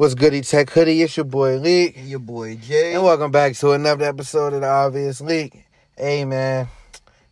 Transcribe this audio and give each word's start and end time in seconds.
What's 0.00 0.14
goody 0.14 0.40
tech 0.40 0.70
hoodie? 0.70 1.02
It's 1.02 1.14
your 1.18 1.24
boy 1.24 1.58
Leak. 1.58 1.98
And 1.98 2.08
your 2.08 2.20
boy 2.20 2.56
Jay. 2.56 2.94
And 2.94 3.02
welcome 3.02 3.30
back 3.30 3.54
to 3.56 3.72
another 3.72 4.06
episode 4.06 4.54
of 4.54 4.62
the 4.62 4.66
Obvious 4.66 5.20
Leak. 5.20 5.66
Hey 5.94 6.24
man, 6.24 6.68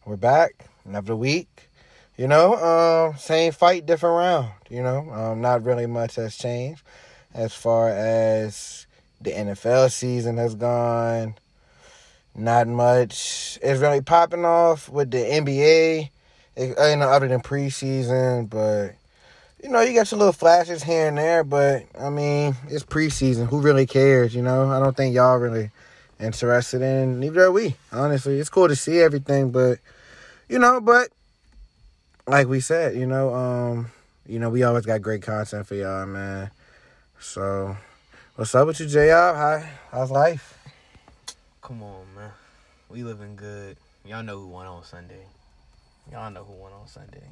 we're 0.04 0.16
back. 0.16 0.66
Another 0.84 1.16
week. 1.16 1.70
You 2.18 2.28
know, 2.28 2.56
um, 2.56 3.16
same 3.16 3.52
fight, 3.52 3.86
different 3.86 4.18
round. 4.18 4.50
You 4.68 4.82
know, 4.82 5.10
um, 5.10 5.40
not 5.40 5.64
really 5.64 5.86
much 5.86 6.16
has 6.16 6.36
changed 6.36 6.82
as 7.32 7.54
far 7.54 7.88
as 7.88 8.86
the 9.18 9.32
NFL 9.32 9.90
season 9.90 10.36
has 10.36 10.54
gone. 10.54 11.36
Not 12.34 12.68
much 12.68 13.58
is 13.62 13.80
really 13.80 14.02
popping 14.02 14.44
off 14.44 14.90
with 14.90 15.10
the 15.10 15.24
NBA. 15.24 16.10
It, 16.54 16.68
you 16.68 16.96
know, 16.96 17.08
other 17.08 17.28
than 17.28 17.40
preseason, 17.40 18.50
but 18.50 18.97
you 19.62 19.68
know, 19.68 19.80
you 19.80 19.94
got 19.94 20.10
your 20.10 20.18
little 20.18 20.32
flashes 20.32 20.82
here 20.82 21.08
and 21.08 21.18
there, 21.18 21.42
but 21.42 21.84
I 21.98 22.10
mean, 22.10 22.56
it's 22.68 22.84
preseason. 22.84 23.48
Who 23.48 23.60
really 23.60 23.86
cares? 23.86 24.34
You 24.34 24.42
know, 24.42 24.70
I 24.70 24.78
don't 24.78 24.96
think 24.96 25.14
y'all 25.14 25.36
really 25.38 25.70
interested 26.20 26.82
in. 26.82 27.20
Neither 27.20 27.44
are 27.44 27.52
we. 27.52 27.74
Honestly, 27.92 28.38
it's 28.38 28.50
cool 28.50 28.68
to 28.68 28.76
see 28.76 29.00
everything, 29.00 29.50
but 29.50 29.78
you 30.48 30.58
know, 30.58 30.80
but 30.80 31.08
like 32.26 32.46
we 32.46 32.60
said, 32.60 32.96
you 32.96 33.06
know, 33.06 33.34
um, 33.34 33.90
you 34.26 34.38
know, 34.38 34.50
we 34.50 34.62
always 34.62 34.86
got 34.86 35.02
great 35.02 35.22
content 35.22 35.66
for 35.66 35.74
y'all, 35.74 36.06
man. 36.06 36.50
So, 37.18 37.76
what's 38.36 38.54
up 38.54 38.66
with 38.66 38.78
you, 38.78 38.86
JR? 38.86 39.34
Hi, 39.34 39.70
how's 39.90 40.10
life? 40.10 40.56
Come 41.62 41.82
on, 41.82 42.06
man. 42.14 42.30
We 42.88 43.02
living 43.02 43.34
good. 43.34 43.76
Y'all 44.04 44.22
know 44.22 44.38
who 44.38 44.46
won 44.46 44.66
on 44.66 44.84
Sunday. 44.84 45.26
Y'all 46.12 46.30
know 46.30 46.44
who 46.44 46.52
won 46.52 46.72
on 46.72 46.86
Sunday. 46.86 47.24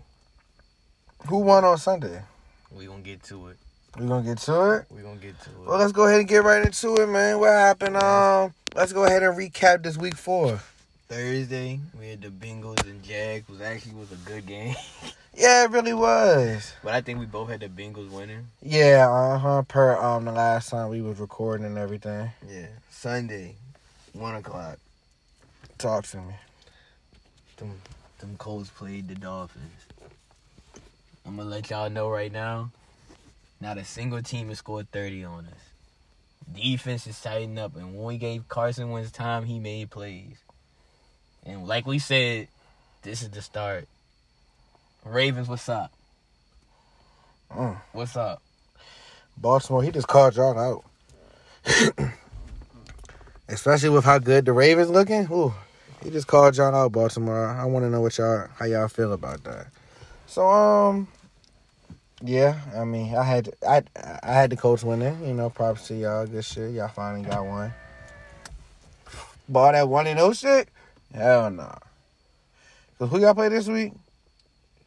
Who 1.28 1.38
won 1.38 1.64
on 1.64 1.78
Sunday? 1.78 2.22
We 2.70 2.86
gonna 2.86 3.00
get 3.02 3.22
to 3.24 3.48
it. 3.48 3.56
We 3.98 4.06
gonna 4.06 4.22
get 4.22 4.38
to 4.38 4.70
it. 4.72 4.86
We 4.90 5.02
gonna 5.02 5.16
get 5.16 5.40
to 5.40 5.50
it. 5.50 5.66
Well, 5.66 5.78
let's 5.78 5.92
go 5.92 6.06
ahead 6.06 6.20
and 6.20 6.28
get 6.28 6.44
right 6.44 6.64
into 6.64 6.94
it, 6.96 7.08
man. 7.08 7.40
What 7.40 7.50
happened? 7.50 7.96
Um, 7.96 8.54
let's 8.74 8.92
go 8.92 9.04
ahead 9.04 9.22
and 9.22 9.36
recap 9.36 9.82
this 9.82 9.96
week 9.96 10.14
four. 10.14 10.60
Thursday, 11.08 11.80
we 11.98 12.08
had 12.08 12.20
the 12.20 12.28
Bengals 12.28 12.82
and 12.84 13.02
Jags. 13.02 13.48
Was 13.48 13.60
actually 13.60 13.94
was 13.94 14.12
a 14.12 14.16
good 14.16 14.46
game, 14.46 14.74
Yeah, 15.36 15.64
it 15.64 15.70
really 15.70 15.94
was. 15.94 16.72
but 16.82 16.94
I 16.94 17.00
think 17.00 17.18
we 17.20 17.26
both 17.26 17.48
had 17.48 17.60
the 17.60 17.68
Bengals 17.68 18.10
winning. 18.10 18.46
Yeah, 18.62 19.08
uh 19.10 19.38
huh. 19.38 19.62
Per 19.62 19.96
um 19.96 20.24
the 20.26 20.32
last 20.32 20.70
time 20.70 20.90
we 20.90 21.00
was 21.00 21.18
recording 21.18 21.66
and 21.66 21.78
everything. 21.78 22.30
Yeah. 22.48 22.66
Sunday, 22.90 23.54
one 24.12 24.34
o'clock. 24.34 24.78
Talk 25.78 26.04
to 26.06 26.18
me. 26.18 26.34
Them 27.56 27.72
them 28.18 28.36
Colts 28.36 28.70
played 28.70 29.08
the 29.08 29.14
Dolphins. 29.14 29.85
I'm 31.26 31.36
gonna 31.36 31.48
let 31.48 31.70
y'all 31.70 31.90
know 31.90 32.08
right 32.08 32.32
now. 32.32 32.70
Not 33.60 33.78
a 33.78 33.84
single 33.84 34.22
team 34.22 34.48
has 34.48 34.58
scored 34.58 34.90
30 34.92 35.24
on 35.24 35.46
us. 35.46 36.54
Defense 36.54 37.06
is 37.06 37.20
tightening 37.20 37.58
up, 37.58 37.74
and 37.74 37.96
when 37.96 38.04
we 38.04 38.18
gave 38.18 38.48
Carson 38.48 38.90
Wentz 38.90 39.10
time, 39.10 39.44
he 39.44 39.58
made 39.58 39.90
plays. 39.90 40.36
And 41.44 41.66
like 41.66 41.86
we 41.86 41.98
said, 41.98 42.48
this 43.02 43.22
is 43.22 43.30
the 43.30 43.42
start. 43.42 43.88
Ravens, 45.04 45.48
what's 45.48 45.68
up? 45.68 45.92
Mm. 47.50 47.76
What's 47.92 48.16
up? 48.16 48.42
Baltimore, 49.36 49.82
he 49.82 49.90
just 49.90 50.08
called 50.08 50.36
y'all 50.36 50.58
out. 50.58 50.84
Especially 53.48 53.88
with 53.88 54.04
how 54.04 54.18
good 54.18 54.44
the 54.44 54.52
Ravens 54.52 54.90
looking. 54.90 55.26
Ooh, 55.30 55.54
he 56.02 56.10
just 56.10 56.26
called 56.26 56.56
y'all 56.56 56.74
out, 56.74 56.92
Baltimore. 56.92 57.48
I 57.48 57.64
want 57.64 57.84
to 57.84 57.90
know 57.90 58.00
what 58.00 58.16
y'all 58.18 58.48
how 58.58 58.66
y'all 58.66 58.88
feel 58.88 59.12
about 59.12 59.42
that. 59.44 59.68
So 60.26 60.48
um, 60.48 61.08
yeah, 62.22 62.60
I 62.76 62.84
mean, 62.84 63.14
I 63.14 63.22
had 63.22 63.50
I 63.66 63.82
I 64.22 64.32
had 64.32 64.50
the 64.50 64.56
coach 64.56 64.82
winning. 64.82 65.24
You 65.26 65.34
know, 65.34 65.50
props 65.50 65.88
to 65.88 65.94
y'all. 65.94 66.26
Good 66.26 66.44
shit. 66.44 66.72
Y'all 66.72 66.88
finally 66.88 67.24
got 67.24 67.44
one. 67.44 67.72
Ball 69.48 69.72
that 69.72 69.88
one 69.88 70.06
and 70.06 70.18
oh 70.18 70.32
shit. 70.32 70.68
Hell 71.14 71.50
no. 71.50 71.62
Nah. 71.64 71.74
So 72.98 73.06
who 73.06 73.20
y'all 73.20 73.34
play 73.34 73.48
this 73.48 73.68
week? 73.68 73.92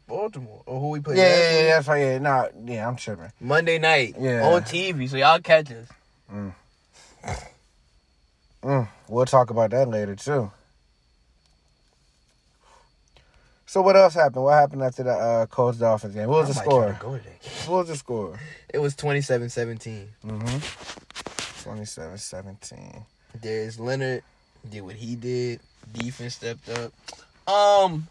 Baltimore. 0.08 0.64
Or 0.66 0.80
who 0.80 0.90
we 0.90 1.00
play? 1.00 1.18
Yeah, 1.18 1.28
yeah, 1.38 1.60
yeah, 1.62 1.66
that's 1.76 1.88
right. 1.88 2.00
Yeah, 2.02 2.18
nah, 2.18 2.48
yeah, 2.66 2.88
I'm 2.88 2.96
tripping. 2.96 3.32
Monday 3.40 3.78
night 3.78 4.16
Yeah. 4.20 4.44
on 4.44 4.64
TV, 4.64 5.08
so 5.08 5.18
y'all 5.18 5.40
catch 5.40 5.72
us. 5.72 5.88
Mm, 8.64 8.88
we'll 9.08 9.26
talk 9.26 9.52
about 9.52 9.70
that 9.72 9.88
later 9.88 10.16
too. 10.16 10.52
So 13.70 13.84
what 13.84 13.96
else 13.96 14.16
happened? 14.16 14.44
What 14.46 14.56
happened 14.56 14.82
after 14.82 15.04
the 15.04 15.12
uh, 15.12 15.46
Colts 15.46 15.78
Dolphins 15.78 16.16
game? 16.16 16.28
What 16.28 16.48
was 16.48 16.56
the 16.56 16.60
I 16.60 16.66
might 16.66 16.72
try 16.72 16.96
score? 16.96 17.20
go. 17.20 17.20
What 17.72 17.78
was 17.78 17.88
the 17.90 17.96
score? 17.98 18.40
It 18.74 18.80
was 18.80 18.96
27-17. 18.96 20.06
Mm-hmm. 20.26 21.70
27-17. 21.70 23.04
Darius 23.40 23.80
Leonard 23.80 24.24
did 24.68 24.82
what 24.82 24.96
he 24.96 25.16
did. 25.16 25.60
Defense 25.94 26.34
stepped 26.34 26.68
up. 26.70 26.92
Um, 27.48 28.08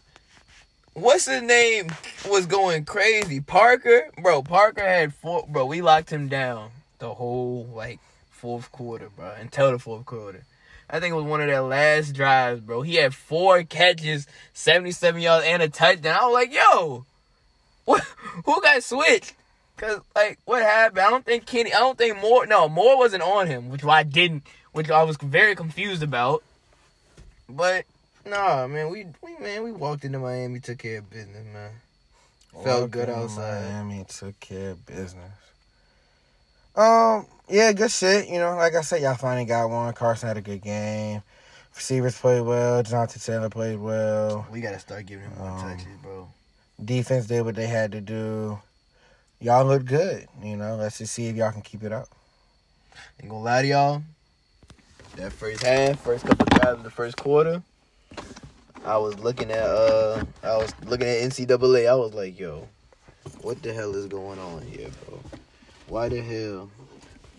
what's 0.93 1.25
his 1.25 1.41
name 1.41 1.87
was 2.29 2.45
going 2.45 2.85
crazy. 2.85 3.41
Parker, 3.41 4.09
bro. 4.21 4.41
Parker 4.43 4.81
had 4.81 5.13
four. 5.13 5.45
Bro, 5.49 5.65
we 5.65 5.81
locked 5.81 6.09
him 6.09 6.29
down 6.29 6.69
the 6.99 7.13
whole 7.13 7.67
like 7.73 7.99
fourth 8.29 8.71
quarter, 8.71 9.09
bro, 9.09 9.33
until 9.37 9.71
the 9.71 9.79
fourth 9.79 10.05
quarter. 10.05 10.45
I 10.89 10.99
think 10.99 11.11
it 11.11 11.15
was 11.15 11.25
one 11.25 11.41
of 11.41 11.47
their 11.47 11.61
last 11.61 12.13
drives, 12.13 12.61
bro. 12.61 12.81
He 12.81 12.95
had 12.95 13.13
four 13.13 13.63
catches, 13.63 14.27
seventy-seven 14.53 15.21
yards, 15.21 15.45
and 15.45 15.61
a 15.61 15.69
touchdown. 15.69 16.17
I 16.19 16.25
was 16.25 16.33
like, 16.33 16.53
yo, 16.53 17.05
what? 17.85 18.03
Who 18.45 18.61
got 18.61 18.83
switched? 18.83 19.33
Cause 19.77 20.01
like 20.15 20.39
what 20.45 20.61
happened? 20.61 20.99
I 20.99 21.09
don't 21.09 21.25
think 21.25 21.45
Kenny. 21.45 21.73
I 21.73 21.79
don't 21.79 21.97
think 21.97 22.19
Moore. 22.19 22.45
No, 22.45 22.67
Moore 22.67 22.97
wasn't 22.97 23.23
on 23.23 23.47
him, 23.47 23.69
which 23.69 23.83
I 23.85 24.03
didn't. 24.03 24.43
Which 24.71 24.89
I 24.89 25.03
was 25.03 25.17
very 25.17 25.55
confused 25.55 26.03
about. 26.03 26.43
But 27.47 27.85
nah, 28.25 28.67
man, 28.67 28.89
we 28.89 29.05
we 29.21 29.37
man 29.39 29.63
we 29.63 29.71
walked 29.71 30.03
into 30.03 30.19
Miami, 30.19 30.59
took 30.59 30.79
care 30.79 30.99
of 30.99 31.09
business, 31.09 31.45
man. 31.53 31.71
Felt 32.63 32.91
good 32.91 33.09
outside. 33.09 33.63
Miami 33.63 34.05
took 34.07 34.39
care 34.39 34.71
of 34.71 34.85
business. 34.85 35.31
Um, 36.79 37.25
yeah, 37.49 37.73
good 37.73 37.91
shit. 37.91 38.29
You 38.29 38.39
know, 38.39 38.55
like 38.55 38.73
I 38.73 38.79
said, 38.81 39.01
y'all 39.01 39.15
finally 39.15 39.43
got 39.43 39.69
one. 39.69 39.93
Carson 39.93 40.29
had 40.29 40.37
a 40.37 40.41
good 40.41 40.61
game. 40.61 41.21
Receivers 41.75 42.17
played 42.17 42.41
well. 42.41 42.81
Jonathan 42.83 43.21
Taylor 43.21 43.49
played 43.49 43.79
well. 43.79 44.47
We 44.49 44.61
gotta 44.61 44.79
start 44.79 45.05
giving 45.05 45.25
him 45.25 45.37
more 45.37 45.49
Um, 45.49 45.61
touches, 45.61 45.97
bro. 46.01 46.29
Defense 46.83 47.25
did 47.27 47.41
what 47.41 47.55
they 47.55 47.67
had 47.67 47.91
to 47.91 47.99
do. 47.99 48.59
Y'all 49.41 49.65
look 49.65 49.83
good. 49.83 50.25
You 50.41 50.55
know, 50.55 50.77
let's 50.77 50.99
just 50.99 51.13
see 51.13 51.27
if 51.27 51.35
y'all 51.35 51.51
can 51.51 51.61
keep 51.61 51.83
it 51.83 51.91
up. 51.91 52.07
Ain't 53.21 53.29
gonna 53.29 53.43
lie 53.43 53.61
to 53.63 53.67
y'all. 53.67 54.03
That 55.17 55.33
first 55.33 55.63
half, 55.63 55.99
first 55.99 56.25
couple 56.25 56.45
drives 56.45 56.77
of 56.77 56.83
the 56.83 56.89
first 56.89 57.17
quarter, 57.17 57.61
I 58.85 58.97
was 58.97 59.19
looking 59.19 59.51
at 59.51 59.63
uh, 59.63 60.23
I 60.43 60.55
was 60.55 60.73
looking 60.85 61.07
at 61.07 61.17
NCAA. 61.29 61.89
I 61.89 61.95
was 61.95 62.13
like, 62.13 62.39
yo, 62.39 62.69
what 63.41 63.61
the 63.61 63.73
hell 63.73 63.93
is 63.95 64.05
going 64.05 64.39
on 64.39 64.61
here, 64.61 64.87
bro? 65.05 65.19
Why 65.89 66.07
the 66.07 66.21
hell 66.21 66.69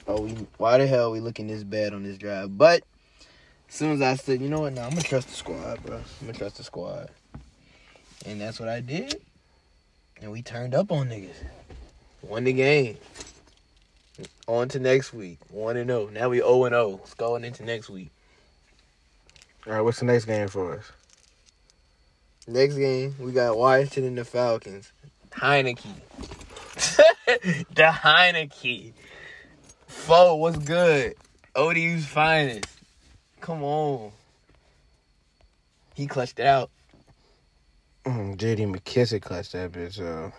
are 0.08 0.20
we? 0.20 0.30
Why 0.58 0.78
the 0.78 0.86
hell 0.86 1.08
are 1.08 1.10
we 1.10 1.20
looking 1.20 1.46
this 1.46 1.62
bad 1.62 1.94
on 1.94 2.02
this 2.02 2.18
drive? 2.18 2.58
But 2.58 2.82
as 3.68 3.74
soon 3.76 3.92
as 3.92 4.02
I 4.02 4.16
said, 4.16 4.40
you 4.40 4.48
know 4.48 4.60
what, 4.60 4.72
now 4.72 4.84
I'm 4.84 4.90
gonna 4.90 5.02
trust 5.02 5.28
the 5.28 5.34
squad, 5.34 5.82
bro. 5.84 5.96
I'm 5.96 6.26
gonna 6.26 6.36
trust 6.36 6.56
the 6.56 6.64
squad, 6.64 7.10
and 8.26 8.40
that's 8.40 8.58
what 8.58 8.68
I 8.68 8.80
did. 8.80 9.22
And 10.20 10.32
we 10.32 10.42
turned 10.42 10.74
up 10.74 10.90
on 10.90 11.08
niggas, 11.08 11.36
won 12.22 12.44
the 12.44 12.52
game. 12.52 12.98
On 14.48 14.68
to 14.68 14.80
next 14.80 15.14
week. 15.14 15.38
1 15.50 15.76
and 15.76 15.88
0. 15.88 16.10
Now 16.12 16.28
we 16.28 16.38
0 16.38 16.64
and 16.64 16.74
0. 16.74 17.00
It's 17.04 17.14
going 17.14 17.44
into 17.44 17.64
next 17.64 17.88
week. 17.88 18.10
All 19.66 19.72
right, 19.72 19.80
what's 19.80 20.00
the 20.00 20.06
next 20.06 20.24
game 20.24 20.48
for 20.48 20.74
us? 20.76 20.90
Next 22.46 22.74
game, 22.74 23.14
we 23.18 23.32
got 23.32 23.56
Washington 23.56 24.04
and 24.04 24.18
the 24.18 24.24
Falcons. 24.24 24.92
Heinicke. 25.30 25.86
the 27.74 27.82
Heinicke. 27.82 28.92
Fo, 29.86 30.34
what's 30.36 30.58
good? 30.58 31.14
ODU's 31.54 32.06
finest. 32.06 32.68
Come 33.40 33.62
on. 33.62 34.12
He 35.94 36.06
clutched 36.06 36.38
it 36.38 36.46
out. 36.46 36.70
Mm, 38.04 38.36
J.D. 38.36 38.64
McKissick 38.64 39.22
clutched 39.22 39.52
that 39.52 39.72
bitch 39.72 40.00
up. 40.00 40.32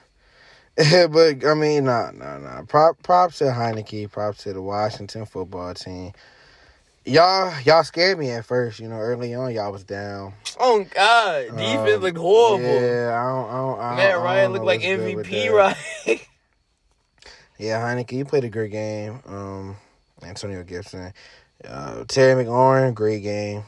but 1.11 1.45
I 1.45 1.53
mean, 1.53 1.85
nah, 1.85 2.11
nah, 2.11 2.37
nah. 2.37 2.63
Prop, 2.63 3.01
props 3.03 3.39
to 3.39 3.45
Heinicke. 3.45 4.11
Props 4.11 4.43
to 4.43 4.53
the 4.53 4.61
Washington 4.61 5.25
football 5.25 5.73
team. 5.73 6.13
Y'all, 7.05 7.53
y'all 7.61 7.83
scared 7.83 8.19
me 8.19 8.29
at 8.31 8.45
first. 8.45 8.79
You 8.79 8.87
know, 8.87 8.97
early 8.97 9.33
on, 9.33 9.53
y'all 9.53 9.71
was 9.71 9.83
down. 9.83 10.33
Oh, 10.59 10.85
God. 10.93 11.45
Defense 11.57 11.95
Um, 11.95 12.01
looked 12.01 12.17
horrible. 12.17 12.63
Yeah, 12.63 13.19
I 13.19 13.29
don't, 13.29 13.49
I 13.49 13.57
don't, 13.57 13.79
I 13.79 13.89
don't, 13.89 13.97
Matt 13.97 14.09
I 14.09 14.11
don't 14.11 14.23
Ryan 14.23 14.53
looked 14.53 14.65
like 14.65 14.81
what's 14.81 14.95
good 14.95 15.15
with 15.15 15.27
MVP, 15.27 15.51
right? 15.51 16.27
Yeah, 17.61 17.79
Heinicke, 17.79 18.13
you 18.13 18.25
played 18.25 18.43
a 18.43 18.49
great 18.49 18.71
game. 18.71 19.19
Um, 19.27 19.77
Antonio 20.23 20.63
Gibson, 20.63 21.13
uh, 21.67 22.03
Terry 22.07 22.43
McLaurin, 22.43 22.95
great 22.95 23.21
game. 23.21 23.63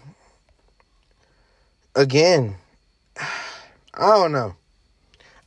Again, 1.95 2.55
I 3.19 4.07
don't 4.07 4.31
know. 4.31 4.55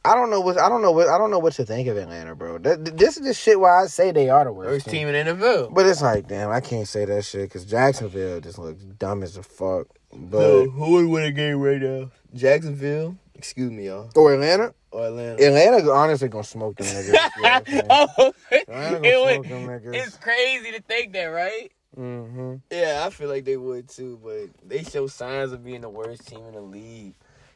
I 0.05 0.15
don't 0.15 0.31
know 0.31 0.41
what 0.41 0.57
I 0.61 0.69
don't 0.69 0.83
know 0.83 0.93
what 0.93 1.09
I 1.09 1.19
don't 1.19 1.33
know 1.33 1.41
what 1.41 1.55
to 1.55 1.65
think 1.65 1.89
of 1.89 1.97
Atlanta, 1.97 2.37
bro. 2.37 2.59
Th- 2.59 2.77
th- 2.77 2.97
This 2.97 3.17
is 3.17 3.25
the 3.27 3.35
shit 3.35 3.59
why 3.59 3.83
I 3.83 3.87
say 3.89 4.13
they 4.13 4.29
are 4.31 4.45
the 4.45 4.53
worst, 4.53 4.71
Worst 4.71 4.89
team 4.89 5.09
in 5.09 5.27
the 5.27 5.33
NFL. 5.35 5.75
But 5.75 5.87
it's 5.87 6.01
like, 6.01 6.29
damn, 6.29 6.51
I 6.51 6.61
can't 6.61 6.87
say 6.87 7.05
that 7.07 7.25
shit 7.25 7.43
because 7.49 7.65
Jacksonville 7.65 8.41
just 8.41 8.57
looks 8.61 8.85
dumb 8.85 9.25
as 9.25 9.37
a 9.37 9.43
fuck. 9.43 9.89
But 10.13 10.39
Who, 10.67 10.71
who 10.71 10.93
would 10.93 11.07
win 11.07 11.25
a 11.25 11.33
game 11.33 11.59
right 11.59 11.83
now? 11.83 12.13
Jacksonville. 12.33 13.17
Excuse 13.35 13.73
me, 13.73 13.87
y'all. 13.87 14.09
or 14.15 14.33
Atlanta, 14.35 14.67
Or 14.67 14.86
Atlanta. 15.05 15.43
Atlanta 15.45 15.91
honestly 15.91 16.29
gonna 16.29 16.45
smoke 16.45 16.77
them 16.77 16.87
niggas. 16.87 18.33
Oh, 18.69 19.03
it 19.05 19.39
would- 19.39 19.49
them 19.51 19.67
niggas. 19.67 19.95
it's 19.95 20.17
crazy 20.17 20.73
to 20.73 20.81
think 20.83 21.13
that, 21.13 21.27
right? 21.27 21.71
hmm 21.95 22.57
Yeah, 22.71 23.05
I 23.07 23.11
feel 23.11 23.29
like 23.29 23.45
they 23.45 23.57
would 23.57 23.89
too, 23.89 24.19
but 24.23 24.51
they 24.69 24.83
show 24.83 25.07
signs 25.07 25.53
of 25.53 25.65
being 25.65 25.81
the 25.81 25.89
worst 25.89 26.27
team 26.29 26.45
in 26.47 26.55
the 26.55 26.61
league. 26.61 27.15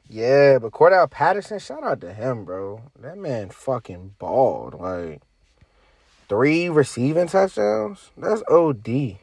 Yeah, 0.09 0.59
but 0.59 0.73
Cordarrelle 0.73 1.11
Patterson, 1.11 1.59
shout 1.59 1.85
out 1.85 2.01
to 2.01 2.13
him, 2.13 2.45
bro. 2.45 2.81
That 2.99 3.17
man 3.19 3.51
fucking 3.51 4.15
balled. 4.19 4.75
Like 4.75 5.21
three 6.29 6.69
receiving 6.69 7.27
touchdowns. 7.29 8.11
That's 8.17 8.43
OD. 8.49 9.17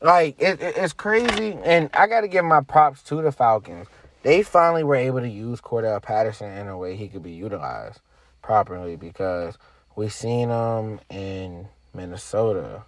Like 0.00 0.40
it, 0.40 0.60
it- 0.62 0.76
it's 0.76 0.92
crazy, 0.92 1.58
and 1.64 1.90
I 1.92 2.06
got 2.06 2.22
to 2.22 2.28
give 2.28 2.44
my 2.44 2.60
props 2.62 3.02
to 3.04 3.20
the 3.22 3.32
Falcons. 3.32 3.86
They 4.28 4.42
finally 4.42 4.84
were 4.84 4.94
able 4.94 5.20
to 5.20 5.28
use 5.28 5.62
Cordarrelle 5.62 6.02
Patterson 6.02 6.54
in 6.54 6.68
a 6.68 6.76
way 6.76 6.96
he 6.96 7.08
could 7.08 7.22
be 7.22 7.30
utilized 7.30 8.00
properly 8.42 8.94
because 8.94 9.56
we 9.96 10.10
seen 10.10 10.50
him 10.50 11.00
in 11.08 11.68
Minnesota. 11.94 12.82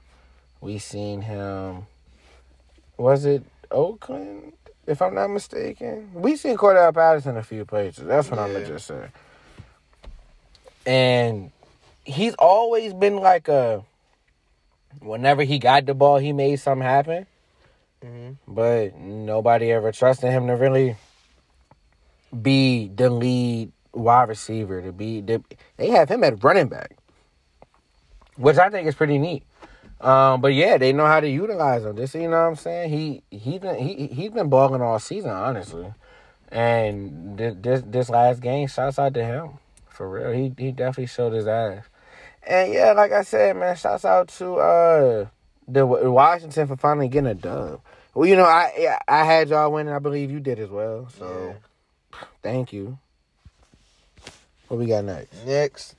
We 0.61 0.77
seen 0.77 1.23
him. 1.23 1.87
Was 2.99 3.25
it 3.25 3.43
Oakland? 3.71 4.53
If 4.87 5.01
I'm 5.01 5.15
not 5.15 5.29
mistaken, 5.29 6.11
we 6.13 6.37
seen 6.37 6.59
Cordarrelle 6.59 6.93
Patterson 6.93 7.39
a 7.39 7.43
few 7.43 7.65
places. 7.65 8.05
That's 8.05 8.31
what 8.31 8.39
I'ma 8.39 8.59
just 8.67 8.87
say. 8.87 9.09
And 10.85 11.53
he's 12.05 12.35
always 12.35 12.93
been 12.93 13.17
like 13.17 13.49
a. 13.49 13.83
Whenever 15.01 15.43
he 15.45 15.59
got 15.59 15.87
the 15.87 15.95
ball, 15.95 16.19
he 16.19 16.35
made 16.35 16.57
something 16.57 16.87
happen. 16.87 17.27
Mm-hmm. 18.05 18.33
But 18.47 18.99
nobody 18.99 19.73
ever 19.73 19.91
trusted 19.91 20.33
him 20.33 20.47
to 20.47 20.53
really 20.55 20.97
be 22.43 22.89
the 22.89 23.11
lead 23.11 23.73
wide 23.93 24.29
receiver. 24.29 24.83
To 24.83 24.93
be, 24.93 25.21
the, 25.21 25.43
they 25.77 25.91
have 25.91 26.09
him 26.09 26.25
at 26.25 26.43
running 26.43 26.69
back, 26.69 26.97
which 28.37 28.59
I 28.59 28.71
think 28.71 28.87
is 28.89 28.95
pretty 28.95 29.19
neat. 29.19 29.45
Um, 30.01 30.41
but 30.41 30.55
yeah, 30.55 30.79
they 30.79 30.93
know 30.93 31.07
how 31.07 31.21
to 31.21 31.29
utilize 31.29 31.85
him. 31.85 31.95
This, 31.95 32.15
you 32.15 32.23
know 32.23 32.31
what 32.31 32.49
I'm 32.49 32.57
saying? 32.57 32.91
He 32.91 33.23
he 33.31 33.59
been 33.59 33.77
he 33.77 34.07
he's 34.07 34.31
been 34.31 34.49
balling 34.49 34.81
all 34.81 34.99
season, 34.99 35.31
honestly. 35.31 35.93
And 36.51 37.37
this 37.37 37.83
this, 37.87 38.09
last 38.09 38.41
game, 38.41 38.67
shouts 38.67 38.99
out 38.99 39.15
to 39.15 39.25
him 39.25 39.51
for 39.89 40.09
real. 40.09 40.33
He 40.33 40.53
he 40.57 40.73
definitely 40.73 41.07
showed 41.07 41.35
his 41.35 41.47
ass. 41.47 41.85
And 42.43 42.73
yeah, 42.73 42.93
like 42.93 43.13
I 43.13 43.23
said, 43.23 43.57
man, 43.57 43.77
shouts 43.77 44.07
out 44.07 44.29
to 44.29 44.55
uh 44.57 45.27
the 45.69 45.87
Washington 45.87 46.67
for 46.67 46.77
finally 46.77 47.09
getting 47.09 47.31
a 47.31 47.35
dub. 47.35 47.81
Well, 48.15 48.27
you 48.27 48.37
know, 48.37 48.45
I 48.45 48.99
I 49.07 49.25
had 49.25 49.51
y'all 49.51 49.71
winning. 49.71 49.93
I 49.93 49.99
believe 49.99 50.31
you 50.31 50.41
did 50.41 50.59
as 50.59 50.71
well. 50.71 51.09
So 51.17 51.55
thank 52.43 52.73
you. 52.73 52.99
What 54.69 54.79
we 54.79 54.87
got 54.87 55.05
next? 55.05 55.45
Next, 55.47 55.95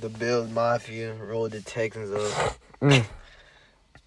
the 0.00 0.08
Bills 0.08 0.50
Mafia 0.50 1.14
rolled 1.14 1.52
the 1.52 1.60
Texans 1.60 2.10
up. 2.10 2.56
Mm. 2.82 3.06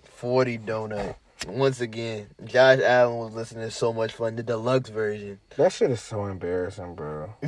40 0.03 0.57
donut. 0.57 1.15
Once 1.47 1.80
again, 1.80 2.27
Josh 2.44 2.80
Allen 2.81 3.19
was 3.19 3.33
listening 3.33 3.63
to 3.63 3.71
so 3.71 3.94
much 3.94 4.12
fun, 4.12 4.36
the 4.36 4.44
deluxe 4.44 4.89
version. 4.89 5.39
That 5.56 5.71
shit 5.71 5.92
is 5.92 6.01
so 6.01 6.25
embarrassing, 6.25 6.95
bro. 6.95 7.36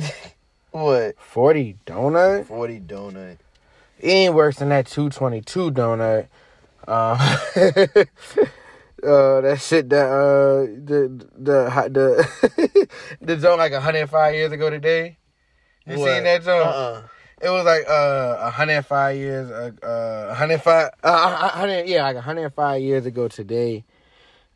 What? 0.70 1.16
Forty 1.18 1.76
donut. 1.86 2.46
40 2.46 2.80
donut. 2.80 3.38
It 3.98 4.08
ain't 4.08 4.34
worse 4.34 4.56
than 4.56 4.68
that 4.68 4.86
222 4.86 5.72
donut. 5.72 6.28
Uh, 6.86 7.36
uh, 9.02 9.40
that 9.40 9.58
shit 9.60 9.88
that 9.88 10.06
uh 10.06 10.60
the 10.84 11.26
the 11.36 11.88
the 11.90 12.67
the 13.20 13.38
zone 13.38 13.58
like 13.58 13.72
105 13.72 14.34
years 14.34 14.52
ago 14.52 14.70
today. 14.70 15.18
You 15.86 15.98
What? 15.98 16.06
seen 16.14 16.24
that 16.24 16.42
zone? 16.42 16.66
Uh-uh. 16.66 17.02
It 17.40 17.50
was 17.50 17.64
like 17.64 17.88
uh 17.88 18.36
105 18.42 19.16
years 19.16 19.50
uh, 19.50 19.70
uh 19.86 20.26
105 20.28 20.90
uh 21.04 21.50
100 21.54 21.86
yeah 21.86 22.02
like 22.02 22.16
105 22.16 22.82
years 22.82 23.06
ago 23.06 23.28
today. 23.28 23.84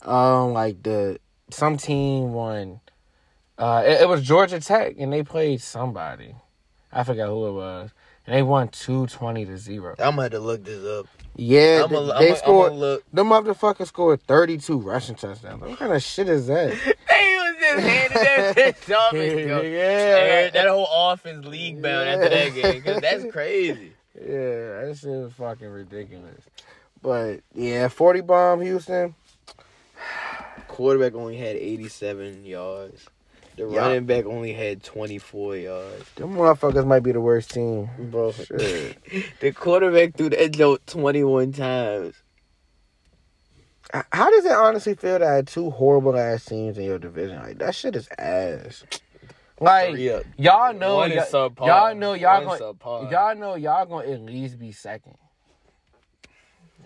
Um 0.02 0.52
like 0.52 0.82
the 0.82 1.18
some 1.50 1.76
team 1.76 2.32
won. 2.32 2.80
Uh 3.56 3.84
it, 3.86 4.02
it 4.02 4.08
was 4.08 4.22
Georgia 4.22 4.58
Tech 4.60 4.96
and 4.98 5.12
they 5.12 5.22
played 5.22 5.60
somebody. 5.62 6.34
I 6.92 7.04
forgot 7.04 7.28
who 7.28 7.46
it 7.46 7.52
was. 7.52 7.90
And 8.26 8.34
they 8.36 8.42
won 8.42 8.68
220 8.68 9.46
to 9.46 9.56
0. 9.56 9.94
I'm 9.98 10.10
gonna 10.16 10.22
have 10.22 10.32
to 10.32 10.38
look 10.40 10.64
this 10.64 10.84
up. 10.84 11.06
Yeah, 11.36 11.82
I'm 11.84 11.90
gonna 11.90 12.18
they 12.18 12.34
scored. 12.34 12.72
look. 12.74 13.04
The 13.12 13.24
motherfucker 13.24 13.86
scored 13.86 14.22
32 14.22 14.78
rushing 14.78 15.14
touchdowns. 15.14 15.62
What 15.62 15.78
kind 15.78 15.92
of 15.92 16.02
shit 16.02 16.28
is 16.28 16.46
that? 16.48 16.74
They 17.12 17.36
was 17.36 17.56
just 17.60 17.80
handing 17.84 18.22
that 18.22 18.76
shit 18.86 18.88
yo. 19.48 19.60
yeah. 19.62 20.50
That 20.50 20.68
whole 20.68 20.88
offense 21.12 21.46
league 21.46 21.80
bound 21.82 22.08
after 22.08 22.28
that 22.28 22.54
game, 22.54 22.82
cause 22.82 23.00
that's 23.00 23.24
crazy. 23.32 23.92
Yeah, 24.14 24.82
that 24.86 24.98
shit 25.00 25.10
was 25.10 25.32
fucking 25.34 25.68
ridiculous. 25.68 26.42
But 27.02 27.40
yeah, 27.54 27.88
40 27.88 28.20
bomb 28.22 28.60
Houston. 28.62 29.14
Quarterback 30.68 31.14
only 31.14 31.36
had 31.36 31.56
87 31.56 32.44
yards. 32.44 33.06
The 33.56 33.66
Yeah. 33.66 33.80
running 33.80 34.06
back 34.06 34.24
only 34.24 34.52
had 34.52 34.82
24 34.82 35.56
yards. 35.56 36.10
Them 36.16 36.34
motherfuckers 36.34 36.86
might 36.86 37.00
be 37.02 37.12
the 37.12 37.20
worst 37.20 37.50
team. 37.50 37.90
Bro, 37.98 38.32
Shit. 38.32 38.96
the 39.40 39.52
quarterback 39.52 40.16
threw 40.16 40.30
that 40.30 40.52
joke 40.52 40.84
21 40.86 41.52
times. 41.52 42.14
How 44.10 44.30
does 44.30 44.46
it 44.46 44.52
honestly 44.52 44.94
feel 44.94 45.18
to 45.18 45.26
have 45.26 45.44
two 45.46 45.70
horrible 45.70 46.16
ass 46.16 46.46
teams 46.46 46.78
in 46.78 46.84
your 46.84 46.98
division? 46.98 47.36
Like 47.42 47.58
that 47.58 47.74
shit 47.74 47.94
is 47.94 48.08
ass. 48.18 48.84
Like 49.60 49.98
y'all 50.38 50.72
know, 50.72 50.96
One 50.96 51.12
is 51.12 51.30
y'all, 51.30 51.50
subpar. 51.50 51.66
y'all 51.66 51.94
know 51.94 52.14
y'all 52.14 52.46
One 52.46 52.58
gonna, 52.58 53.10
y'all 53.10 53.36
know 53.36 53.54
y'all 53.56 53.84
gonna 53.86 54.10
at 54.10 54.20
least 54.22 54.58
be 54.58 54.72
second. 54.72 55.16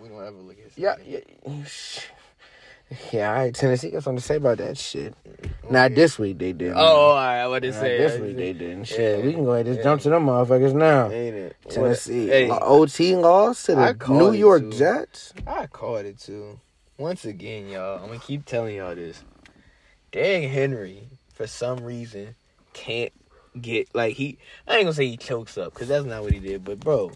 We 0.01 0.09
don't 0.09 0.21
ever 0.27 0.37
look 0.37 0.57
at 0.59 0.77
Yeah, 0.77 0.97
yeah, 1.07 1.21
yeah. 3.13 3.29
All 3.31 3.35
right, 3.37 3.55
Tennessee 3.55 3.91
got 3.91 4.03
something 4.05 4.19
to 4.21 4.25
say 4.25 4.37
about 4.37 4.59
that 4.59 4.79
shit. 4.79 5.15
Not 5.69 5.95
this 5.95 6.19
week 6.19 6.39
they 6.39 6.53
did. 6.53 6.73
Oh, 6.73 6.77
all 6.77 7.15
right. 7.17 7.47
What 7.47 7.65
Not 7.65 7.75
say? 7.75 7.99
this 7.99 8.21
week 8.21 8.37
they 8.37 8.53
didn't. 8.53 8.85
Shit, 8.85 9.25
we 9.25 9.33
can 9.33 9.45
go 9.45 9.53
ahead 9.53 9.67
and 9.67 9.77
just 9.77 9.85
jump 9.85 10.01
to 10.03 10.11
them 10.11 10.27
motherfuckers 10.27 10.75
now. 10.75 11.11
Ain't 11.11 11.35
it? 11.35 11.57
Tennessee, 11.69 12.29
Hey, 12.29 12.49
Uh, 12.51 12.59
OT 12.63 13.17
loss 13.17 13.65
to 13.65 13.75
the 13.75 13.97
New 14.09 14.33
York. 14.33 14.71
Jets. 14.71 15.35
I 15.47 15.67
caught 15.67 16.05
it 16.05 16.19
too. 16.19 16.61
Once 16.99 17.25
again, 17.25 17.69
y'all, 17.69 17.99
I'm 18.01 18.07
gonna 18.07 18.19
keep 18.21 18.45
telling 18.45 18.77
y'all 18.77 18.95
this. 18.95 19.23
Derrick 20.13 20.49
Henry, 20.51 21.09
for 21.35 21.47
some 21.47 21.79
reason, 21.85 22.35
can't 22.73 23.13
get 23.61 23.89
like 23.95 24.15
he. 24.15 24.39
I 24.67 24.77
ain't 24.77 24.85
gonna 24.85 24.95
say 24.95 25.07
he 25.09 25.17
chokes 25.17 25.59
up 25.59 25.75
because 25.75 25.89
that's 25.89 26.07
not 26.07 26.23
what 26.23 26.33
he 26.33 26.39
did. 26.39 26.65
But 26.65 26.81
bro, 26.81 27.11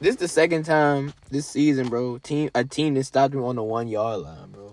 this 0.00 0.12
is 0.12 0.16
the 0.16 0.28
second 0.28 0.64
time 0.64 1.12
this 1.30 1.46
season, 1.46 1.88
bro. 1.88 2.18
Team 2.18 2.50
a 2.54 2.64
team 2.64 2.94
that 2.94 3.04
stopped 3.04 3.34
him 3.34 3.44
on 3.44 3.56
the 3.56 3.62
one 3.62 3.88
yard 3.88 4.20
line, 4.20 4.50
bro. 4.50 4.67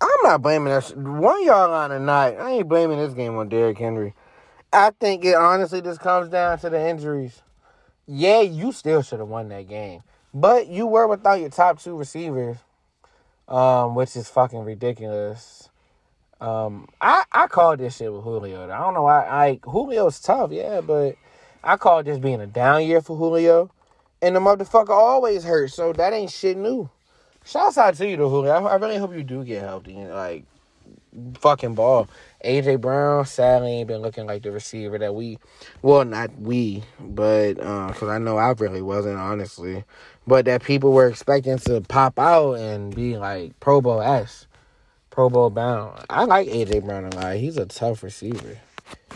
I'm 0.00 0.08
not 0.22 0.42
blaming 0.42 0.72
that. 0.72 0.96
One 0.96 1.44
yard 1.44 1.70
line 1.70 2.04
not, 2.04 2.36
I 2.36 2.50
ain't 2.52 2.68
blaming 2.68 2.98
this 2.98 3.14
game 3.14 3.36
on 3.36 3.48
Derrick 3.48 3.78
Henry. 3.78 4.14
I 4.72 4.90
think 4.98 5.24
it 5.24 5.34
honestly 5.34 5.80
just 5.80 6.00
comes 6.00 6.28
down 6.28 6.58
to 6.58 6.70
the 6.70 6.88
injuries. 6.88 7.42
Yeah, 8.06 8.40
you 8.40 8.72
still 8.72 9.02
should 9.02 9.18
have 9.18 9.28
won 9.28 9.48
that 9.50 9.68
game, 9.68 10.02
but 10.32 10.68
you 10.68 10.86
were 10.86 11.06
without 11.06 11.40
your 11.40 11.50
top 11.50 11.80
two 11.80 11.96
receivers, 11.96 12.56
um, 13.48 13.94
which 13.94 14.16
is 14.16 14.28
fucking 14.28 14.60
ridiculous. 14.60 15.68
Um, 16.40 16.88
I 17.00 17.24
I 17.32 17.46
called 17.48 17.80
this 17.80 17.96
shit 17.96 18.12
with 18.12 18.22
Julio. 18.22 18.64
I 18.70 18.78
don't 18.78 18.94
know 18.94 19.02
why. 19.02 19.26
I 19.26 19.60
Julio's 19.64 20.20
tough, 20.20 20.52
yeah, 20.52 20.80
but 20.80 21.16
I 21.64 21.76
called 21.76 22.06
this 22.06 22.18
being 22.18 22.40
a 22.40 22.46
down 22.46 22.86
year 22.86 23.00
for 23.00 23.16
Julio, 23.16 23.70
and 24.22 24.36
the 24.36 24.40
motherfucker 24.40 24.90
always 24.90 25.44
hurt, 25.44 25.70
so 25.70 25.92
that 25.92 26.12
ain't 26.12 26.30
shit 26.30 26.56
new. 26.56 26.88
Shouts 27.48 27.78
out 27.78 27.94
to 27.94 28.06
you, 28.06 28.18
though, 28.18 28.28
Julio. 28.28 28.52
I, 28.52 28.72
I 28.72 28.74
really 28.74 28.98
hope 28.98 29.14
you 29.14 29.22
do 29.22 29.42
get 29.42 29.62
healthy 29.62 29.94
like 29.94 30.44
fucking 31.38 31.74
ball. 31.74 32.06
AJ 32.44 32.82
Brown 32.82 33.24
sadly 33.24 33.72
ain't 33.72 33.88
been 33.88 34.02
looking 34.02 34.26
like 34.26 34.42
the 34.42 34.52
receiver 34.52 34.98
that 34.98 35.14
we, 35.14 35.38
well, 35.80 36.04
not 36.04 36.38
we, 36.38 36.82
but 37.00 37.58
uh, 37.58 37.86
because 37.88 38.10
I 38.10 38.18
know 38.18 38.36
I 38.36 38.50
really 38.50 38.82
wasn't 38.82 39.16
honestly, 39.16 39.84
but 40.26 40.44
that 40.44 40.62
people 40.62 40.92
were 40.92 41.08
expecting 41.08 41.56
to 41.60 41.80
pop 41.80 42.18
out 42.18 42.56
and 42.56 42.94
be 42.94 43.16
like 43.16 43.58
Pro 43.60 43.80
Bowl 43.80 44.02
s, 44.02 44.46
Pro 45.08 45.30
Bowl 45.30 45.48
bound. 45.48 46.04
I 46.10 46.24
like 46.24 46.48
AJ 46.48 46.84
Brown 46.84 47.06
a 47.06 47.16
lot. 47.16 47.36
He's 47.36 47.56
a 47.56 47.64
tough 47.64 48.02
receiver, 48.02 48.58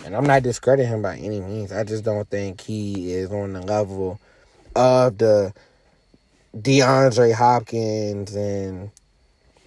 and 0.06 0.16
I'm 0.16 0.24
not 0.24 0.42
discrediting 0.42 0.90
him 0.90 1.02
by 1.02 1.18
any 1.18 1.40
means. 1.40 1.70
I 1.70 1.84
just 1.84 2.02
don't 2.02 2.28
think 2.30 2.62
he 2.62 3.12
is 3.12 3.30
on 3.30 3.52
the 3.52 3.60
level 3.60 4.18
of 4.74 5.18
the 5.18 5.52
DeAndre 6.56 7.32
Hopkins 7.35 8.35
and 8.35 8.90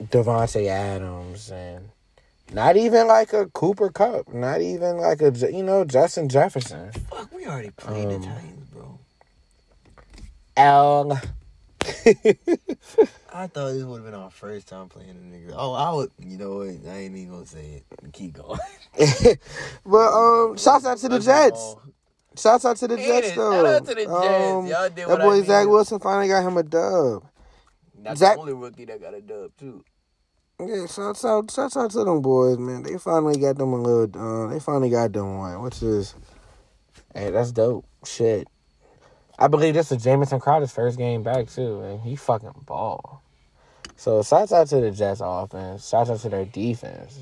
Davante 0.03 0.67
Adams 0.67 1.51
and 1.51 1.89
Not 2.53 2.77
even 2.77 3.07
like 3.07 3.33
a 3.33 3.47
Cooper 3.47 3.89
Kupp. 3.89 4.33
Not 4.33 4.61
even 4.61 4.97
like 4.97 5.21
a 5.21 5.31
you 5.51 5.63
know 5.63 5.83
Justin 5.85 6.29
Jefferson. 6.29 6.91
Fuck, 7.09 7.33
we 7.33 7.45
already 7.47 7.71
played 7.71 8.05
Um, 8.05 8.21
the 8.21 8.27
Titans, 8.27 8.69
bro. 8.69 8.99
L. 10.57 11.11
I 13.33 13.47
thought 13.47 13.73
this 13.73 13.83
would 13.83 13.97
have 14.01 14.05
been 14.05 14.13
our 14.19 14.29
first 14.29 14.67
time 14.67 14.87
playing 14.89 15.29
the 15.29 15.37
nigga. 15.37 15.53
Oh, 15.55 15.73
I 15.73 15.91
would. 15.91 16.09
You 16.19 16.37
know 16.37 16.57
what? 16.57 16.67
I 16.87 16.97
ain't 16.97 17.15
even 17.15 17.29
gonna 17.31 17.45
say 17.45 17.83
it. 17.83 18.13
Keep 18.13 18.33
going. 18.33 18.59
but 19.85 19.97
um, 20.13 20.57
shouts 20.57 20.85
out 20.85 20.97
to 20.99 21.09
the 21.09 21.19
Jets. 21.19 21.75
Shouts 22.37 22.65
out 22.65 22.77
to 22.77 22.87
the 22.87 22.97
Jets 22.97 23.27
shout 23.29 23.35
though. 23.37 23.65
out 23.77 23.85
to 23.85 23.95
the 23.95 24.01
Jets. 24.01 24.09
Um, 24.11 24.67
Y'all 24.67 24.89
did 24.89 24.95
that 24.97 25.09
what 25.09 25.21
I 25.21 25.23
boy 25.23 25.41
Zach. 25.43 25.67
Wilson 25.67 25.99
finally 25.99 26.27
got 26.27 26.43
him 26.47 26.57
a 26.57 26.63
dub. 26.63 27.23
That's 28.01 28.19
Zach- 28.19 28.35
the 28.35 28.41
only 28.41 28.53
rookie 28.53 28.85
that 28.85 29.01
got 29.01 29.13
a 29.13 29.21
dub 29.21 29.51
too. 29.57 29.83
Yeah, 30.59 30.85
shouts 30.87 31.25
out, 31.25 31.51
shouts 31.51 31.75
out 31.75 31.91
to 31.91 32.03
them 32.05 32.21
boys, 32.21 32.57
man. 32.57 32.83
They 32.83 32.97
finally 32.97 33.37
got 33.37 33.57
them 33.57 33.73
a 33.73 33.81
little. 33.81 34.45
Uh, 34.45 34.47
they 34.47 34.59
finally 34.59 34.89
got 34.89 35.11
them 35.11 35.37
one, 35.37 35.61
which 35.61 35.83
is, 35.83 36.15
hey, 37.13 37.29
that's 37.31 37.51
dope. 37.51 37.85
Shit, 38.05 38.47
I 39.37 39.47
believe 39.47 39.73
this 39.73 39.91
is 39.91 40.03
Jamison 40.03 40.39
Crowder's 40.39 40.71
first 40.71 40.97
game 40.97 41.23
back 41.23 41.49
too, 41.49 41.81
and 41.81 41.99
he 42.01 42.15
fucking 42.15 42.63
ball. 42.65 43.21
So 43.97 44.23
shouts 44.23 44.53
out 44.53 44.67
to 44.69 44.79
the 44.79 44.91
Jets 44.91 45.21
offense. 45.23 45.87
Shouts 45.89 46.09
out 46.09 46.19
to 46.21 46.29
their 46.29 46.45
defense. 46.45 47.19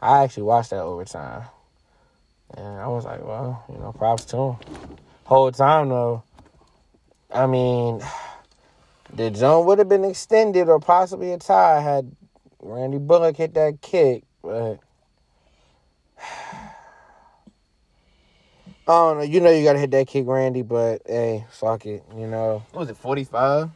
I 0.00 0.24
actually 0.24 0.44
watched 0.44 0.70
that 0.70 0.82
overtime, 0.82 1.42
and 2.56 2.80
I 2.80 2.88
was 2.88 3.04
like, 3.04 3.24
well, 3.24 3.64
you 3.68 3.78
know, 3.78 3.92
props 3.92 4.24
to 4.26 4.36
him. 4.36 4.56
Whole 5.24 5.50
time 5.52 5.88
though, 5.88 6.22
I 7.32 7.46
mean, 7.46 8.00
the 9.12 9.32
zone 9.34 9.66
would 9.66 9.78
have 9.78 9.88
been 9.88 10.04
extended 10.04 10.68
or 10.68 10.80
possibly 10.80 11.32
a 11.32 11.38
tie 11.38 11.80
had 11.80 12.14
Randy 12.60 12.98
Bullock 12.98 13.36
hit 13.36 13.54
that 13.54 13.80
kick, 13.80 14.24
but 14.42 14.78
I 16.18 16.74
don't 18.86 19.18
know. 19.18 19.22
You 19.24 19.40
know 19.40 19.50
you 19.50 19.64
gotta 19.64 19.78
hit 19.78 19.90
that 19.92 20.06
kick, 20.08 20.26
Randy. 20.26 20.62
But 20.62 21.02
hey, 21.06 21.46
fuck 21.50 21.86
it. 21.86 22.04
You 22.16 22.26
know 22.26 22.62
What 22.72 22.80
was 22.80 22.90
it? 22.90 22.96
Forty 22.96 23.24
five. 23.24 23.70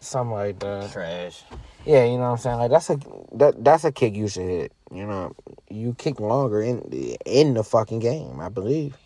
something 0.00 0.32
like 0.32 0.58
that. 0.60 0.92
Trash. 0.92 1.42
Yeah, 1.86 2.04
you 2.04 2.12
know 2.12 2.24
what 2.24 2.30
I'm 2.30 2.38
saying. 2.38 2.58
Like 2.58 2.70
that's 2.70 2.90
a 2.90 2.98
that 3.32 3.64
that's 3.64 3.84
a 3.84 3.92
kick 3.92 4.14
you 4.14 4.28
should 4.28 4.42
hit. 4.42 4.72
You 4.92 5.06
know, 5.06 5.34
you 5.68 5.94
kick 5.94 6.20
longer 6.20 6.60
in 6.60 6.84
the 6.88 7.16
in 7.24 7.54
the 7.54 7.64
fucking 7.64 8.00
game, 8.00 8.40
I 8.40 8.48
believe. 8.48 8.96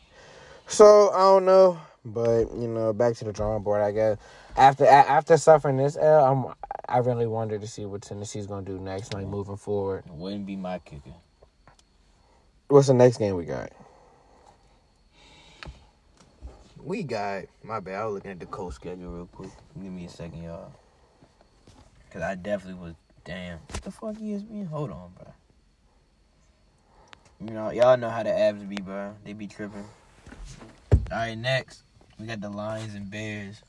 So 0.66 1.10
I 1.10 1.18
don't 1.18 1.44
know, 1.44 1.78
but 2.04 2.52
you 2.54 2.68
know, 2.68 2.92
back 2.92 3.14
to 3.16 3.24
the 3.24 3.32
drawing 3.32 3.62
board. 3.62 3.82
I 3.82 3.92
guess 3.92 4.18
after 4.56 4.86
after 4.86 5.36
suffering 5.36 5.76
this 5.76 5.96
L, 5.96 6.24
I'm 6.24 6.54
I 6.88 6.98
really 6.98 7.26
wonder 7.26 7.58
to 7.58 7.66
see 7.66 7.84
what 7.84 8.02
Tennessee's 8.02 8.46
gonna 8.46 8.66
do 8.66 8.78
next, 8.78 9.14
like 9.14 9.26
moving 9.26 9.56
forward. 9.56 10.04
Wouldn't 10.08 10.46
be 10.46 10.56
my 10.56 10.80
kicker. 10.80 11.14
What's 12.68 12.88
the 12.88 12.94
next 12.94 13.18
game 13.18 13.36
we 13.36 13.44
got? 13.44 13.70
We 16.82 17.02
got 17.02 17.44
my 17.62 17.80
bad. 17.80 17.94
I 17.94 18.04
was 18.06 18.14
looking 18.14 18.32
at 18.32 18.40
the 18.40 18.46
coach 18.46 18.74
schedule 18.74 19.10
real 19.10 19.26
quick. 19.26 19.50
Give 19.80 19.92
me 19.92 20.06
a 20.06 20.08
second, 20.08 20.42
y'all. 20.42 20.72
Cause 22.14 22.22
I 22.22 22.36
definitely 22.36 22.80
was. 22.80 22.94
Damn. 23.24 23.58
What 23.58 23.82
the 23.82 23.90
fuck 23.90 24.14
is 24.20 24.44
ESPN? 24.44 24.68
Hold 24.68 24.92
on, 24.92 25.10
bro. 25.16 25.32
You 27.40 27.52
know, 27.52 27.70
y'all 27.70 27.96
know 27.96 28.08
how 28.08 28.22
the 28.22 28.30
abs 28.30 28.62
be, 28.62 28.76
bro. 28.76 29.16
They 29.24 29.32
be 29.32 29.48
tripping. 29.48 29.84
All 31.10 31.18
right, 31.18 31.34
next 31.36 31.82
we 32.20 32.26
got 32.26 32.40
the 32.40 32.50
Lions 32.50 32.94
and 32.94 33.10
Bears. 33.10 33.60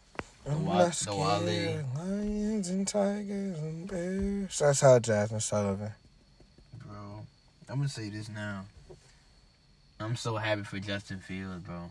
The 0.45 0.57
Wa- 0.57 0.89
the 0.89 1.15
Wale. 1.15 1.85
Lions 1.97 2.69
and 2.69 2.87
tigers 2.87 3.57
and 3.57 3.87
bears. 3.87 4.59
That's 4.59 4.81
how 4.81 4.99
Jazmine 4.99 5.41
Sullivan. 5.41 5.93
Bro, 6.85 7.25
I'm 7.67 7.77
gonna 7.77 7.89
say 7.89 8.09
this 8.09 8.29
now. 8.29 8.65
I'm 9.99 10.15
so 10.15 10.35
happy 10.35 10.61
for 10.61 10.77
Justin 10.77 11.17
Fields, 11.17 11.63
bro. 11.63 11.89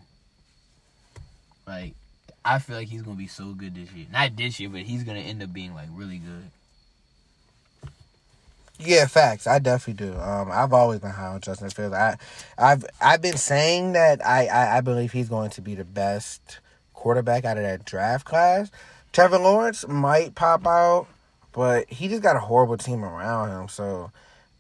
Like, 1.66 1.94
I 2.44 2.58
feel 2.58 2.76
like 2.76 2.88
he's 2.88 3.02
gonna 3.02 3.16
be 3.16 3.26
so 3.26 3.52
good 3.52 3.74
this 3.74 3.90
year. 3.92 4.06
Not 4.12 4.36
this 4.36 4.60
year, 4.60 4.68
but 4.68 4.82
he's 4.82 5.04
gonna 5.04 5.20
end 5.20 5.42
up 5.42 5.52
being 5.52 5.74
like 5.74 5.88
really 5.92 6.18
good. 6.18 6.50
Yeah, 8.78 9.06
facts. 9.06 9.46
I 9.46 9.60
definitely 9.60 10.06
do. 10.06 10.18
Um, 10.18 10.50
I've 10.50 10.72
always 10.72 10.98
been 10.98 11.10
high 11.10 11.28
on 11.28 11.40
Justin 11.40 11.70
Fields. 11.70 11.94
I, 11.94 12.16
I've 12.58 12.84
I've 13.00 13.22
been 13.22 13.36
saying 13.36 13.92
that 13.92 14.24
I, 14.24 14.46
I 14.46 14.78
I 14.78 14.80
believe 14.80 15.12
he's 15.12 15.28
going 15.28 15.50
to 15.50 15.60
be 15.62 15.74
the 15.74 15.84
best 15.84 16.58
quarterback 16.92 17.44
out 17.44 17.56
of 17.56 17.62
that 17.62 17.84
draft 17.84 18.24
class. 18.24 18.70
Trevor 19.12 19.38
Lawrence 19.38 19.86
might 19.86 20.34
pop 20.34 20.66
out, 20.66 21.06
but 21.52 21.88
he 21.88 22.08
just 22.08 22.22
got 22.22 22.34
a 22.34 22.40
horrible 22.40 22.76
team 22.76 23.04
around 23.04 23.50
him. 23.50 23.68
So 23.68 24.10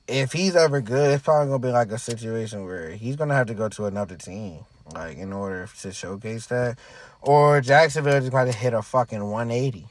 if 0.06 0.32
he's 0.32 0.54
ever 0.54 0.80
good, 0.80 1.12
it's 1.12 1.24
probably 1.24 1.48
gonna 1.48 1.58
be 1.58 1.70
like 1.70 1.90
a 1.90 1.98
situation 1.98 2.64
where 2.64 2.90
he's 2.90 3.16
gonna 3.16 3.34
have 3.34 3.48
to 3.48 3.54
go 3.54 3.68
to 3.70 3.86
another 3.86 4.16
team, 4.16 4.60
like 4.94 5.16
in 5.16 5.32
order 5.32 5.68
to 5.80 5.92
showcase 5.92 6.46
that, 6.46 6.78
or 7.24 7.60
Jacksonville 7.60 8.20
just 8.20 8.32
to 8.32 8.52
hit 8.52 8.74
a 8.74 8.82
fucking 8.82 9.24
one 9.24 9.50
eighty. 9.50 9.86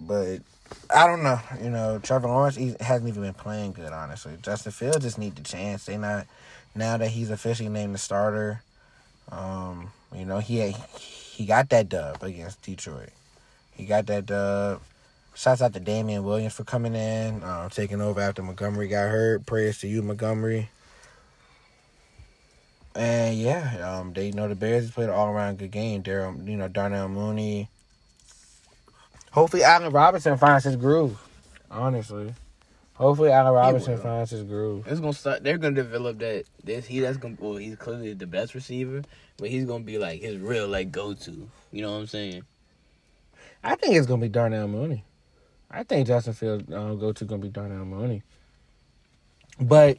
But 0.00 0.38
I 0.94 1.06
don't 1.06 1.22
know. 1.22 1.38
You 1.62 1.70
know, 1.70 2.00
Trevor 2.02 2.28
Lawrence 2.28 2.56
hasn't 2.80 3.08
even 3.08 3.22
been 3.22 3.34
playing 3.34 3.72
good, 3.72 3.92
honestly. 3.92 4.36
Justin 4.42 4.72
Fields 4.72 5.00
just 5.00 5.18
need 5.18 5.36
the 5.36 5.42
chance. 5.42 5.84
They 5.84 5.96
not 5.96 6.26
now 6.74 6.96
that 6.96 7.10
he's 7.10 7.30
officially 7.30 7.68
named 7.68 7.94
the 7.94 7.98
starter. 7.98 8.62
Um, 9.30 9.92
you 10.14 10.24
know, 10.24 10.38
he 10.38 10.70
he 10.70 11.46
got 11.46 11.68
that 11.70 11.88
dub 11.88 12.22
against 12.22 12.62
Detroit. 12.62 13.10
He 13.72 13.84
got 13.84 14.06
that 14.06 14.26
dub. 14.26 14.80
Shouts 15.34 15.62
out 15.62 15.72
to 15.72 15.80
Damien 15.80 16.24
Williams 16.24 16.52
for 16.52 16.64
coming 16.64 16.94
in, 16.94 17.42
uh, 17.42 17.68
taking 17.70 18.02
over 18.02 18.20
after 18.20 18.42
Montgomery 18.42 18.88
got 18.88 19.08
hurt. 19.10 19.46
Prayers 19.46 19.78
to 19.78 19.88
you, 19.88 20.02
Montgomery. 20.02 20.68
And 22.94 23.38
yeah, 23.38 23.98
um, 23.98 24.12
they 24.12 24.26
you 24.26 24.32
know 24.32 24.48
the 24.48 24.54
Bears 24.54 24.90
played 24.90 25.08
an 25.08 25.14
all 25.14 25.28
around 25.28 25.58
good 25.58 25.70
game. 25.70 26.02
Daryl, 26.02 26.46
you 26.46 26.56
know, 26.56 26.68
Darnell 26.68 27.08
Mooney. 27.08 27.68
Hopefully, 29.30 29.64
Allen 29.64 29.92
Robinson 29.92 30.36
finds 30.36 30.64
his 30.64 30.76
groove. 30.76 31.18
Honestly, 31.70 32.34
hopefully, 32.94 33.30
Allen 33.30 33.54
Robinson 33.54 33.96
finds 33.96 34.30
his 34.30 34.42
groove. 34.42 34.86
It's 34.86 35.00
gonna 35.00 35.14
start. 35.14 35.42
They're 35.42 35.56
gonna 35.56 35.74
develop 35.74 36.18
that. 36.18 36.44
This 36.62 36.84
he 36.84 37.00
that's 37.00 37.16
gonna. 37.16 37.36
Well, 37.38 37.56
he's 37.56 37.76
clearly 37.76 38.12
the 38.12 38.26
best 38.26 38.54
receiver, 38.54 39.02
but 39.38 39.48
he's 39.48 39.64
gonna 39.64 39.84
be 39.84 39.96
like 39.96 40.20
his 40.20 40.36
real 40.36 40.68
like 40.68 40.92
go 40.92 41.14
to. 41.14 41.48
You 41.72 41.82
know 41.82 41.92
what 41.92 41.98
I'm 41.98 42.06
saying? 42.06 42.42
I 43.64 43.74
think 43.76 43.94
it's 43.94 44.06
gonna 44.06 44.20
be 44.20 44.28
Darnell 44.28 44.68
Mooney. 44.68 45.02
I 45.70 45.84
think 45.84 46.06
Justin 46.06 46.34
Fields 46.34 46.70
uh, 46.70 46.92
go 46.92 47.12
to 47.12 47.24
gonna 47.24 47.40
be 47.40 47.48
Darnell 47.48 47.86
Mooney. 47.86 48.22
But 49.62 49.98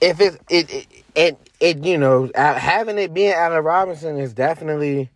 if 0.00 0.20
it 0.20 0.40
it 0.48 0.72
it 0.72 0.86
it, 1.14 1.38
it 1.60 1.84
you 1.84 1.98
know 1.98 2.30
having 2.34 2.98
it 2.98 3.12
being 3.14 3.32
Allen 3.32 3.64
Robinson 3.64 4.18
is 4.18 4.32
definitely 4.32 5.10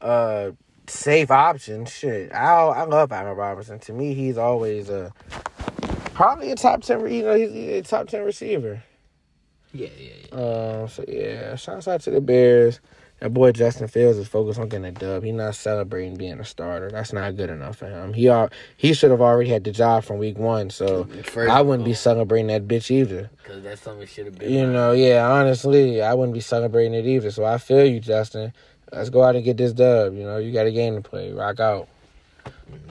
a 0.00 0.52
safe 0.86 1.30
option. 1.30 1.86
Shit, 1.86 2.32
I 2.32 2.52
I 2.54 2.84
love 2.84 3.12
Allen 3.12 3.36
Robinson. 3.36 3.78
To 3.80 3.92
me, 3.92 4.14
he's 4.14 4.38
always 4.38 4.88
a 4.88 5.12
probably 6.14 6.50
a 6.50 6.56
top 6.56 6.82
ten. 6.82 7.00
You 7.12 7.22
know, 7.22 7.34
he's 7.34 7.50
a 7.52 7.82
top 7.82 8.08
ten 8.08 8.24
receiver. 8.24 8.82
Yeah, 9.72 9.88
yeah, 9.96 10.12
yeah. 10.32 10.80
Um, 10.82 10.88
so 10.88 11.04
yeah, 11.06 11.54
shouts 11.56 11.86
out 11.86 12.00
to 12.02 12.10
the 12.10 12.20
Bears. 12.20 12.80
That 13.20 13.34
boy 13.34 13.52
Justin 13.52 13.86
Fields 13.86 14.16
is 14.16 14.28
focused 14.28 14.58
on 14.58 14.70
getting 14.70 14.86
a 14.86 14.92
dub. 14.92 15.22
He's 15.22 15.34
not 15.34 15.54
celebrating 15.54 16.16
being 16.16 16.40
a 16.40 16.44
starter. 16.44 16.90
That's 16.90 17.12
not 17.12 17.36
good 17.36 17.50
enough 17.50 17.76
for 17.76 17.86
him. 17.86 18.14
He 18.14 18.28
are, 18.28 18.50
he 18.78 18.94
should 18.94 19.10
have 19.10 19.20
already 19.20 19.50
had 19.50 19.62
the 19.62 19.72
job 19.72 20.04
from 20.04 20.16
week 20.16 20.38
one. 20.38 20.70
So 20.70 21.04
First 21.24 21.50
I 21.50 21.60
wouldn't 21.60 21.84
be 21.84 21.92
celebrating 21.92 22.46
that 22.46 22.66
bitch 22.66 22.90
either. 22.90 23.28
because 23.42 23.62
that's 23.62 23.82
something 23.82 24.06
should 24.06 24.24
have 24.24 24.38
been. 24.38 24.50
You 24.50 24.66
know, 24.66 24.92
yeah, 24.92 25.30
honestly, 25.30 26.00
I 26.00 26.14
wouldn't 26.14 26.32
be 26.32 26.40
celebrating 26.40 26.94
it 26.94 27.04
either. 27.04 27.30
So 27.30 27.44
I 27.44 27.58
feel 27.58 27.84
you, 27.84 28.00
Justin. 28.00 28.54
Let's 28.90 29.10
go 29.10 29.22
out 29.22 29.36
and 29.36 29.44
get 29.44 29.58
this 29.58 29.74
dub. 29.74 30.14
You 30.14 30.24
know, 30.24 30.38
you 30.38 30.50
got 30.50 30.66
a 30.66 30.72
game 30.72 31.00
to 31.00 31.08
play. 31.08 31.30
Rock 31.30 31.60
out. 31.60 31.88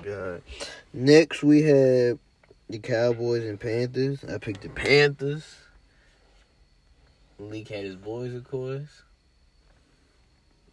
God. 0.03 0.43
Next 0.93 1.41
we 1.43 1.63
have 1.63 2.19
the 2.69 2.77
Cowboys 2.77 3.43
and 3.45 3.59
Panthers. 3.59 4.23
I 4.23 4.37
picked 4.37 4.61
the 4.61 4.69
Panthers. 4.69 5.55
Leak 7.39 7.69
had 7.69 7.83
his 7.83 7.95
boys, 7.95 8.33
of 8.35 8.43
course. 8.43 9.01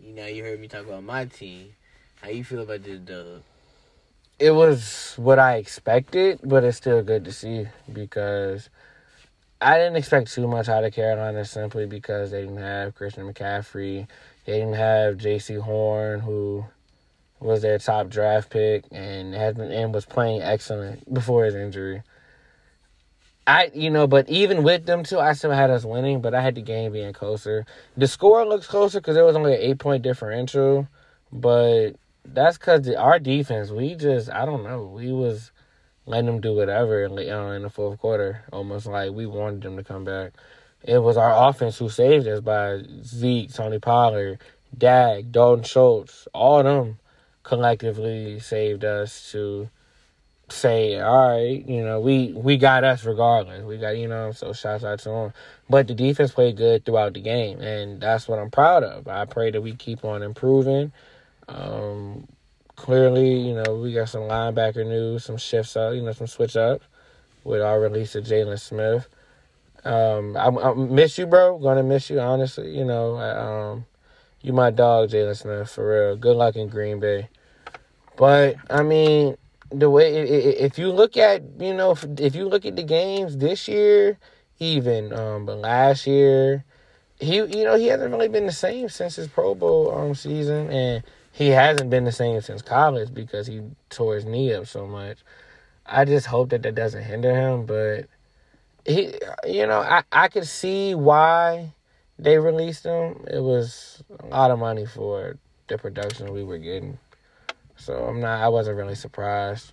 You 0.01 0.13
know, 0.15 0.27
you 0.27 0.43
heard 0.45 0.61
me 0.61 0.69
talk 0.69 0.87
about 0.87 1.03
my 1.03 1.25
team. 1.27 1.75
How 2.23 2.29
you 2.29 2.45
feel 2.45 2.61
about 2.61 2.83
this 2.83 2.99
dub? 3.01 3.43
it 4.39 4.51
was 4.51 5.15
what 5.17 5.39
I 5.39 5.57
expected, 5.57 6.41
but 6.45 6.65
it's 6.65 6.77
still 6.77 7.03
good 7.03 7.25
to 7.25 7.33
see 7.33 7.67
because 7.91 8.69
I 9.61 9.79
didn't 9.79 9.97
expect 9.97 10.33
too 10.33 10.47
much 10.47 10.69
out 10.69 10.85
of 10.85 10.93
Carolina 10.93 11.45
simply 11.45 11.87
because 11.87 12.31
they 12.31 12.43
didn't 12.43 12.59
have 12.59 12.95
Christian 12.95 13.33
McCaffrey. 13.33 14.07
They 14.45 14.53
didn't 14.53 14.75
have 14.75 15.17
Jaycee 15.17 15.61
Horn, 15.61 16.21
who 16.21 16.67
was 17.41 17.63
their 17.63 17.79
top 17.79 18.09
draft 18.09 18.51
pick 18.51 18.85
and 18.93 19.35
had 19.35 19.57
been, 19.57 19.73
and 19.73 19.95
was 19.95 20.05
playing 20.05 20.43
excellent 20.43 21.13
before 21.13 21.45
his 21.47 21.55
injury. 21.55 22.03
I, 23.47 23.71
you 23.73 23.91
know, 23.91 24.07
but 24.07 24.29
even 24.29 24.65
with 24.65 24.87
them 24.87 25.05
two, 25.05 25.21
I 25.21 25.33
still 25.35 25.53
had 25.53 25.71
us 25.71 25.85
winning, 25.85 26.21
but 26.21 26.35
I 26.35 26.41
had 26.41 26.57
the 26.57 26.63
game 26.63 26.93
being 26.93 27.13
closer. 27.13 27.65
The 27.97 28.09
score 28.09 28.45
looks 28.45 28.67
closer 28.67 29.01
because 29.01 29.15
there 29.15 29.25
was 29.25 29.37
only 29.37 29.55
an 29.55 29.61
eight 29.61 29.79
point 29.79 30.03
differential, 30.03 30.89
but 31.33 31.93
that's 32.25 32.59
because 32.59 32.89
our 32.91 33.19
defense, 33.21 33.71
we 33.71 33.95
just, 33.95 34.31
I 34.31 34.47
don't 34.47 34.65
know, 34.65 34.85
we 34.85 35.13
was 35.13 35.53
letting 36.07 36.27
them 36.27 36.41
do 36.41 36.55
whatever 36.55 37.05
in 37.05 37.15
the, 37.15 37.37
uh, 37.37 37.53
in 37.53 37.63
the 37.63 37.71
fourth 37.71 38.01
quarter, 38.01 38.43
almost 38.53 38.87
like 38.87 39.13
we 39.13 39.27
wanted 39.27 39.63
them 39.63 39.77
to 39.77 39.85
come 39.85 40.05
back. 40.05 40.33
It 40.83 40.99
was 40.99 41.17
our 41.17 41.49
offense 41.49 41.79
who 41.79 41.89
saved 41.89 42.27
us 42.27 42.41
by 42.41 42.83
Zeke, 43.03 43.53
Tony 43.53 43.79
Pollard, 43.79 44.41
Dak, 44.77 45.31
Dalton 45.31 45.65
Schultz, 45.65 46.27
all 46.33 46.59
of 46.59 46.65
them 46.65 46.99
collectively 47.45 48.41
saved 48.41 48.85
us 48.85 49.31
to 49.31 49.71
say, 50.49 51.01
all 51.01 51.31
right, 51.31 51.67
you 51.67 51.83
know, 51.83 52.01
we 52.01 52.33
we 52.33 52.57
got 52.57 52.85
us 52.85 53.05
regardless. 53.05 53.65
We 53.65 53.79
got, 53.79 53.97
you 53.97 54.09
know, 54.09 54.33
so 54.33 54.53
shouts 54.53 54.85
out 54.85 55.01
to 55.01 55.09
them. 55.09 55.33
But 55.69 55.89
the 55.89 55.95
defense 55.95 56.33
played 56.33 56.57
good 56.57 56.85
throughout 56.85 57.15
the 57.15 57.21
game, 57.21 57.61
and 57.61 58.01
that's 58.01 58.29
what 58.29 58.39
I'm 58.39 58.51
proud 58.51 58.85
of. 58.85 59.09
I 59.09 59.25
pray 59.25 59.51
that 59.51 59.61
we 59.61 59.75
keep 59.75 60.05
on 60.05 60.23
improving. 60.23 60.93
Um, 61.49 62.29
clearly, 62.77 63.41
you 63.41 63.55
know, 63.55 63.77
we 63.77 63.93
got 63.93 64.09
some 64.09 64.23
linebacker 64.23 64.87
news, 64.87 65.25
some 65.25 65.37
shifts 65.37 65.77
up, 65.77 65.95
you 65.95 66.03
know, 66.03 66.13
some 66.13 66.27
switch 66.27 66.57
up 66.57 66.83
with 67.43 67.63
our 67.63 67.81
release 67.81 68.15
of 68.15 68.25
Jaylon 68.25 68.61
Smith. 68.61 69.09
Um, 69.85 70.37
I, 70.37 70.49
I, 70.49 70.75
miss 70.75 71.17
you, 71.19 71.27
bro. 71.27 71.59
Gonna 71.59 71.83
miss 71.83 72.11
you, 72.11 72.21
honestly. 72.21 72.77
You 72.77 72.85
know, 72.85 73.19
um, 73.19 73.87
you 74.43 74.53
my 74.53 74.71
dog, 74.71 75.11
Jaylon 75.11 75.37
Smith, 75.37 75.71
for 75.71 75.89
real. 75.89 76.17
Good 76.17 76.37
luck 76.37 76.57
in 76.57 76.69
Green 76.69 77.01
Bay. 77.01 77.29
But 78.17 78.57
I 78.71 78.83
mean, 78.83 79.37
the 79.71 79.91
way 79.91 80.15
if 80.15 80.79
you 80.79 80.91
look 80.91 81.17
at 81.17 81.43
you 81.59 81.75
know 81.75 81.97
if, 82.19 82.35
you 82.35 82.49
look 82.49 82.65
at 82.65 82.77
the 82.77 82.83
games 82.83 83.37
this 83.37 83.69
year, 83.69 84.19
even 84.59 85.13
um, 85.13 85.47
but 85.47 85.59
last 85.59 86.07
year, 86.07 86.65
he 87.19 87.37
you 87.37 87.65
know 87.65 87.77
he 87.77 87.87
hasn't 87.87 88.13
really 88.13 88.29
been 88.29 88.47
the 88.47 88.53
same 88.53 88.89
since 88.89 89.17
his 89.17 89.29
Pro 89.29 89.55
Bowl 89.55 89.95
um 89.97 90.15
season, 90.15 90.71
and 90.71 91.05
he 91.33 91.49
hasn't 91.49 91.91
been 91.91 92.05
the 92.05 92.13
same 92.13 92.41
since 92.41 92.63
college 92.63 93.13
because 93.13 93.47
he 93.47 93.63
tore 93.91 94.15
his 94.15 94.25
knee 94.25 94.55
up 94.55 94.67
so 94.67 94.87
much. 94.87 95.19
I 95.85 96.05
just 96.05 96.27
hope 96.27 96.51
that 96.51 96.63
that 96.63 96.75
doesn't 96.75 97.05
hinder 97.05 97.35
him, 97.35 97.67
but 97.67 98.07
he 98.85 99.15
you 99.47 99.67
know 99.67 99.81
I 99.81 100.03
I 100.13 100.29
could 100.29 100.47
see 100.47 100.95
why 100.95 101.73
they 102.19 102.39
released 102.39 102.85
him. 102.85 103.25
It 103.31 103.41
was 103.43 104.03
a 104.21 104.27
lot 104.27 104.51
of 104.51 104.59
money 104.59 104.87
for 104.87 105.39
the 105.69 105.79
production 105.79 106.33
we 106.33 106.45
were 106.45 106.59
getting. 106.59 106.99
So 107.87 108.05
I'm 108.05 108.19
not. 108.19 108.43
I 108.43 108.49
wasn't 108.49 108.79
really 108.79 108.97
surprised. 108.97 109.73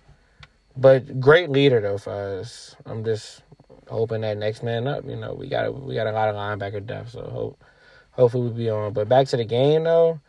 But 0.76 1.20
great 1.20 1.50
leader 1.50 1.80
though 1.80 1.98
for 1.98 2.12
us. 2.38 2.76
I'm 2.86 3.04
just 3.04 3.42
hoping 3.88 4.20
that 4.20 4.38
next 4.38 4.62
man 4.62 4.86
up. 4.86 5.04
You 5.04 5.16
know, 5.16 5.34
we 5.34 5.48
got 5.48 5.82
we 5.82 5.96
got 5.96 6.06
a 6.06 6.12
lot 6.12 6.28
of 6.28 6.36
linebacker 6.36 6.86
depth. 6.86 7.10
So 7.10 7.22
hope 7.22 7.64
hopefully 8.12 8.44
we'll 8.44 8.52
be 8.52 8.70
on. 8.70 8.92
But 8.92 9.08
back 9.08 9.26
to 9.28 9.36
the 9.36 9.44
game 9.44 9.82
though, 9.82 10.20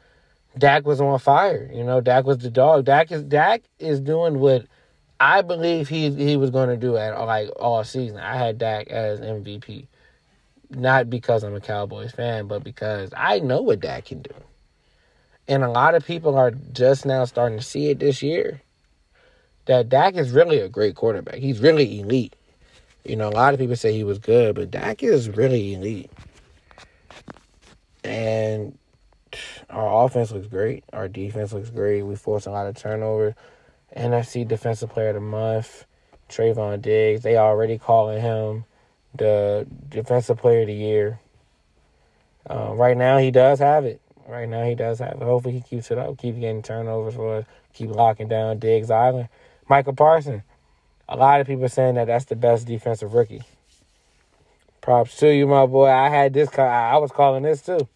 Dak 0.58 0.88
was 0.88 1.00
on 1.00 1.20
fire. 1.20 1.70
You 1.72 1.84
know, 1.84 2.02
Dak 2.02 2.26
was 2.26 2.40
the 2.40 2.50
dog. 2.50 2.86
Dak 2.86 3.12
is 3.12 3.22
Dak 3.22 3.62
is 3.78 4.00
doing 4.00 4.40
what 4.40 4.66
I 5.20 5.44
believe 5.44 5.88
he 5.88 6.10
he 6.10 6.38
was 6.38 6.50
going 6.50 6.70
to 6.70 6.78
do 6.78 6.98
at 6.98 7.16
like 7.20 7.50
all 7.60 7.84
season. 7.84 8.18
I 8.18 8.36
had 8.36 8.58
Dak 8.58 8.88
as 8.88 9.20
MVP, 9.20 9.86
not 10.72 11.08
because 11.12 11.44
I'm 11.44 11.54
a 11.54 11.62
Cowboys 11.62 12.14
fan, 12.14 12.48
but 12.48 12.64
because 12.64 13.12
I 13.16 13.42
know 13.42 13.62
what 13.62 13.80
Dak 13.80 14.06
can 14.06 14.24
do. 14.24 14.34
And 15.48 15.64
a 15.64 15.70
lot 15.70 15.96
of 15.96 16.06
people 16.06 16.38
are 16.38 16.52
just 16.52 17.06
now 17.06 17.26
starting 17.26 17.58
to 17.60 17.64
see 17.64 17.90
it 17.90 18.00
this 18.00 18.24
year. 18.24 18.62
That 19.66 19.90
Dak 19.90 20.16
is 20.16 20.32
really 20.32 20.60
a 20.60 20.70
great 20.70 20.96
quarterback. 20.96 21.36
He's 21.36 21.60
really 21.60 22.00
elite. 22.00 22.36
You 23.04 23.16
know, 23.16 23.30
a 23.30 23.32
lot 23.32 23.54
of 23.54 23.60
people 23.60 23.76
say 23.76 23.94
he 23.94 24.04
was 24.04 24.20
good, 24.20 24.56
but 24.56 24.72
Dak 24.72 25.04
is 25.04 25.30
really 25.30 25.74
elite. 25.74 26.12
And 28.04 28.78
our 29.70 30.06
offense 30.06 30.32
looks 30.32 30.48
great. 30.48 30.84
Our 30.94 31.08
defense 31.08 31.54
looks 31.54 31.70
great. 31.70 32.04
We 32.04 32.16
force 32.16 32.46
a 32.46 32.52
lot 32.52 32.68
of 32.68 32.76
turnovers. 32.76 33.34
NFC 33.96 34.48
Defensive 34.48 34.90
Player 34.90 35.10
of 35.10 35.16
the 35.16 35.22
Month, 35.22 35.86
Trevon 36.30 36.82
Diggs. 36.82 37.22
They 37.22 37.38
already 37.38 37.78
calling 37.78 38.22
him 38.22 38.66
the 39.14 39.68
Defensive 39.90 40.38
Player 40.38 40.62
of 40.62 40.68
the 40.68 40.74
Year. 40.74 41.20
Uh, 42.50 42.74
right 42.74 42.98
now, 42.98 43.18
he 43.18 43.32
does 43.32 43.60
have 43.60 43.86
it. 43.86 44.02
Right 44.28 44.50
now, 44.50 44.64
he 44.64 44.76
does 44.76 45.00
have 45.00 45.22
it. 45.22 45.22
Hopefully, 45.22 45.54
he 45.54 45.62
keeps 45.62 45.92
it 45.92 45.98
up, 45.98 46.18
keep 46.18 46.40
getting 46.40 46.64
turnovers 46.64 47.16
for 47.16 47.38
us, 47.38 47.46
keep 47.74 47.90
locking 47.90 48.28
down 48.28 48.60
Diggs 48.60 48.90
Island. 48.90 49.30
Micah 49.70 49.94
Parson. 49.94 50.44
A 51.08 51.16
lot 51.16 51.42
of 51.42 51.48
people 51.48 51.70
saying 51.70 51.96
that 51.96 52.08
that's 52.08 52.26
the 52.26 52.36
best 52.36 52.66
defensive 52.66 53.14
rookie. 53.14 53.44
Props 54.82 55.16
to 55.18 55.34
you, 55.34 55.48
my 55.48 55.66
boy. 55.66 55.88
I 55.88 56.10
had 56.10 56.34
this. 56.34 56.50
I 56.58 56.98
was 56.98 57.12
calling 57.12 57.44
this 57.44 57.62
too. 57.62 57.88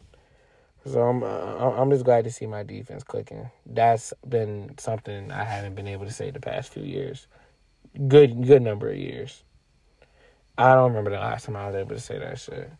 So 0.85 1.01
I'm 1.01 1.23
uh, 1.23 1.27
I'm 1.27 1.89
just 1.91 2.05
glad 2.05 2.23
to 2.23 2.31
see 2.31 2.47
my 2.47 2.63
defense 2.63 3.03
clicking. 3.03 3.49
That's 3.65 4.13
been 4.27 4.75
something 4.77 5.31
I 5.31 5.43
haven't 5.43 5.75
been 5.75 5.87
able 5.87 6.05
to 6.05 6.11
say 6.11 6.31
the 6.31 6.39
past 6.39 6.73
few 6.73 6.83
years. 6.83 7.27
Good 8.07 8.45
good 8.45 8.61
number 8.61 8.89
of 8.89 8.97
years. 8.97 9.43
I 10.57 10.73
don't 10.73 10.89
remember 10.89 11.11
the 11.11 11.17
last 11.17 11.45
time 11.45 11.55
I 11.55 11.67
was 11.67 11.75
able 11.75 11.95
to 11.95 11.99
say 11.99 12.19
that 12.19 12.39
shit. 12.39 12.71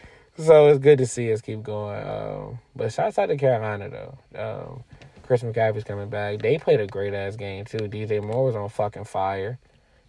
so 0.38 0.68
it's 0.68 0.78
good 0.78 0.98
to 0.98 1.06
see 1.06 1.32
us 1.32 1.40
keep 1.40 1.62
going. 1.62 2.06
Um, 2.06 2.58
but 2.76 2.92
shouts 2.92 3.18
out 3.18 3.26
to 3.26 3.36
Carolina 3.36 3.88
though. 3.88 4.18
Um, 4.34 4.84
Chris 5.22 5.42
McCaffrey's 5.42 5.84
coming 5.84 6.08
back. 6.08 6.40
They 6.40 6.58
played 6.58 6.80
a 6.80 6.86
great 6.86 7.12
ass 7.12 7.36
game 7.36 7.64
too. 7.64 7.78
DJ 7.78 8.22
Moore 8.22 8.46
was 8.46 8.56
on 8.56 8.68
fucking 8.68 9.04
fire. 9.04 9.58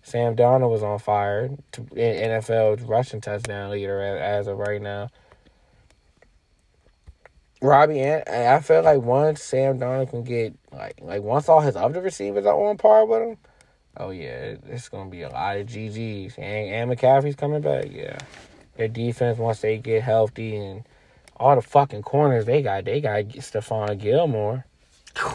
Sam 0.01 0.35
Darnold 0.35 0.71
was 0.71 0.83
on 0.83 0.97
fire. 0.99 1.49
NFL 1.73 2.87
rushing 2.87 3.21
touchdown 3.21 3.71
leader 3.71 4.01
as 4.01 4.47
of 4.47 4.57
right 4.57 4.81
now. 4.81 5.09
Robbie 7.61 7.99
and 7.99 8.23
I 8.29 8.61
feel 8.61 8.83
like 8.83 9.01
once 9.01 9.43
Sam 9.43 9.79
Darnold 9.79 10.11
can 10.11 10.23
get 10.23 10.55
like 10.71 10.99
like 11.01 11.21
once 11.21 11.49
all 11.49 11.59
his 11.59 11.75
other 11.75 12.01
receivers 12.01 12.45
are 12.45 12.55
on 12.55 12.77
par 12.77 13.05
with 13.05 13.21
him, 13.21 13.37
oh 13.97 14.11
yeah, 14.11 14.55
it's 14.69 14.87
gonna 14.87 15.09
be 15.09 15.23
a 15.23 15.29
lot 15.29 15.57
of 15.57 15.67
GGs 15.67 16.37
and 16.37 16.89
and 16.89 16.91
McCaffrey's 16.91 17.35
coming 17.35 17.61
back. 17.61 17.87
Yeah, 17.91 18.17
their 18.79 18.87
defense 18.87 19.37
once 19.37 19.59
they 19.59 19.77
get 19.77 20.01
healthy 20.01 20.55
and 20.55 20.83
all 21.37 21.55
the 21.55 21.61
fucking 21.61 22.01
corners 22.01 22.45
they 22.45 22.61
got, 22.61 22.85
they 22.85 22.99
got 22.99 23.25
Stephon 23.25 23.99
Gilmore. 23.99 24.65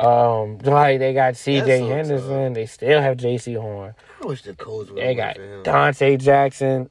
Um, 0.00 0.58
like 0.64 0.98
they 0.98 1.14
got 1.14 1.36
C.J. 1.36 1.78
So 1.78 1.86
Henderson, 1.86 2.46
tough. 2.48 2.54
they 2.54 2.66
still 2.66 3.00
have 3.00 3.18
Jaycee 3.18 3.60
Horn. 3.60 3.94
I 4.20 4.26
wish 4.26 4.42
the 4.42 4.54
Colts 4.54 4.90
would. 4.90 5.00
They 5.00 5.14
got 5.14 5.36
Donte 5.36 6.20
Jackson, 6.20 6.90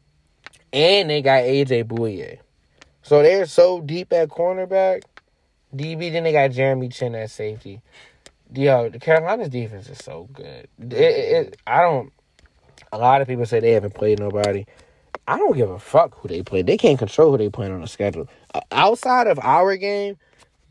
and 0.72 1.10
they 1.10 1.22
got 1.22 1.44
AJ 1.44 1.86
Bouye. 1.86 2.40
So 3.02 3.22
they're 3.22 3.48
so 3.48 3.82
deep 3.82 4.14
at 4.14 4.30
cornerback. 4.30 5.02
DB, 5.76 6.12
then 6.12 6.24
they 6.24 6.32
got 6.32 6.52
Jeremy 6.52 6.88
Chinn 6.88 7.16
at 7.16 7.32
safety. 7.32 7.82
Yo, 8.54 8.88
the 8.90 9.00
Carolina's 9.00 9.50
defense 9.50 9.90
is 9.90 9.98
so 9.98 10.30
good. 10.32 10.70
It, 10.80 10.94
it, 10.94 11.58
I 11.68 11.82
don't. 11.82 12.14
A 12.94 12.98
lot 12.98 13.22
of 13.22 13.28
people 13.28 13.46
say 13.46 13.60
they 13.60 13.72
haven't 13.72 13.94
played 13.94 14.20
nobody. 14.20 14.66
I 15.28 15.38
don't 15.38 15.56
give 15.56 15.70
a 15.70 15.80
fuck 15.80 16.16
who 16.20 16.28
they 16.28 16.44
play. 16.44 16.62
They 16.62 16.78
can't 16.78 17.00
control 17.00 17.32
who 17.32 17.38
they 17.38 17.50
play 17.50 17.70
on 17.70 17.82
the 17.82 17.88
schedule. 17.88 18.28
Uh, 18.54 18.62
outside 18.72 19.28
of 19.28 19.40
our 19.40 19.78
game, 19.78 20.18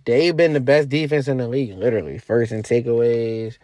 they've 0.04 0.36
been 0.36 0.52
the 0.52 0.60
best 0.60 0.88
defense 0.88 1.28
in 1.28 1.38
the 1.38 1.48
league. 1.48 1.76
Literally, 1.76 2.18
first 2.18 2.52
in 2.52 2.62
takeaways, 2.62 3.58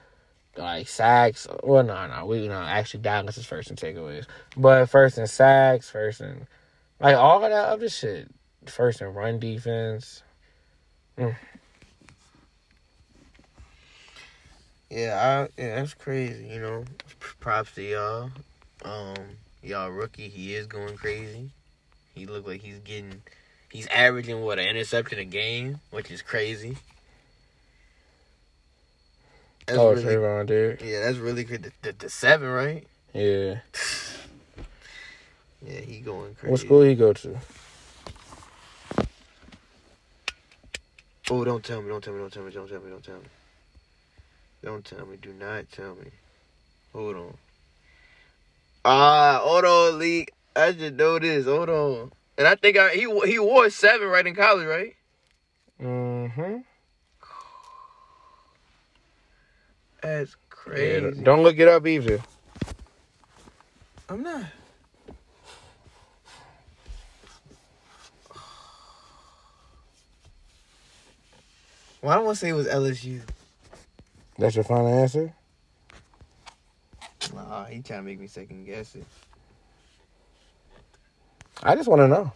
like 0.56 0.88
sacks. 0.88 1.46
Well, 1.62 1.82
no, 1.82 2.06
no, 2.06 2.26
we 2.26 2.48
no 2.48 2.54
actually 2.54 3.00
Dallas 3.00 3.36
is 3.36 3.46
first 3.46 3.70
in 3.70 3.76
takeaways, 3.76 4.26
but 4.56 4.86
first 4.86 5.18
in 5.18 5.26
sacks, 5.26 5.90
first 5.90 6.20
in 6.20 6.46
like 7.00 7.16
all 7.16 7.44
of 7.44 7.50
that 7.50 7.68
other 7.68 7.88
shit 7.88 8.28
first 8.64 9.00
in 9.00 9.08
run 9.08 9.38
defense. 9.38 10.22
Mm. 11.18 11.36
Yeah, 14.90 15.48
I, 15.58 15.60
yeah, 15.60 15.76
that's 15.76 15.94
crazy. 15.94 16.46
You 16.46 16.60
know, 16.60 16.84
props 17.40 17.74
to 17.74 17.82
y'all. 17.82 18.30
Um, 18.84 19.16
y'all 19.66 19.90
rookie, 19.90 20.28
he 20.28 20.54
is 20.54 20.66
going 20.66 20.96
crazy. 20.96 21.50
He 22.14 22.26
looked 22.26 22.46
like 22.46 22.62
he's 22.62 22.78
getting, 22.78 23.22
he's 23.70 23.86
averaging 23.88 24.40
what 24.42 24.58
an 24.58 24.68
interception 24.68 25.18
a 25.18 25.24
game, 25.24 25.80
which 25.90 26.10
is 26.10 26.22
crazy. 26.22 26.76
That's 29.66 29.78
oh, 29.78 29.90
really, 29.90 30.04
Trevon, 30.04 30.46
dude. 30.46 30.80
Yeah, 30.80 31.00
that's 31.00 31.18
really 31.18 31.42
good. 31.42 31.64
The, 31.64 31.72
the, 31.82 31.92
the 31.92 32.10
seven, 32.10 32.48
right? 32.48 32.86
Yeah. 33.12 33.58
yeah, 35.66 35.80
he 35.80 35.98
going 35.98 36.36
crazy. 36.36 36.50
What 36.52 36.60
school 36.60 36.82
he 36.82 36.94
go 36.94 37.12
to? 37.12 37.36
Oh, 41.28 41.44
don't 41.44 41.64
tell 41.64 41.82
me, 41.82 41.88
don't 41.88 42.04
tell 42.04 42.14
me, 42.14 42.20
don't 42.20 42.32
tell 42.32 42.44
me, 42.44 42.52
don't 42.52 42.68
tell 42.68 42.80
me, 42.80 42.90
don't 42.90 43.04
tell 43.04 43.16
me. 43.16 43.26
Don't 44.62 44.84
tell 44.84 45.06
me, 45.06 45.16
do 45.20 45.32
not 45.32 45.70
tell 45.72 45.96
me. 45.96 46.10
Hold 46.92 47.16
on. 47.16 47.36
Ah, 48.88 49.40
hold 49.42 49.64
on, 49.64 49.98
Lee. 49.98 50.26
I 50.54 50.70
just 50.70 50.94
know 50.94 51.18
this. 51.18 51.46
Hold 51.46 51.68
on. 51.68 52.12
And 52.38 52.46
I 52.46 52.54
think 52.54 52.76
I, 52.78 52.90
he 52.90 53.08
he 53.26 53.36
wore 53.40 53.68
seven 53.68 54.06
right 54.06 54.24
in 54.24 54.36
college, 54.36 54.64
right? 54.64 54.94
Mm-hmm. 55.82 56.58
That's 60.02 60.36
crazy. 60.50 61.04
Yeah, 61.04 61.24
don't 61.24 61.42
look 61.42 61.58
it 61.58 61.66
up 61.66 61.84
either. 61.84 62.20
I'm 64.08 64.22
not. 64.22 64.44
Well, 72.02 72.12
I 72.12 72.14
don't 72.14 72.24
want 72.24 72.36
to 72.36 72.40
say 72.40 72.50
it 72.50 72.52
was 72.52 72.68
LSU. 72.68 73.22
That's 74.38 74.54
your 74.54 74.62
final 74.62 74.86
answer? 74.86 75.34
Nah, 77.34 77.64
he 77.64 77.80
trying 77.80 78.00
to 78.00 78.02
make 78.04 78.20
me 78.20 78.26
second 78.26 78.64
guess 78.64 78.94
it. 78.94 79.04
I 81.62 81.74
just 81.74 81.88
want 81.88 82.00
to 82.00 82.08
know. 82.08 82.32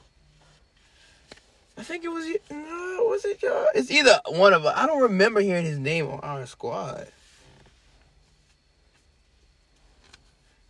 I 1.76 1.82
think 1.82 2.04
it 2.04 2.08
was 2.08 2.26
no, 2.50 3.06
was 3.08 3.24
it 3.24 3.42
y'all? 3.42 3.66
It's 3.74 3.90
either 3.90 4.20
one 4.28 4.52
of 4.52 4.66
us. 4.66 4.74
I 4.76 4.86
don't 4.86 5.02
remember 5.02 5.40
hearing 5.40 5.64
his 5.64 5.78
name 5.78 6.08
on 6.08 6.20
our 6.20 6.44
squad. 6.46 7.06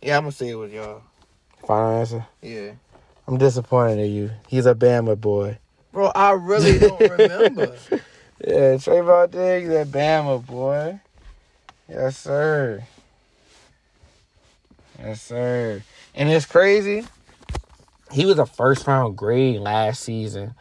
Yeah, 0.01 0.17
I'm 0.17 0.23
gonna 0.23 0.31
say 0.31 0.49
it 0.49 0.55
was 0.55 0.71
y'all. 0.71 1.01
Final 1.67 1.99
answer. 1.99 2.25
Yeah, 2.41 2.71
I'm 3.27 3.37
disappointed 3.37 3.99
in 3.99 4.11
you. 4.11 4.31
He's 4.47 4.65
a 4.65 4.73
Bama 4.73 5.19
boy. 5.19 5.57
bro, 5.91 6.07
I 6.15 6.31
really 6.31 6.79
don't 6.79 6.99
remember. 7.09 7.75
Yeah, 8.45 8.75
Trevon 8.77 9.31
Diggs, 9.31 9.69
that 9.69 9.87
Bama 9.87 10.45
boy. 10.45 10.99
Yes, 11.89 12.17
sir. 12.17 12.83
Yes, 15.03 15.21
sir. 15.21 15.83
And 16.13 16.29
it's 16.29 16.45
crazy. 16.45 17.05
He 18.11 18.25
was 18.25 18.37
a 18.37 18.45
first 18.45 18.85
round 18.85 19.17
grade 19.17 19.59
last 19.59 20.03
season, 20.03 20.53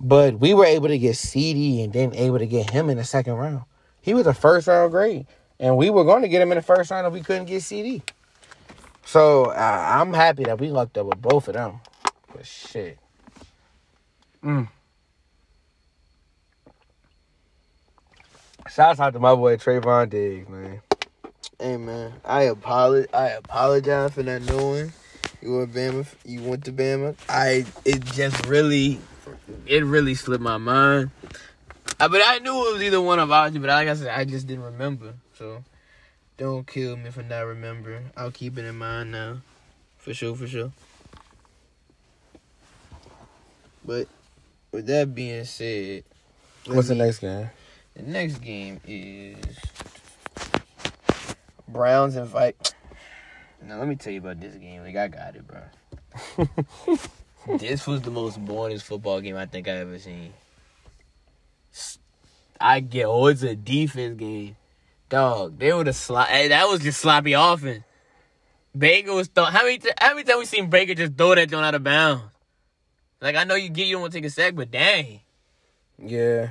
but 0.00 0.38
we 0.38 0.54
were 0.54 0.64
able 0.64 0.88
to 0.88 0.98
get 0.98 1.16
CeeDee 1.16 1.84
and 1.84 1.92
then 1.92 2.14
able 2.14 2.38
to 2.38 2.46
get 2.46 2.70
him 2.70 2.88
in 2.88 2.96
the 2.96 3.04
second 3.04 3.34
round. 3.34 3.62
He 4.00 4.14
was 4.14 4.26
a 4.26 4.34
first 4.34 4.68
round 4.68 4.92
grade, 4.92 5.26
and 5.58 5.76
we 5.76 5.90
were 5.90 6.04
going 6.04 6.22
to 6.22 6.28
get 6.28 6.40
him 6.40 6.52
in 6.52 6.56
the 6.56 6.62
first 6.62 6.90
round 6.90 7.06
if 7.06 7.12
we 7.12 7.22
couldn't 7.22 7.46
get 7.46 7.62
CeeDee. 7.62 8.02
So 9.04 9.50
I 9.50 10.00
I'm 10.00 10.12
happy 10.12 10.44
that 10.44 10.60
we 10.60 10.68
lucked 10.68 10.96
up 10.96 11.06
with 11.06 11.20
both 11.20 11.48
of 11.48 11.54
them. 11.54 11.80
But 12.32 12.46
shit. 12.46 12.98
Mm. 14.44 14.68
Shouts 18.70 19.00
out 19.00 19.12
to 19.12 19.18
my 19.18 19.34
boy 19.34 19.56
Trevon 19.56 20.08
Diggs, 20.08 20.48
man. 20.48 20.80
Hey 21.58 21.76
man, 21.76 22.12
I 22.24 22.42
apologize. 22.42 23.08
I 23.12 23.28
apologize 23.30 24.12
for 24.12 24.22
not 24.22 24.42
knowing 24.42 24.92
you 25.42 25.52
were 25.52 25.66
Bama. 25.66 26.06
You 26.24 26.42
went 26.42 26.64
to 26.64 26.72
Bama. 26.72 27.16
I 27.28 27.64
it 27.84 28.04
just 28.04 28.46
really, 28.46 29.00
it 29.66 29.84
really 29.84 30.14
slipped 30.14 30.42
my 30.42 30.58
mind. 30.58 31.10
Uh, 31.98 32.08
but 32.08 32.20
I 32.24 32.38
knew 32.38 32.68
it 32.68 32.74
was 32.74 32.82
either 32.82 33.00
one 33.00 33.18
of 33.18 33.30
ours. 33.30 33.52
But 33.52 33.68
like 33.68 33.88
I 33.88 33.94
said, 33.94 34.08
I 34.08 34.24
just 34.24 34.46
didn't 34.46 34.64
remember. 34.64 35.14
So 35.38 35.64
don't 36.36 36.66
kill 36.66 36.96
me 36.96 37.10
for 37.10 37.22
not 37.22 37.40
remembering. 37.40 38.10
I'll 38.16 38.30
keep 38.30 38.58
it 38.58 38.64
in 38.64 38.76
mind 38.76 39.12
now, 39.12 39.38
for 39.98 40.12
sure, 40.12 40.34
for 40.34 40.46
sure. 40.46 40.72
But 43.84 44.08
with 44.72 44.86
that 44.86 45.14
being 45.14 45.44
said, 45.44 46.04
What's 46.66 46.88
the 46.88 46.96
next 46.96 47.20
game? 47.20 47.48
The 47.94 48.02
next 48.02 48.38
game 48.38 48.80
is 48.86 49.36
Browns 51.68 52.16
and 52.16 52.28
fight. 52.28 52.74
Now 53.62 53.78
let 53.78 53.88
me 53.88 53.96
tell 53.96 54.12
you 54.12 54.20
about 54.20 54.40
this 54.40 54.54
game. 54.56 54.82
Like 54.82 54.96
I 54.96 55.08
got 55.08 55.34
it, 55.36 55.44
bro. 55.46 56.96
this 57.58 57.86
was 57.86 58.02
the 58.02 58.10
most 58.10 58.42
boringest 58.44 58.82
football 58.82 59.20
game 59.20 59.36
I 59.36 59.46
think 59.46 59.66
I 59.68 59.72
ever 59.72 59.98
seen. 59.98 60.32
I 62.60 62.80
get 62.80 63.06
oh, 63.06 63.26
it's 63.26 63.42
a 63.42 63.54
defense 63.54 64.18
game, 64.18 64.56
dog. 65.08 65.58
They 65.58 65.72
were 65.72 65.84
the 65.84 65.92
slot. 65.92 66.28
That 66.30 66.68
was 66.68 66.80
just 66.80 67.00
sloppy 67.00 67.34
offense. 67.34 67.82
Baker 68.76 69.14
was 69.14 69.28
throw. 69.28 69.44
How 69.44 69.62
many? 69.62 69.78
T- 69.78 69.90
how 70.00 70.14
many 70.14 70.24
times 70.24 70.38
we 70.38 70.44
seen 70.46 70.70
Baker 70.70 70.94
just 70.94 71.16
throw 71.16 71.34
that 71.34 71.50
joint 71.50 71.64
out 71.64 71.74
of 71.74 71.84
bounds? 71.84 72.22
Like 73.20 73.36
I 73.36 73.44
know 73.44 73.54
you 73.54 73.68
get 73.68 73.86
you 73.86 73.94
don't 73.94 74.02
want 74.02 74.12
to 74.12 74.18
take 74.20 74.26
a 74.26 74.30
sack, 74.30 74.54
but 74.54 74.70
dang, 74.70 75.20
Yeah. 75.98 76.50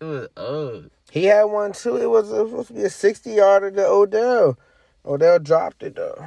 it 0.00 0.04
was 0.04 0.28
ugh. 0.36 0.90
He 1.10 1.24
had 1.24 1.44
one 1.44 1.72
too. 1.72 1.96
It 1.96 2.06
was 2.06 2.28
supposed 2.28 2.68
to 2.68 2.74
be 2.74 2.82
a 2.82 2.90
60 2.90 3.30
yarder 3.30 3.70
to 3.70 3.86
Odell. 3.86 4.58
Odell 5.06 5.38
dropped 5.38 5.82
it 5.82 5.96
though. 5.96 6.24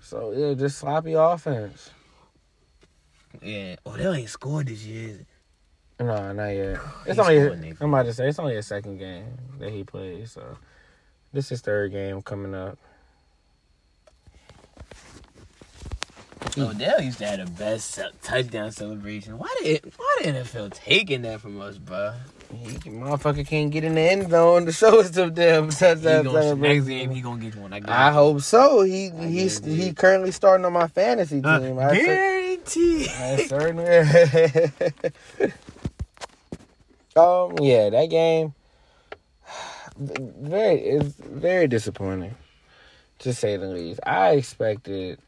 So 0.00 0.32
yeah, 0.32 0.54
just 0.54 0.78
sloppy 0.78 1.14
offense. 1.14 1.90
Yeah. 3.42 3.76
Odell 3.86 4.14
ain't 4.14 4.28
scored 4.28 4.68
this 4.68 4.84
year. 4.84 5.08
Is 5.08 5.16
it? 5.18 5.26
No, 5.98 6.32
not 6.32 6.48
yet. 6.48 6.78
It's 7.06 7.18
only. 7.18 7.74
I'm 7.80 7.94
about 7.94 8.04
to 8.04 8.12
say 8.12 8.28
it's 8.28 8.38
only 8.38 8.56
a 8.56 8.62
second 8.62 8.98
game 8.98 9.38
that 9.58 9.70
he 9.70 9.82
played, 9.82 10.28
so 10.28 10.58
this 11.32 11.50
is 11.50 11.60
third 11.60 11.92
game 11.92 12.20
coming 12.22 12.54
up. 12.54 12.78
Odell 16.58 17.00
used 17.00 17.18
to 17.18 17.26
have 17.26 17.44
the 17.44 17.50
best 17.52 17.98
touchdown 18.22 18.72
celebration. 18.72 19.38
Why 19.38 19.54
did 19.62 19.92
why 19.96 20.16
the 20.22 20.28
NFL 20.28 20.72
taking 20.74 21.22
that 21.22 21.40
from 21.40 21.60
us, 21.60 21.78
bro? 21.78 22.14
He, 22.54 22.90
motherfucker 22.90 23.46
can't 23.46 23.70
get 23.70 23.84
in 23.84 23.94
the 23.94 24.00
end 24.00 24.30
zone 24.30 24.66
to 24.66 24.72
show 24.72 25.00
us 25.00 25.10
them 25.10 25.34
damn 25.34 25.64
He 25.64 25.70
touchdown 25.76 26.24
gonna, 26.24 26.54
next 26.54 26.86
game 26.86 27.10
he 27.10 27.20
gonna 27.20 27.40
get 27.40 27.56
one. 27.56 27.72
I, 27.72 27.80
I 27.86 28.10
hope 28.12 28.40
so. 28.42 28.82
He 28.82 29.10
I 29.10 29.26
he's 29.26 29.58
guarantee 29.60 29.82
he 29.82 29.92
currently 29.92 30.30
starting 30.30 30.64
on 30.64 30.72
my 30.72 30.86
fantasy 30.88 31.40
Uh, 31.42 31.58
team. 31.58 31.78
I 31.78 31.96
cer- 31.96 32.04
guarantee. 32.04 33.08
I 33.08 33.46
certainly. 33.46 33.84
um. 37.16 37.54
Yeah, 37.60 37.90
that 37.90 38.06
game. 38.10 38.54
Very 39.98 40.74
it's 40.80 41.14
very 41.16 41.66
disappointing, 41.68 42.34
to 43.20 43.32
say 43.32 43.56
the 43.56 43.66
least. 43.68 44.00
I 44.06 44.32
expected. 44.32 45.18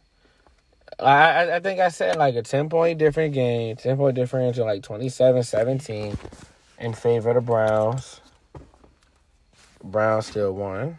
I 1.00 1.04
I, 1.44 1.56
I 1.56 1.60
think 1.60 1.80
I 1.80 1.88
said 1.88 2.16
like 2.16 2.34
a 2.34 2.42
ten 2.42 2.68
point 2.68 2.98
different 2.98 3.32
game, 3.34 3.76
ten 3.76 3.96
point 3.96 4.14
differential, 4.14 4.66
like 4.66 4.82
27-17 4.82 6.18
in 6.78 6.92
favor 6.94 7.30
of 7.30 7.34
the 7.36 7.40
Browns. 7.40 8.20
Browns 9.82 10.26
still 10.26 10.52
won. 10.54 10.98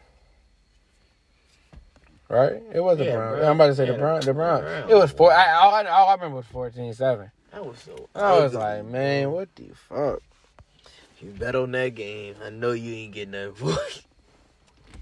Right? 2.29 2.61
It 2.73 2.79
was 2.81 2.97
the 2.99 3.05
Yeah, 3.05 3.15
Browns. 3.15 3.37
Brown- 3.39 3.49
I'm 3.49 3.55
about 3.57 3.67
to 3.67 3.75
say 3.75 3.85
yeah, 3.85 3.91
the 3.93 3.97
Browns. 3.97 4.25
The 4.25 4.31
the 4.31 4.33
Browns. 4.35 4.61
Browns. 4.61 4.91
It 4.91 4.95
was 4.95 5.11
four. 5.11 5.33
I, 5.33 5.53
all, 5.55 5.73
I, 5.73 5.83
all 5.85 6.07
I 6.09 6.13
remember 6.13 6.37
was 6.37 6.45
14-7. 6.47 7.31
That 7.51 7.65
was 7.65 7.79
so. 7.79 8.07
I 8.13 8.33
was 8.39 8.53
ugly. 8.55 8.59
like, 8.59 8.85
man, 8.85 9.31
what 9.31 9.49
the 9.55 9.69
fuck? 9.87 10.21
You 11.21 11.31
bet 11.31 11.55
on 11.55 11.71
that 11.71 11.95
game, 11.95 12.35
I 12.43 12.49
know 12.49 12.71
you 12.71 12.93
ain't 12.93 13.13
getting 13.13 13.31
nothing 13.31 13.53
for 13.55 13.71
it. 13.71 14.03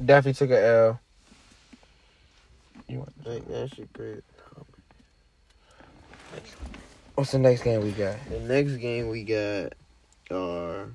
Definitely 0.03 0.33
took 0.47 0.51
a 0.51 0.65
L. 0.65 0.99
You 2.87 2.99
want, 2.99 3.13
Like, 3.27 3.47
that 3.49 3.75
shit 3.75 3.91
great. 3.93 4.23
what's 7.15 7.31
the 7.33 7.39
next 7.39 7.63
game 7.63 7.81
we 7.83 7.91
got? 7.91 8.15
The 8.29 8.39
next 8.39 8.77
game 8.77 9.09
we 9.09 9.23
got 9.25 9.73
are 10.31 10.89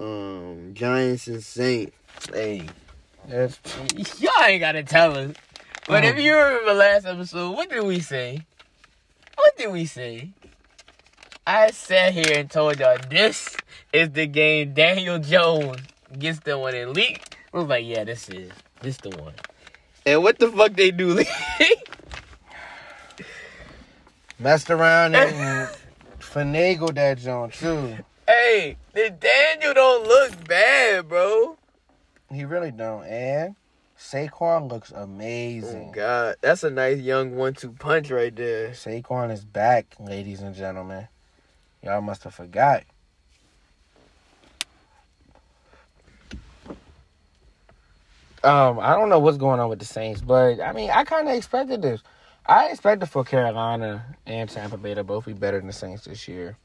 um 0.00 0.72
Giants 0.74 1.26
and 1.28 1.42
Saints. 1.42 1.92
Hey, 2.32 2.66
It's, 3.28 3.58
y'all 4.20 4.32
ain't 4.46 4.60
gotta 4.60 4.82
tell 4.82 5.16
us. 5.16 5.34
But 5.86 6.04
if 6.04 6.16
Mhm. 6.16 6.22
you 6.22 6.36
remember 6.36 6.74
last 6.74 7.06
episode, 7.06 7.52
what 7.52 7.68
did 7.70 7.82
we 7.84 8.00
say? 8.00 8.44
What 9.36 9.56
did 9.56 9.70
we 9.72 9.84
say? 9.86 10.30
I 11.46 11.70
sat 11.72 12.12
here 12.14 12.38
and 12.38 12.50
told 12.50 12.78
y'all 12.80 12.96
this 13.10 13.54
is 13.92 14.10
the 14.10 14.26
game 14.26 14.72
Daniel 14.72 15.18
Jones 15.18 15.80
gets 16.18 16.38
the 16.40 16.58
one 16.58 16.74
in 16.74 16.94
leak. 16.94 17.36
I 17.52 17.58
was 17.58 17.66
like, 17.68 17.84
yeah, 17.84 18.04
this 18.04 18.28
is 18.30 18.50
this 18.80 18.96
the 18.98 19.10
one. 19.10 19.34
And 20.06 20.22
what 20.22 20.38
the 20.38 20.48
fuck 20.50 20.72
they 20.74 20.90
do? 20.90 21.22
messed 24.38 24.70
around 24.70 25.14
and 25.14 25.68
finagled 26.18 26.94
that 26.94 27.18
joint 27.18 27.52
too. 27.54 27.96
Hey, 28.26 28.76
the 28.92 29.10
Daniel 29.10 29.74
don't 29.74 30.06
look 30.06 30.48
bad, 30.48 31.08
bro. 31.08 31.58
He 32.32 32.44
really 32.44 32.70
don't. 32.70 33.04
And 33.04 33.56
Saquon 33.98 34.70
looks 34.70 34.92
Oh 34.94 35.02
amazing. 35.02 35.92
God, 35.92 36.36
that's 36.40 36.64
a 36.64 36.70
nice 36.70 37.00
young 37.00 37.36
one-two 37.36 37.72
punch 37.72 38.10
right 38.10 38.34
there. 38.34 38.70
Saquon 38.70 39.30
is 39.32 39.44
back, 39.44 39.94
ladies 39.98 40.40
and 40.40 40.54
gentlemen. 40.54 41.08
Y'all 41.82 42.00
must 42.00 42.24
have 42.24 42.34
forgot. 42.34 42.84
Um, 48.42 48.78
I 48.78 48.94
don't 48.94 49.08
know 49.08 49.18
what's 49.20 49.38
going 49.38 49.58
on 49.58 49.70
with 49.70 49.78
the 49.78 49.86
Saints, 49.86 50.20
but 50.20 50.60
I 50.60 50.72
mean, 50.72 50.90
I 50.90 51.04
kind 51.04 51.28
of 51.28 51.34
expected 51.34 51.80
this. 51.80 52.02
I 52.44 52.68
expected 52.68 53.06
for 53.06 53.24
Carolina 53.24 54.04
and 54.26 54.50
Tampa 54.50 54.76
Bay 54.76 54.92
to 54.92 55.02
both 55.02 55.24
be 55.24 55.32
better 55.32 55.56
than 55.56 55.66
the 55.66 55.72
Saints 55.72 56.04
this 56.04 56.28
year 56.28 56.58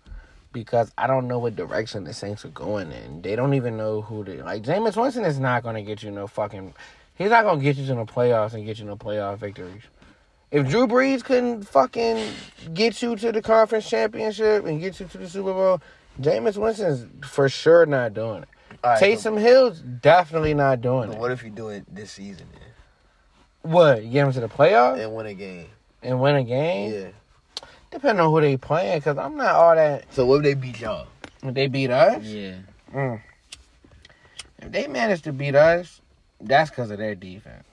because 0.52 0.92
I 0.98 1.08
don't 1.08 1.28
know 1.28 1.40
what 1.40 1.56
direction 1.56 2.04
the 2.04 2.14
Saints 2.14 2.44
are 2.46 2.50
going 2.50 2.92
in. 2.92 3.22
They 3.22 3.36
don't 3.36 3.54
even 3.54 3.78
know 3.78 4.02
who 4.02 4.24
to 4.24 4.44
like. 4.44 4.64
Jameis 4.64 5.00
Winston 5.02 5.26
is 5.26 5.40
not 5.40 5.64
going 5.64 5.76
to 5.76 5.82
get 5.82 6.04
you 6.04 6.12
no 6.12 6.28
fucking. 6.28 6.74
He's 7.16 7.30
not 7.30 7.44
going 7.44 7.60
to 7.60 7.64
get 7.64 7.78
you 7.78 7.86
to 7.88 7.96
the 7.96 8.06
playoffs 8.06 8.54
and 8.54 8.66
get 8.66 8.80
you 8.80 8.86
no 8.86 8.96
playoff 8.96 9.38
victories. 9.38 9.84
If 10.52 10.68
Drew 10.68 10.88
Brees 10.88 11.24
couldn't 11.24 11.64
fucking 11.68 12.26
get 12.74 13.02
you 13.02 13.16
to 13.18 13.32
the 13.32 13.42
conference 13.42 13.88
championship 13.90 14.66
and 14.66 14.80
get 14.82 15.00
you 15.00 15.06
to 15.06 15.18
the 15.20 15.30
Super 15.30 15.54
Bowl, 15.54 15.82
Jameis 16.20 16.58
Winston's 16.58 17.06
for 17.28 17.48
sure 17.50 17.86
not 17.86 18.14
doing 18.14 18.44
it. 18.44 18.50
Taysom 18.84 19.40
Hill's 19.40 19.80
definitely 19.82 20.54
not 20.54 20.82
doing 20.82 21.10
But 21.10 21.18
it. 21.18 21.20
what 21.20 21.32
if 21.32 21.44
you 21.44 21.50
do 21.50 21.70
it 21.70 21.84
this 21.94 22.12
season 22.12 22.48
then? 22.54 23.72
What? 23.72 24.02
Get 24.10 24.26
him 24.26 24.32
to 24.34 24.40
the 24.40 24.48
playoffs 24.50 25.04
and 25.04 25.14
win 25.14 25.26
a 25.28 25.34
game? 25.34 25.68
and 26.02 26.22
win 26.22 26.36
a 26.38 26.44
game? 26.44 26.94
Yeah. 26.94 27.08
Depending 27.91 28.23
on 28.23 28.32
who 28.32 28.41
they 28.41 28.58
playing, 28.58 28.99
because 28.99 29.17
I'm 29.17 29.36
not 29.36 29.56
all 29.56 29.75
that. 29.75 30.06
So 30.13 30.25
what 30.25 30.38
if 30.38 30.43
they 30.43 30.54
beat 30.54 30.80
y'all? 30.80 31.08
If 31.43 31.54
they 31.54 31.67
beat 31.67 31.89
us, 31.89 32.23
Yeah. 32.23 32.56
mm. 32.93 33.21
if 34.60 34.71
they 34.71 34.88
manage 34.88 35.21
to 35.23 35.34
beat 35.34 35.56
us, 35.56 36.02
that's 36.41 36.69
because 36.69 36.91
of 36.91 36.97
their 36.99 37.15
defense. 37.15 37.63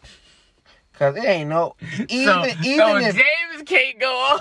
Cause 0.94 1.14
it 1.16 1.24
ain't 1.24 1.50
no 1.50 1.76
even 2.08 2.24
so, 2.24 2.46
even 2.64 2.78
so 2.78 2.96
if 2.96 3.16
Jameis 3.16 3.66
can't 3.66 4.00
go 4.00 4.16
off. 4.16 4.40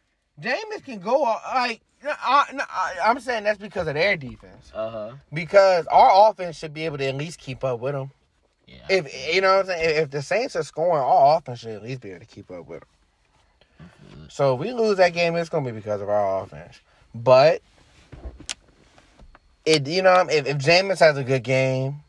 Jameis 0.40 0.84
can 0.84 1.00
go 1.00 1.24
off, 1.24 1.42
like 1.52 1.80
I, 2.04 2.44
I, 2.60 2.92
I'm 3.10 3.18
saying 3.18 3.42
that's 3.44 3.58
because 3.58 3.88
of 3.88 3.94
their 3.94 4.16
defense. 4.16 4.70
Uh 4.72 4.90
huh. 4.90 5.12
Because 5.32 5.86
our 5.88 6.30
offense 6.30 6.56
should 6.56 6.72
be 6.74 6.84
able 6.84 6.98
to 6.98 7.06
at 7.06 7.16
least 7.16 7.40
keep 7.40 7.64
up 7.64 7.80
with 7.80 7.94
them. 7.94 8.12
Yeah. 8.68 8.76
If 8.88 9.34
you 9.34 9.40
know 9.40 9.56
what 9.56 9.60
I'm 9.60 9.66
saying, 9.66 9.90
if, 9.90 9.96
if 10.04 10.10
the 10.10 10.22
Saints 10.22 10.54
are 10.54 10.62
scoring, 10.62 11.02
our 11.02 11.38
offense 11.38 11.60
should 11.60 11.70
at 11.70 11.82
least 11.82 12.00
be 12.02 12.10
able 12.10 12.20
to 12.20 12.26
keep 12.26 12.50
up 12.50 12.66
with 12.66 12.80
them. 12.80 12.88
So 14.28 14.54
if 14.54 14.60
we 14.60 14.72
lose 14.72 14.96
that 14.98 15.12
game, 15.14 15.36
it's 15.36 15.48
gonna 15.48 15.66
be 15.66 15.72
because 15.72 16.00
of 16.00 16.08
our 16.08 16.42
offense. 16.42 16.80
But 17.14 17.62
it, 19.64 19.86
you 19.86 20.02
know, 20.02 20.26
if 20.30 20.46
if 20.46 20.58
Jameis 20.58 21.00
has 21.00 21.16
a 21.16 21.24
good 21.24 21.42
game, 21.42 22.02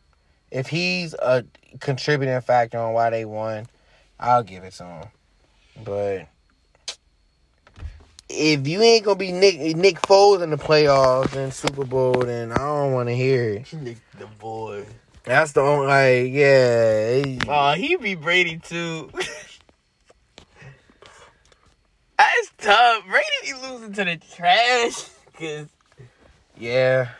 if 0.50 0.68
he's 0.68 1.14
a 1.14 1.44
contributing 1.80 2.40
factor 2.40 2.78
on 2.78 2.92
why 2.92 3.10
they 3.10 3.24
won, 3.24 3.66
I'll 4.18 4.42
give 4.42 4.64
it 4.64 4.72
to 4.74 4.84
him. 4.84 5.04
But 5.84 6.28
if 8.28 8.66
you 8.66 8.82
ain't 8.82 9.04
gonna 9.04 9.16
be 9.16 9.32
Nick 9.32 9.76
Nick 9.76 10.00
Foles 10.02 10.42
in 10.42 10.50
the 10.50 10.56
playoffs 10.56 11.34
and 11.34 11.52
Super 11.52 11.84
Bowl, 11.84 12.14
then 12.14 12.52
I 12.52 12.56
don't 12.56 12.92
want 12.92 13.08
to 13.08 13.14
hear 13.14 13.54
it. 13.54 13.72
Nick 13.72 13.98
the 14.18 14.26
boy. 14.26 14.86
That's 15.24 15.52
the 15.52 15.60
only 15.60 15.86
like, 15.86 16.32
yeah. 16.32 17.38
Oh, 17.48 17.74
he 17.74 17.96
be 17.96 18.14
Brady 18.14 18.58
too. 18.58 19.10
That's 22.18 22.52
tough. 22.58 23.04
Brady 23.06 23.26
be 23.44 23.52
losing 23.54 23.92
to 23.94 24.04
the 24.04 24.16
trash 24.16 25.08
because 25.32 25.68
Yeah. 26.56 27.10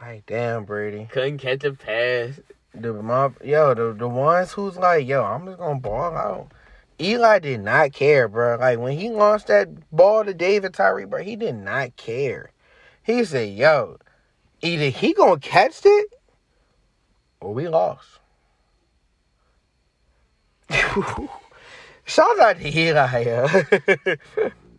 Like 0.00 0.26
damn, 0.26 0.64
Brady. 0.64 1.06
couldn't 1.10 1.38
catch 1.38 1.64
a 1.64 1.72
pass. 1.72 2.40
The 2.74 2.92
my, 2.92 3.30
yo, 3.42 3.74
the 3.74 3.94
the 3.94 4.08
ones 4.08 4.52
who's 4.52 4.76
like, 4.76 5.06
yo, 5.06 5.24
I'm 5.24 5.46
just 5.46 5.58
gonna 5.58 5.80
ball 5.80 6.14
out. 6.16 6.48
Eli 7.00 7.38
did 7.40 7.60
not 7.60 7.92
care, 7.92 8.28
bro. 8.28 8.56
Like 8.56 8.78
when 8.78 8.98
he 8.98 9.10
launched 9.10 9.48
that 9.48 9.90
ball 9.90 10.24
to 10.24 10.34
David 10.34 10.74
Tyree, 10.74 11.04
bro, 11.04 11.22
he 11.22 11.36
did 11.36 11.54
not 11.54 11.96
care. 11.96 12.50
He 13.02 13.24
said, 13.24 13.50
yo, 13.50 13.98
either 14.62 14.88
he 14.88 15.12
gonna 15.14 15.38
catch 15.40 15.80
it 15.84 16.08
or 17.40 17.52
we 17.54 17.68
lost. 17.68 18.08
Shout 22.06 22.38
out 22.40 22.58
to. 22.60 24.18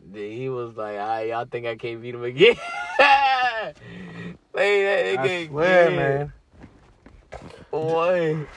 Then 0.09 0.31
he 0.31 0.47
was 0.47 0.75
like, 0.77 0.97
"Ah, 0.97 1.19
y'all 1.19 1.45
think 1.45 1.65
I 1.65 1.75
can't 1.75 2.01
beat 2.01 2.15
him 2.15 2.23
again?" 2.23 2.55
Play 4.53 4.83
that 4.83 5.19
I 5.19 5.45
swear, 5.47 5.87
again. 5.87 5.95
man. 5.95 6.33
Boy, 7.69 8.47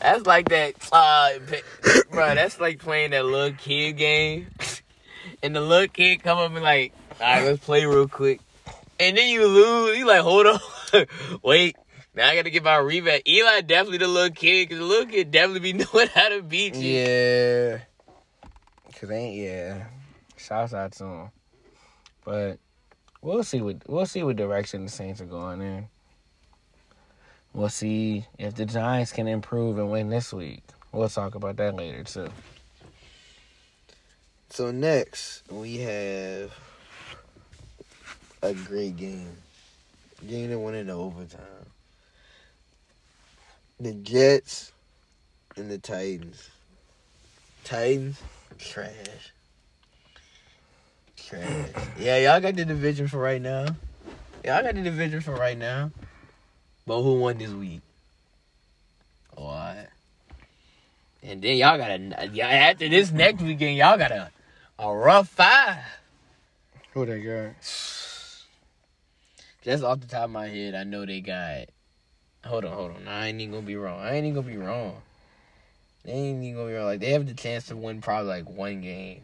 that's 0.00 0.26
like 0.26 0.48
that, 0.48 0.74
uh, 0.90 1.38
bro. 2.10 2.34
That's 2.34 2.60
like 2.60 2.80
playing 2.80 3.12
that 3.12 3.24
little 3.24 3.56
kid 3.56 3.92
game, 3.92 4.48
and 5.42 5.54
the 5.54 5.60
little 5.60 5.86
kid 5.86 6.22
come 6.24 6.38
up 6.38 6.52
and 6.52 6.64
like, 6.64 6.92
all 7.20 7.26
right, 7.26 7.44
let's 7.44 7.64
play 7.64 7.86
real 7.86 8.08
quick, 8.08 8.40
and 8.98 9.16
then 9.16 9.28
you 9.28 9.46
lose. 9.46 9.96
You 9.96 10.06
like, 10.06 10.22
hold 10.22 10.46
on, 10.46 10.60
wait. 11.44 11.76
Now 12.14 12.28
I 12.28 12.36
gotta 12.36 12.50
get 12.50 12.62
my 12.62 12.76
rematch. 12.76 13.26
Eli 13.26 13.60
definitely 13.62 13.98
the 13.98 14.08
little 14.08 14.30
kid, 14.30 14.70
cause 14.70 14.78
the 14.78 14.84
little 14.84 15.06
kid 15.06 15.30
definitely 15.32 15.72
be 15.72 15.84
knowing 15.92 16.08
how 16.14 16.28
to 16.28 16.42
beat 16.42 16.76
you. 16.76 17.00
Yeah. 17.00 17.78
Cause 19.00 19.10
ain't 19.10 19.36
yeah. 19.36 19.86
Shouts 20.36 20.74
out 20.74 20.92
to 20.92 21.04
him. 21.04 21.30
But 22.24 22.58
we'll 23.20 23.42
see 23.42 23.60
what 23.60 23.88
we'll 23.88 24.06
see 24.06 24.22
what 24.22 24.36
direction 24.36 24.84
the 24.84 24.90
Saints 24.90 25.20
are 25.20 25.26
going 25.26 25.60
in. 25.60 25.88
We'll 27.52 27.68
see 27.68 28.26
if 28.38 28.54
the 28.54 28.64
Giants 28.64 29.12
can 29.12 29.26
improve 29.26 29.78
and 29.78 29.90
win 29.90 30.08
this 30.08 30.32
week. 30.32 30.62
We'll 30.92 31.08
talk 31.08 31.34
about 31.34 31.56
that 31.56 31.74
later 31.74 32.04
too. 32.04 32.28
So 34.50 34.70
next 34.70 35.42
we 35.50 35.78
have 35.78 36.52
a 38.42 38.54
great 38.54 38.96
game. 38.96 39.36
Game 40.28 40.50
that 40.50 40.58
went 40.58 40.76
into 40.76 40.92
overtime. 40.92 41.63
The 43.80 43.92
Jets 43.92 44.72
and 45.56 45.70
the 45.70 45.78
Titans. 45.78 46.48
Titans, 47.64 48.20
trash. 48.58 49.32
Trash. 51.16 51.70
Yeah, 51.98 52.18
y'all 52.18 52.40
got 52.40 52.54
the 52.54 52.64
division 52.64 53.08
for 53.08 53.18
right 53.18 53.42
now. 53.42 53.66
Y'all 54.44 54.62
got 54.62 54.74
the 54.74 54.82
division 54.82 55.20
for 55.20 55.34
right 55.34 55.58
now. 55.58 55.90
But 56.86 57.02
who 57.02 57.20
won 57.20 57.38
this 57.38 57.50
week? 57.50 57.80
Alright. 59.36 59.88
And 61.22 61.42
then 61.42 61.56
y'all 61.56 61.78
got 61.78 61.90
a 61.90 62.42
after 62.42 62.88
this 62.88 63.10
next 63.10 63.42
weekend, 63.42 63.76
y'all 63.76 63.98
got 63.98 64.12
a 64.12 64.30
a 64.78 64.94
rough 64.94 65.28
five. 65.28 65.78
Who 66.92 67.06
they 67.06 67.20
got? 67.20 67.54
Just 69.62 69.82
off 69.82 70.00
the 70.00 70.06
top 70.06 70.24
of 70.24 70.30
my 70.30 70.46
head, 70.46 70.74
I 70.74 70.84
know 70.84 71.06
they 71.06 71.20
got. 71.20 71.70
Hold 72.44 72.66
on, 72.66 72.72
hold 72.72 72.90
on. 72.96 73.08
I 73.08 73.28
ain't 73.28 73.40
even 73.40 73.54
gonna 73.54 73.66
be 73.66 73.76
wrong. 73.76 74.00
I 74.00 74.14
ain't 74.14 74.26
even 74.26 74.34
gonna 74.34 74.54
be 74.54 74.58
wrong. 74.58 74.96
They 76.04 76.12
ain't 76.12 76.44
even 76.44 76.56
gonna 76.56 76.68
be 76.68 76.74
wrong. 76.74 76.86
Like 76.86 77.00
they 77.00 77.10
have 77.10 77.26
the 77.26 77.34
chance 77.34 77.66
to 77.68 77.76
win 77.76 78.02
probably 78.02 78.28
like 78.28 78.48
one 78.48 78.82
game. 78.82 79.22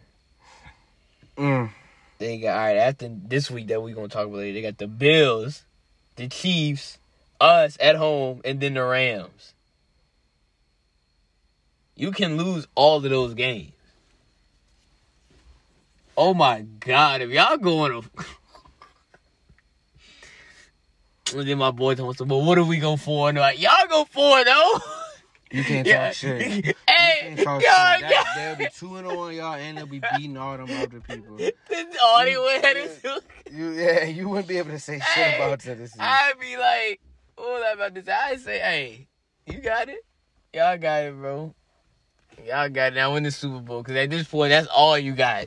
Mm. 1.36 1.70
They 2.18 2.38
got 2.38 2.56
all 2.56 2.64
right 2.64 2.76
after 2.76 3.10
this 3.10 3.50
week 3.50 3.68
that 3.68 3.82
we 3.82 3.92
gonna 3.92 4.08
talk 4.08 4.26
about 4.26 4.38
later. 4.38 4.54
They 4.54 4.62
got 4.62 4.78
the 4.78 4.86
Bills, 4.86 5.64
the 6.16 6.28
Chiefs, 6.28 6.98
us 7.40 7.76
at 7.80 7.96
home, 7.96 8.40
and 8.44 8.60
then 8.60 8.74
the 8.74 8.84
Rams. 8.84 9.54
You 11.94 12.12
can 12.12 12.38
lose 12.38 12.66
all 12.74 12.96
of 12.96 13.02
those 13.02 13.34
games. 13.34 13.72
Oh 16.16 16.32
my 16.34 16.62
God! 16.62 17.20
If 17.20 17.30
y'all 17.30 17.58
going 17.58 18.02
to, 18.02 18.08
and 21.32 21.48
then 21.48 21.58
my 21.58 21.70
boy 21.70 21.94
told 21.94 22.18
me, 22.20 22.26
"Well, 22.26 22.44
what 22.44 22.54
do 22.56 22.64
we 22.64 22.78
go 22.78 22.96
for?" 22.96 23.28
And 23.28 23.38
like, 23.38 23.60
y'all 23.60 23.86
go 23.88 24.04
for 24.04 24.44
though. 24.44 24.72
You 25.52 25.64
can't 25.64 25.86
Yeah. 25.86 26.06
talk 26.06 26.14
shit. 26.14 26.46
You 26.46 26.62
hey, 26.88 27.16
can't 27.20 27.40
talk 27.40 27.62
y'all, 27.62 27.92
shit. 27.92 28.00
That, 28.00 28.24
they'll 28.36 28.54
be 28.56 28.66
two 28.78 28.96
and 28.96 29.06
on 29.06 29.34
y'all 29.34 29.54
and 29.54 29.78
they'll 29.78 29.86
be 29.86 29.98
beating 29.98 30.36
all 30.36 30.56
them 30.56 30.70
other 30.72 31.00
people. 31.00 31.38
That's 31.68 31.96
all 32.02 32.24
they 32.24 32.36
went 32.36 32.64
and 32.64 33.02
do. 33.02 33.20
You 33.52 33.70
yeah, 33.72 34.04
you 34.04 34.28
wouldn't 34.28 34.46
be 34.46 34.58
able 34.58 34.70
to 34.70 34.78
say 34.78 34.94
shit 34.98 35.02
Hey, 35.02 35.36
about 35.36 35.58
Tennessee. 35.60 35.98
I'd 36.00 36.34
be 36.40 36.56
like, 36.56 37.00
what 37.34 37.48
was 37.48 37.64
about 37.74 37.94
to 37.96 38.04
say? 38.04 38.12
I'd 38.12 38.40
say, 38.40 38.58
hey, 38.60 39.08
you 39.46 39.58
got 39.60 39.88
it. 39.88 40.04
Y'all 40.54 40.78
got 40.78 41.02
it, 41.04 41.14
bro. 41.14 41.52
Y'all 42.46 42.68
got 42.68 42.92
it. 42.92 42.94
Now 42.94 43.12
win 43.14 43.24
the 43.24 43.30
Super 43.32 43.58
Bowl. 43.58 43.82
Because 43.82 43.96
at 43.96 44.10
this 44.10 44.26
point, 44.28 44.50
that's 44.50 44.68
all 44.68 44.96
you 44.98 45.14
got. 45.14 45.46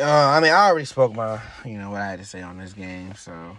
Uh, 0.00 0.04
I 0.04 0.40
mean, 0.40 0.52
I 0.52 0.68
already 0.68 0.84
spoke 0.84 1.14
my, 1.14 1.40
you 1.64 1.78
know, 1.78 1.90
what 1.90 2.00
I 2.00 2.06
had 2.10 2.18
to 2.20 2.24
say 2.24 2.40
on 2.42 2.58
this 2.58 2.72
game, 2.72 3.14
so 3.16 3.56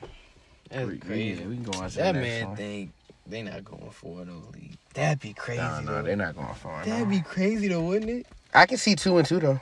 That's 0.70 0.88
we, 0.88 0.98
crazy. 0.98 1.46
We 1.46 1.56
can 1.56 1.64
go 1.64 1.78
on 1.80 1.90
to 1.90 1.96
that 1.98 2.14
the 2.14 2.20
next 2.22 2.40
man 2.40 2.48
one. 2.48 2.58
think 2.58 2.92
they 3.28 3.42
not 3.42 3.66
going 3.66 3.90
for 3.92 4.24
no 4.26 4.42
league. 4.54 4.78
That'd 4.94 5.20
be 5.20 5.34
crazy. 5.34 5.62
No, 5.62 5.82
no, 5.82 5.96
though. 5.96 6.02
they're 6.04 6.16
not 6.16 6.36
going 6.36 6.54
far. 6.56 6.84
That'd 6.86 7.08
No. 7.08 7.14
be 7.14 7.22
crazy 7.22 7.68
though, 7.68 7.82
wouldn't 7.84 8.10
it? 8.10 8.28
I 8.54 8.66
can 8.66 8.78
see 8.78 8.96
two 8.96 9.18
and 9.18 9.28
two 9.28 9.40
though. 9.40 9.60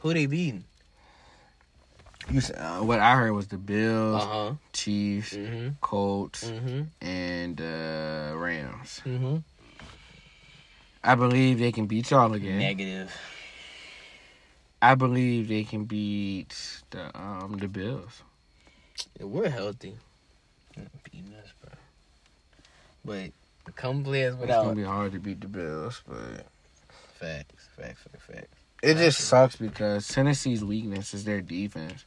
Who 0.00 0.12
they 0.12 0.26
beating? 0.26 0.64
You 2.30 2.40
said, 2.40 2.56
uh, 2.56 2.80
what 2.80 3.00
I 3.00 3.16
heard 3.16 3.32
was 3.32 3.46
the 3.48 3.56
Bills, 3.58 4.22
Uh 4.22 4.26
huh. 4.26 4.52
Chiefs, 4.72 5.34
Mm-hmm. 5.34 5.68
Colts, 5.80 6.44
Mm-hmm. 6.50 6.82
and 7.06 7.60
uh, 7.60 8.36
Rams. 8.36 9.00
Mm-hmm. 9.04 9.36
I 11.04 11.14
believe 11.14 11.58
they 11.58 11.70
can 11.72 11.86
beat 11.86 12.10
y'all 12.10 12.32
again. 12.32 12.58
Negative. 12.58 13.14
I 14.84 14.94
believe 14.96 15.48
they 15.48 15.64
can 15.64 15.84
beat 15.84 16.54
the 16.90 17.04
um 17.18 17.56
the 17.58 17.68
Bills. 17.68 18.22
Yeah, 19.18 19.24
we're 19.24 19.48
healthy. 19.48 19.94
Beating 21.04 21.32
us, 21.42 21.48
bro. 21.62 21.72
But 23.02 23.74
come 23.76 24.04
play 24.04 24.26
us 24.26 24.34
It's 24.42 24.52
gonna 24.52 24.74
be 24.74 24.82
hard 24.82 25.12
to 25.12 25.18
beat 25.18 25.40
the 25.40 25.48
Bills, 25.48 26.02
but 26.06 26.44
facts, 27.14 27.66
facts, 27.74 28.02
facts, 28.02 28.24
facts. 28.26 28.48
it 28.82 28.98
just 28.98 29.20
sucks 29.20 29.56
because 29.56 30.06
Tennessee's 30.06 30.62
weakness 30.62 31.14
is 31.14 31.24
their 31.24 31.40
defense. 31.40 32.04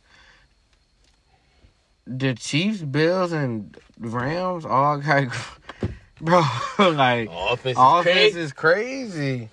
The 2.06 2.36
Chiefs, 2.36 2.84
Bills, 2.84 3.32
and 3.32 3.76
Rams 4.00 4.66
all 4.66 5.00
got, 5.00 5.36
bro. 6.22 6.44
Like 6.78 7.28
Offense 7.32 7.76
is 7.76 7.76
offense 7.76 8.06
crazy. 8.06 8.40
is 8.40 8.54
crazy. 8.54 9.50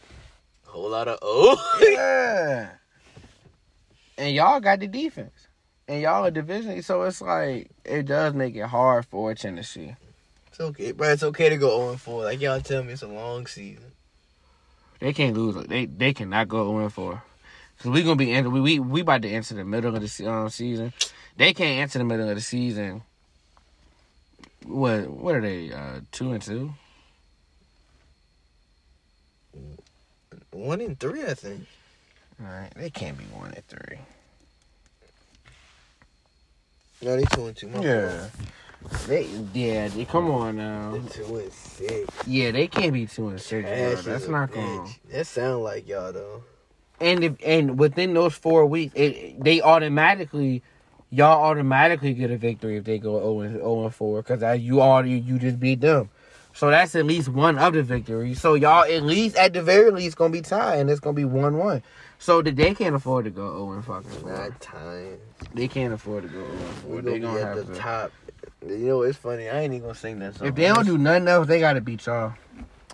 Whole 0.67 0.91
lot 0.91 1.09
of 1.09 1.19
oh. 1.23 1.79
Yeah. 1.81 2.69
And 4.17 4.35
y'all 4.35 4.61
got 4.61 4.81
the 4.81 4.87
defense. 4.87 5.49
And 5.87 6.01
y'all 6.01 6.25
a 6.25 6.31
division, 6.31 6.81
so 6.83 7.03
it's 7.03 7.21
like 7.21 7.71
it 7.85 8.07
does 8.07 8.33
make 8.33 8.57
it 8.57 8.67
hard 8.67 9.05
for 9.05 9.35
Tennessee. 9.35 9.95
it's 10.49 10.61
okay, 10.61 10.93
bro. 10.93 11.11
It's 11.11 11.23
okay 11.23 11.51
to 11.51 11.59
go 11.59 11.79
0 11.89 11.97
4. 11.97 12.25
Like 12.25 12.41
y'all 12.41 12.61
tell 12.61 12.83
me, 12.83 12.95
it's 12.95 13.03
a 13.03 13.07
long 13.07 13.47
season. 13.47 13.93
They 15.01 15.13
can't 15.13 15.37
lose. 15.37 15.67
They 15.67 15.85
they 15.85 16.15
cannot 16.15 16.49
go 16.49 16.71
0 16.71 16.89
4. 16.89 17.23
Cause 17.79 17.91
we 17.91 18.03
gonna 18.03 18.17
be 18.17 18.33
enter 18.33 18.49
we 18.49 18.61
we 18.61 18.79
we 18.79 19.01
about 19.03 19.21
to 19.23 19.29
enter 19.29 19.55
the 19.55 19.65
middle 19.65 19.95
of 19.95 20.01
the 20.01 20.27
um, 20.27 20.49
season. 20.49 20.95
They 21.37 21.53
can't 21.53 21.83
enter 21.83 21.99
the 21.99 22.05
middle 22.05 22.29
of 22.31 22.35
the 22.35 22.41
season. 22.41 23.03
What 24.65 25.11
what 25.11 25.35
are 25.35 25.43
they? 25.43 25.71
Uh, 25.71 26.01
two 26.13 26.33
and 26.33 26.41
two. 26.41 26.73
One 30.51 30.81
in 30.81 30.97
three, 30.97 31.25
I 31.25 31.35
think. 31.35 31.67
All 32.41 32.47
right, 32.47 32.71
they 32.77 32.91
can't 32.91 33.17
be 33.17 33.25
one 33.25 33.53
and 33.53 33.67
three. 33.69 33.99
No, 37.03 37.17
they 37.17 37.25
two 37.25 37.47
and 37.47 37.57
two. 37.57 37.69
My 37.69 37.81
Yeah. 37.81 38.29
They 39.07 39.27
yeah. 39.53 39.89
They, 39.89 40.05
come 40.05 40.31
on 40.31 40.57
now. 40.57 40.91
fault. 40.91 41.03
They 41.11 41.23
two 41.23 41.37
and 41.37 41.53
six. 41.53 42.27
Yeah, 42.27 42.51
they 42.51 42.67
can't 42.67 42.93
be 42.93 43.07
two 43.07 43.29
and 43.29 43.41
six. 43.41 43.69
Bro. 43.69 43.73
Ash 43.73 44.05
That's 44.05 44.29
not 44.29 44.53
going. 44.53 44.95
That 45.11 45.27
sound 45.27 45.63
like 45.63 45.89
y'all 45.89 46.13
though. 46.13 46.43
And 47.01 47.25
if 47.25 47.35
and 47.45 47.79
within 47.79 48.15
those 48.15 48.35
four 48.35 48.67
weeks, 48.67 48.95
it, 48.95 49.43
they 49.43 49.61
automatically, 49.61 50.63
y'all 51.11 51.45
automatically 51.45 52.15
get 52.15 52.31
a 52.31 52.37
victory 52.37 52.77
if 52.77 52.85
they 52.85 52.99
go 52.99 53.19
zero 53.19 53.41
and 53.41 53.57
zero 53.57 53.85
and 53.85 53.95
four 53.95 54.23
because 54.23 54.61
you 54.61 54.81
already 54.81 55.19
you 55.19 55.39
just 55.39 55.61
beat 55.61 55.81
them. 55.81 56.09
So 56.55 56.71
that's 56.71 56.95
at 56.95 57.05
least 57.05 57.29
one 57.29 57.59
of 57.59 57.75
the 57.75 57.83
victories. 57.83 58.41
So 58.41 58.55
y'all 58.55 58.85
at 58.85 59.03
least 59.03 59.37
at 59.37 59.53
the 59.53 59.63
very 59.63 59.91
least 59.91 60.17
gonna 60.17 60.33
be 60.33 60.41
tied, 60.41 60.79
and 60.79 60.89
it's 60.89 61.01
gonna 61.01 61.15
be 61.15 61.25
one 61.25 61.59
one. 61.59 61.83
So 62.19 62.41
that 62.43 62.55
they 62.57 62.75
can't 62.75 62.95
afford 62.95 63.25
to 63.25 63.31
go 63.33 63.51
zero 63.53 63.73
and 63.73 63.85
fucking 63.85 64.09
four. 64.11 64.31
Not 64.31 64.61
time. 64.61 65.19
They 65.53 65.67
can't 65.69 65.93
afford 65.93 66.23
to 66.23 66.29
go 66.29 66.35
zero 66.45 66.53
and 66.53 66.61
We're 66.85 67.03
four. 67.03 67.03
gonna 67.03 67.11
They 67.11 67.19
gonna 67.19 67.41
at 67.41 67.57
have 67.57 67.67
the 67.67 67.75
to. 67.75 67.81
top. 67.81 68.13
You 68.67 68.79
know, 68.79 69.03
it's 69.03 69.19
funny. 69.19 69.49
I 69.51 69.61
ain't 69.63 69.75
even 69.75 69.89
gonna 69.89 69.95
sing 69.95 70.21
that 70.21 70.37
song. 70.37 70.47
If 70.47 70.55
they 70.55 70.69
don't 70.69 70.87
do 70.87 70.97
nothing 70.97 71.27
else, 71.29 71.49
they 71.49 71.59
gotta 71.59 71.81
beat 71.81 72.07
y'all. 72.07 72.35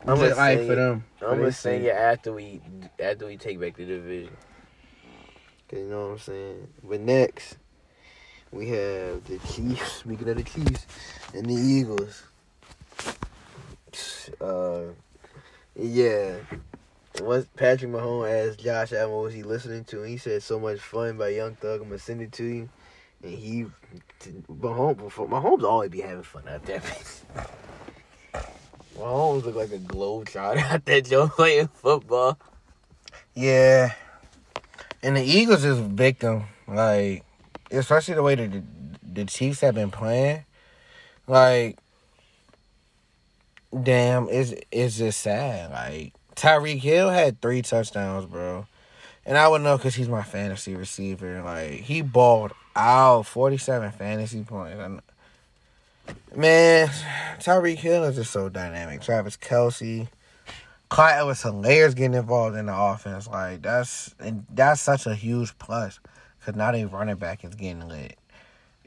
I'm 0.07 0.17
Just 0.19 0.37
gonna 0.37 0.57
like 0.57 0.67
for 0.67 0.75
them. 0.77 1.05
I'm 1.21 1.39
gonna 1.39 1.53
sing 1.53 1.85
it 1.85 1.95
after 1.95 2.33
we 2.33 2.63
after 2.99 3.27
we 3.27 3.37
take 3.37 3.61
back 3.61 3.77
the 3.77 3.85
division. 3.85 4.37
Cause 5.69 5.79
you 5.81 5.87
know 5.87 6.07
what 6.07 6.13
I'm 6.13 6.19
saying. 6.19 6.69
But 6.83 7.01
next, 7.01 7.59
we 8.51 8.69
have 8.71 9.23
the 9.25 9.39
Chiefs. 9.53 9.93
Speaking 9.99 10.29
of 10.31 10.37
the 10.39 10.45
Chiefs 10.45 10.87
and 11.35 11.45
the 11.45 11.55
Eagles. 11.55 12.25
Uh, 14.41 14.93
yeah. 15.77 16.37
Once 17.21 17.47
Patrick 17.57 17.91
Mahomes 17.91 18.51
asked 18.51 18.61
Josh 18.61 18.93
Allen 18.93 19.11
what 19.11 19.25
was 19.25 19.35
he 19.35 19.43
listening 19.43 19.85
to, 19.85 20.01
and 20.01 20.09
he 20.09 20.17
said 20.17 20.43
"So 20.43 20.61
Much 20.61 20.79
Fun" 20.79 21.17
by 21.19 21.29
Young 21.31 21.55
Thug. 21.55 21.81
I'm 21.81 21.89
gonna 21.89 21.99
send 21.99 22.23
it 22.23 22.33
to 22.33 22.45
you. 22.45 22.69
And 23.23 23.35
he, 23.35 23.67
Mahomes, 24.49 25.11
Mahomes 25.11 25.63
always 25.63 25.91
be 25.91 26.01
having 26.01 26.23
fun 26.23 26.49
out 26.49 26.65
there. 26.65 26.83
Mahomes 28.97 29.45
look 29.45 29.57
like 29.57 29.73
a 29.73 29.79
globetrotter 29.79 30.63
out 30.71 30.85
there, 30.85 31.01
Joe, 31.01 31.29
playing 31.29 31.69
football. 31.69 32.39
Yeah. 33.35 33.95
And 35.03 35.17
the 35.17 35.23
Eagles 35.23 35.65
is 35.65 35.79
victim. 35.79 36.45
Like, 36.67 37.25
especially 37.71 38.15
the 38.15 38.23
way 38.23 38.35
that 38.37 38.53
the, 38.53 38.63
the 39.03 39.25
Chiefs 39.25 39.61
have 39.61 39.75
been 39.75 39.91
playing. 39.91 40.45
Like, 41.27 41.79
damn, 43.83 44.29
it's, 44.29 44.55
it's 44.71 44.99
just 44.99 45.21
sad. 45.21 45.71
Like, 45.71 46.13
Tyreek 46.37 46.81
Hill 46.81 47.11
had 47.11 47.41
three 47.41 47.63
touchdowns, 47.63 48.27
bro. 48.27 48.67
And 49.27 49.37
I 49.37 49.49
would 49.49 49.63
know 49.63 49.77
because 49.77 49.95
he's 49.95 50.09
my 50.09 50.23
fantasy 50.23 50.75
receiver. 50.75 51.43
Like, 51.43 51.81
he 51.81 52.03
balled 52.03 52.53
out 52.75 53.27
47 53.27 53.93
fantasy 53.93 54.43
points. 54.43 55.03
Man, 56.35 56.89
Tyreek 57.39 57.79
Hill 57.79 58.05
is 58.05 58.17
just 58.17 58.33
so 58.33 58.49
dynamic. 58.49 59.03
Travis 59.03 59.37
Kelce. 59.37 60.09
Clyde 60.89 61.21
Edwards 61.21 61.43
Helaire's 61.43 61.95
getting 61.95 62.15
involved 62.15 62.57
in 62.57 62.67
the 62.67 62.77
offense. 62.77 63.29
Like 63.29 63.63
that's 63.63 64.15
and 64.19 64.45
that's 64.53 64.81
such 64.81 65.07
a 65.07 65.15
huge 65.15 65.57
plus 65.59 66.01
because 66.39 66.57
now 66.57 66.73
they 66.73 66.85
running 66.85 67.15
back 67.15 67.45
is 67.45 67.55
getting 67.55 67.89
lit. 67.89 68.19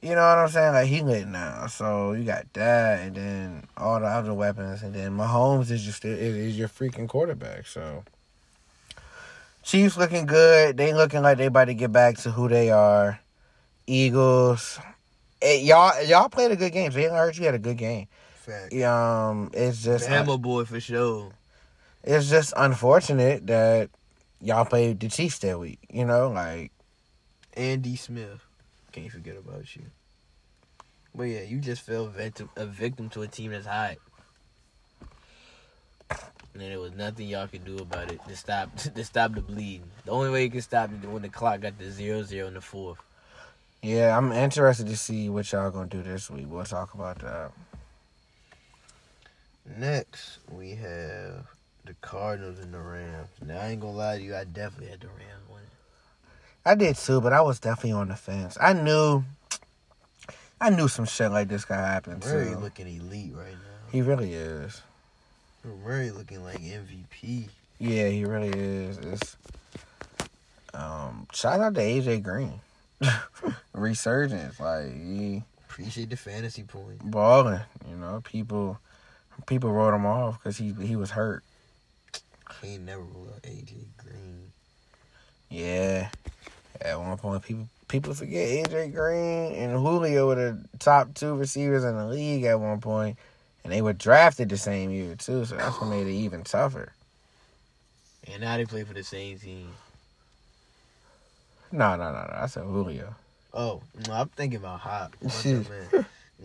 You 0.03 0.15
know 0.15 0.15
what 0.15 0.37
I'm 0.37 0.49
saying? 0.49 0.73
Like 0.73 0.87
he 0.87 1.01
lit 1.01 1.29
now, 1.29 1.67
so 1.67 2.11
you 2.11 2.25
got 2.25 2.51
that, 2.55 2.99
and 2.99 3.15
then 3.15 3.67
all 3.77 4.01
the 4.01 4.05
other 4.05 4.33
weapons, 4.33 4.83
and 4.83 4.93
then 4.93 5.15
Mahomes 5.15 5.71
is 5.71 5.81
just 5.81 6.03
is, 6.03 6.35
is 6.35 6.59
your 6.59 6.67
freaking 6.67 7.07
quarterback. 7.07 7.65
So 7.65 8.03
Chiefs 9.63 9.95
looking 9.95 10.25
good. 10.25 10.75
They 10.75 10.93
looking 10.93 11.21
like 11.21 11.37
they 11.37 11.45
about 11.45 11.65
to 11.65 11.73
get 11.73 11.93
back 11.93 12.17
to 12.17 12.31
who 12.31 12.49
they 12.49 12.69
are. 12.69 13.17
Eagles, 13.87 14.77
eh, 15.41 15.61
y'all 15.61 16.03
y'all 16.03 16.27
played 16.27 16.51
a 16.51 16.57
good 16.57 16.73
game. 16.73 16.91
Jalen 16.91 17.17
Hurts, 17.17 17.37
you 17.37 17.45
had 17.45 17.55
a 17.55 17.59
good 17.59 17.77
game. 17.77 18.07
Fact. 18.35 18.73
Um, 18.73 19.51
it's 19.53 19.81
just 19.81 20.09
Bama 20.09 20.41
boy 20.41 20.65
for 20.65 20.81
sure. 20.81 21.31
it's 22.03 22.29
just 22.29 22.53
unfortunate 22.57 23.47
that 23.47 23.89
y'all 24.41 24.65
played 24.65 24.99
the 24.99 25.07
Chiefs 25.07 25.39
that 25.39 25.57
week. 25.57 25.79
You 25.89 26.03
know, 26.03 26.29
like 26.29 26.73
Andy 27.53 27.95
Smith. 27.95 28.45
Can't 28.93 29.11
forget 29.11 29.35
about 29.35 29.75
you. 29.75 29.83
But 31.15 31.23
yeah, 31.23 31.41
you 31.41 31.57
just 31.59 31.81
fell 31.81 32.07
victim, 32.07 32.49
a 32.55 32.65
victim 32.65 33.09
to 33.09 33.23
a 33.23 33.27
team 33.27 33.51
that's 33.51 33.65
hot. 33.65 33.97
And 36.09 36.61
there 36.61 36.79
was 36.79 36.93
nothing 36.93 37.27
y'all 37.27 37.47
could 37.47 37.65
do 37.65 37.79
about 37.79 38.11
it 38.11 38.19
to 38.27 38.35
stop 38.35 38.75
to 38.77 39.03
stop 39.03 39.33
the 39.33 39.41
bleeding. 39.41 39.89
The 40.05 40.11
only 40.11 40.29
way 40.29 40.43
you 40.43 40.51
could 40.51 40.63
stop 40.63 40.91
it 40.91 41.09
when 41.09 41.23
the 41.23 41.29
clock 41.29 41.61
got 41.61 41.77
to 41.79 41.91
zero 41.91 42.21
zero 42.23 42.47
in 42.47 42.53
the 42.53 42.61
fourth. 42.61 42.99
yeah, 43.81 44.15
I'm 44.15 44.31
interested 44.31 44.87
to 44.87 44.95
see 44.95 45.29
what 45.29 45.51
y'all 45.51 45.71
gonna 45.71 45.87
do 45.89 46.03
this 46.03 46.29
week. 46.29 46.45
We'll 46.47 46.63
talk 46.65 46.93
about 46.93 47.19
that. 47.19 47.51
Next, 49.77 50.39
we 50.51 50.71
have 50.75 51.47
the 51.85 51.95
Cardinals 52.01 52.59
and 52.59 52.73
the 52.73 52.79
Rams. 52.79 53.29
Now 53.43 53.59
I 53.59 53.69
ain't 53.69 53.81
gonna 53.81 53.93
lie 53.93 54.17
to 54.17 54.23
you, 54.23 54.35
I 54.35 54.43
definitely 54.43 54.89
had 54.89 54.99
the 54.99 55.07
Rams 55.07 55.49
winning. 55.49 55.67
I 56.65 56.75
did 56.75 56.95
too, 56.95 57.19
but 57.21 57.33
I 57.33 57.41
was 57.41 57.59
definitely 57.59 57.91
on 57.93 58.07
the 58.07 58.15
fence. 58.15 58.57
I 58.59 58.73
knew, 58.73 59.23
I 60.61 60.69
knew 60.69 60.87
some 60.87 61.05
shit 61.05 61.31
like 61.31 61.47
this 61.49 61.65
could 61.65 61.75
happen 61.75 62.19
Murray 62.19 62.53
too. 62.53 62.57
looking 62.59 62.87
elite 62.87 63.33
right 63.35 63.51
now. 63.51 63.91
He 63.91 64.01
really 64.01 64.33
is. 64.33 64.81
Murray 65.83 66.11
looking 66.11 66.43
like 66.43 66.59
MVP. 66.59 67.49
Yeah, 67.79 68.07
he 68.07 68.23
really 68.25 68.49
is. 68.49 68.97
It's, 68.97 69.37
um, 70.73 71.27
shout 71.33 71.59
out 71.59 71.75
to 71.75 71.81
AJ 71.81 72.23
Green, 72.23 72.61
resurgence. 73.73 74.59
Like 74.59 74.91
he 74.93 75.43
Appreciate 75.69 76.09
the 76.11 76.17
fantasy 76.17 76.63
points. 76.63 77.03
balling. 77.03 77.59
You 77.89 77.95
know, 77.97 78.21
people 78.23 78.79
people 79.47 79.71
wrote 79.71 79.93
him 79.95 80.05
off 80.05 80.39
because 80.39 80.57
he 80.57 80.73
he 80.81 80.95
was 80.95 81.11
hurt. 81.11 81.43
Can't 82.61 82.83
never 82.83 83.01
rule 83.01 83.27
out 83.35 83.41
AJ 83.43 83.73
Green. 83.97 84.51
Yeah. 85.49 86.09
At 86.81 86.99
one 86.99 87.17
point, 87.17 87.43
people 87.43 87.67
people 87.87 88.13
forget 88.13 88.69
AJ 88.69 88.93
Green 88.93 89.53
and 89.53 89.73
Julio 89.73 90.27
were 90.27 90.35
the 90.35 90.65
top 90.79 91.13
two 91.13 91.35
receivers 91.35 91.83
in 91.83 91.95
the 91.95 92.05
league 92.07 92.43
at 92.43 92.59
one 92.59 92.81
point, 92.81 93.17
and 93.63 93.71
they 93.71 93.81
were 93.81 93.93
drafted 93.93 94.49
the 94.49 94.57
same 94.57 94.89
year 94.89 95.15
too. 95.15 95.45
So 95.45 95.55
that's 95.55 95.79
what 95.79 95.89
made 95.89 96.07
it 96.07 96.13
even 96.13 96.43
tougher. 96.43 96.91
And 98.31 98.41
now 98.41 98.57
they 98.57 98.65
play 98.65 98.83
for 98.83 98.93
the 98.93 99.03
same 99.03 99.37
team. 99.37 99.69
No, 101.71 101.95
no, 101.95 102.11
no, 102.11 102.19
no. 102.19 102.33
I 102.35 102.47
said 102.47 102.63
Julio. 102.63 103.15
Oh, 103.53 103.81
no, 104.07 104.13
I'm 104.13 104.29
thinking 104.29 104.57
about 104.57 104.79
Hop. 104.79 105.15
Man? 105.45 105.65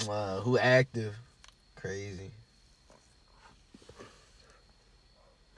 Uh, 0.09 0.41
who 0.41 0.59
active? 0.59 1.17
Crazy. 1.77 2.31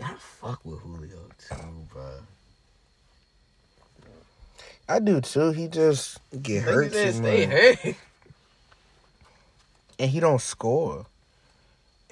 I 0.02 0.14
fuck 0.18 0.64
with 0.64 0.80
Julio 0.80 1.28
too, 1.38 1.56
bro. 1.92 2.12
I 4.90 4.98
do 4.98 5.20
too. 5.20 5.52
He 5.52 5.68
just 5.68 6.18
get 6.42 6.64
hurt 6.64 6.90
Niggas 6.90 7.02
too 7.04 7.12
stay 7.12 7.46
much, 7.46 7.54
hurt. 7.54 7.96
and 10.00 10.10
he 10.10 10.18
don't 10.18 10.40
score. 10.40 11.06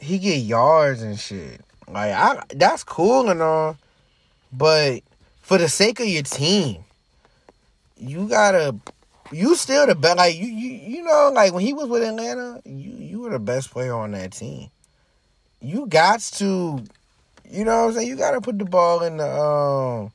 He 0.01 0.19
get 0.19 0.37
yards 0.37 1.03
and 1.03 1.19
shit. 1.19 1.61
Like 1.89 2.13
I, 2.13 2.41
that's 2.55 2.85
cool 2.85 3.31
and 3.31 3.43
all, 3.43 3.77
but 4.53 5.01
for 5.43 5.59
the 5.59 5.69
sake 5.69 5.99
of 5.99 6.07
your 6.07 6.23
team, 6.23 6.85
you 7.97 8.29
gotta. 8.29 8.77
You 9.31 9.57
still 9.57 9.87
the 9.87 9.95
best. 9.95 10.17
Like 10.17 10.37
you, 10.37 10.47
you, 10.47 10.71
you 10.71 11.03
know, 11.03 11.31
like 11.35 11.53
when 11.53 11.63
he 11.63 11.75
was 11.75 11.87
with 11.87 12.03
Atlanta, 12.03 12.63
you, 12.65 12.93
you 12.93 13.21
were 13.21 13.29
the 13.29 13.39
best 13.39 13.71
player 13.71 13.95
on 13.95 14.13
that 14.13 14.33
team. 14.33 14.71
You 15.61 15.87
got 15.87 16.21
to, 16.37 16.83
you 17.51 17.65
know 17.67 17.83
what 17.83 17.89
I'm 17.89 17.93
saying. 17.93 18.09
You 18.09 18.17
got 18.17 18.31
to 18.31 18.41
put 18.41 18.59
the 18.59 18.65
ball 18.65 19.03
in 19.03 19.19
the 19.19 19.29
um, 19.29 20.13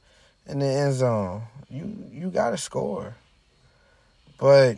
in 0.47 0.57
the 0.57 0.66
end 0.66 0.95
zone. 0.95 1.43
You, 1.74 1.91
you 2.11 2.30
got 2.30 2.51
to 2.51 2.57
score. 2.57 3.15
But 4.39 4.78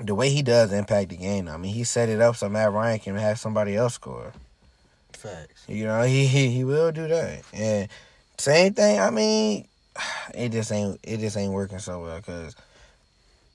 the 0.00 0.14
way 0.14 0.30
he 0.30 0.42
does 0.42 0.72
impact 0.72 1.10
the 1.10 1.16
game, 1.16 1.48
I 1.48 1.56
mean, 1.56 1.72
he 1.72 1.84
set 1.84 2.08
it 2.08 2.20
up 2.20 2.34
so 2.36 2.48
Matt 2.48 2.72
Ryan 2.72 2.98
can 2.98 3.14
have 3.16 3.38
somebody 3.38 3.76
else 3.76 3.94
score. 3.94 4.32
Facts. 5.12 5.64
You 5.68 5.84
know, 5.84 6.02
he 6.02 6.26
he, 6.26 6.48
he 6.50 6.64
will 6.64 6.90
do 6.90 7.06
that. 7.06 7.42
And 7.52 7.88
same 8.38 8.74
thing. 8.74 8.98
I 8.98 9.10
mean, 9.10 9.68
it 10.34 10.50
just 10.50 10.72
ain't 10.72 10.98
it 11.04 11.18
just 11.18 11.36
ain't 11.36 11.52
working 11.52 11.78
so 11.78 12.00
well 12.02 12.16
because 12.16 12.56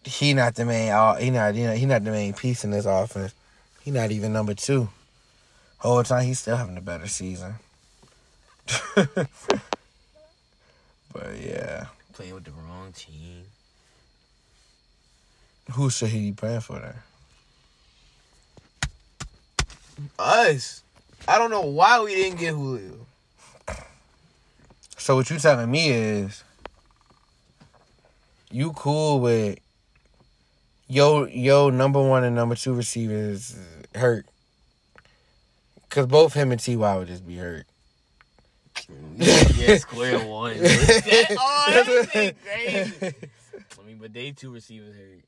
he 0.05 0.33
not 0.33 0.55
the 0.55 0.63
main. 0.63 0.91
all- 0.93 1.15
He 1.15 1.29
not 1.29 1.55
you 1.55 1.65
know 1.65 1.73
he 1.73 1.85
not 1.85 2.03
the 2.05 2.11
main 2.11 2.33
piece 2.33 2.63
in 2.63 2.71
this 2.71 2.85
offense. 2.85 3.33
He 3.81 3.91
not 3.91 4.11
even 4.11 4.31
number 4.31 4.53
two. 4.53 4.87
Whole 5.79 6.03
time 6.03 6.25
he's 6.25 6.39
still 6.39 6.55
having 6.55 6.77
a 6.77 6.81
better 6.81 7.07
season. 7.07 7.55
but 8.95 9.27
yeah, 11.39 11.85
playing 12.17 12.33
with 12.33 12.45
the 12.45 12.51
wrong 12.51 12.91
team. 12.93 13.43
Who 15.73 15.91
should 15.91 16.09
he 16.09 16.31
be 16.31 16.35
playing 16.35 16.61
for 16.61 16.79
then? 16.79 16.95
Us. 20.17 20.81
I 21.27 21.37
don't 21.37 21.51
know 21.51 21.61
why 21.61 22.01
we 22.01 22.15
didn't 22.15 22.39
get 22.39 22.55
Julio. 22.55 23.05
So 24.97 25.15
what 25.15 25.29
you 25.29 25.37
telling 25.37 25.69
me 25.69 25.89
is 25.89 26.43
you 28.49 28.71
cool 28.71 29.19
with 29.19 29.59
yo 30.87 31.27
yo 31.27 31.69
number 31.69 32.01
one 32.01 32.23
and 32.23 32.35
number 32.35 32.55
two 32.55 32.73
receivers 32.73 33.55
hurt. 33.93 34.25
Cause 35.91 36.07
both 36.07 36.33
him 36.33 36.51
and 36.51 36.59
Ty 36.59 36.97
would 36.97 37.07
just 37.09 37.27
be 37.27 37.37
hurt. 37.37 37.67
yeah, 39.17 39.77
square 39.77 40.19
one. 40.19 40.55
oh, 40.59 41.65
that 41.69 42.09
shit 42.11 42.37
crazy. 42.43 43.15
I 43.79 43.85
mean, 43.85 43.97
but 43.99 44.13
they 44.13 44.31
two 44.31 44.51
receivers 44.53 44.95
hurt. 44.95 45.23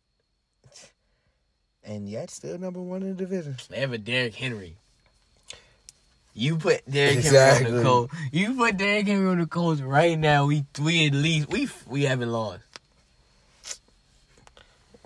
And 1.84 2.08
yet 2.08 2.30
still 2.30 2.58
number 2.58 2.82
one 2.82 3.02
in 3.02 3.10
the 3.10 3.16
division. 3.16 3.56
They 3.70 3.80
have 3.80 3.94
a 3.94 3.98
Derrick 3.98 4.36
Henry. 4.36 4.76
You 6.34 6.58
put 6.58 6.90
Derrick 6.90 7.20
Henry 7.20 7.66
on 7.66 7.76
the 7.76 7.84
Colts. 7.84 8.14
You 8.32 8.54
put 8.54 8.78
Derrick 8.78 9.08
Henry 9.08 9.28
on 9.28 9.40
the 9.40 9.48
Colts 9.48 9.82
right 9.82 10.18
now. 10.18 10.46
We 10.46 10.66
we 10.80 11.08
at 11.08 11.14
least 11.14 11.50
we 11.50 11.68
we 11.88 12.04
haven't 12.04 12.32
lost. 12.32 12.62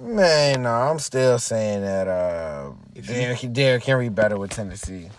Man, 0.02 0.64
no, 0.64 0.70
I'm 0.70 1.00
still 1.00 1.40
saying 1.40 1.82
that 1.82 2.08
uh 2.08 2.72
Derrick, 3.02 3.54
Derrick 3.54 3.84
Henry 3.84 4.10
better 4.10 4.38
with 4.38 4.52
Tennessee. 4.52 5.10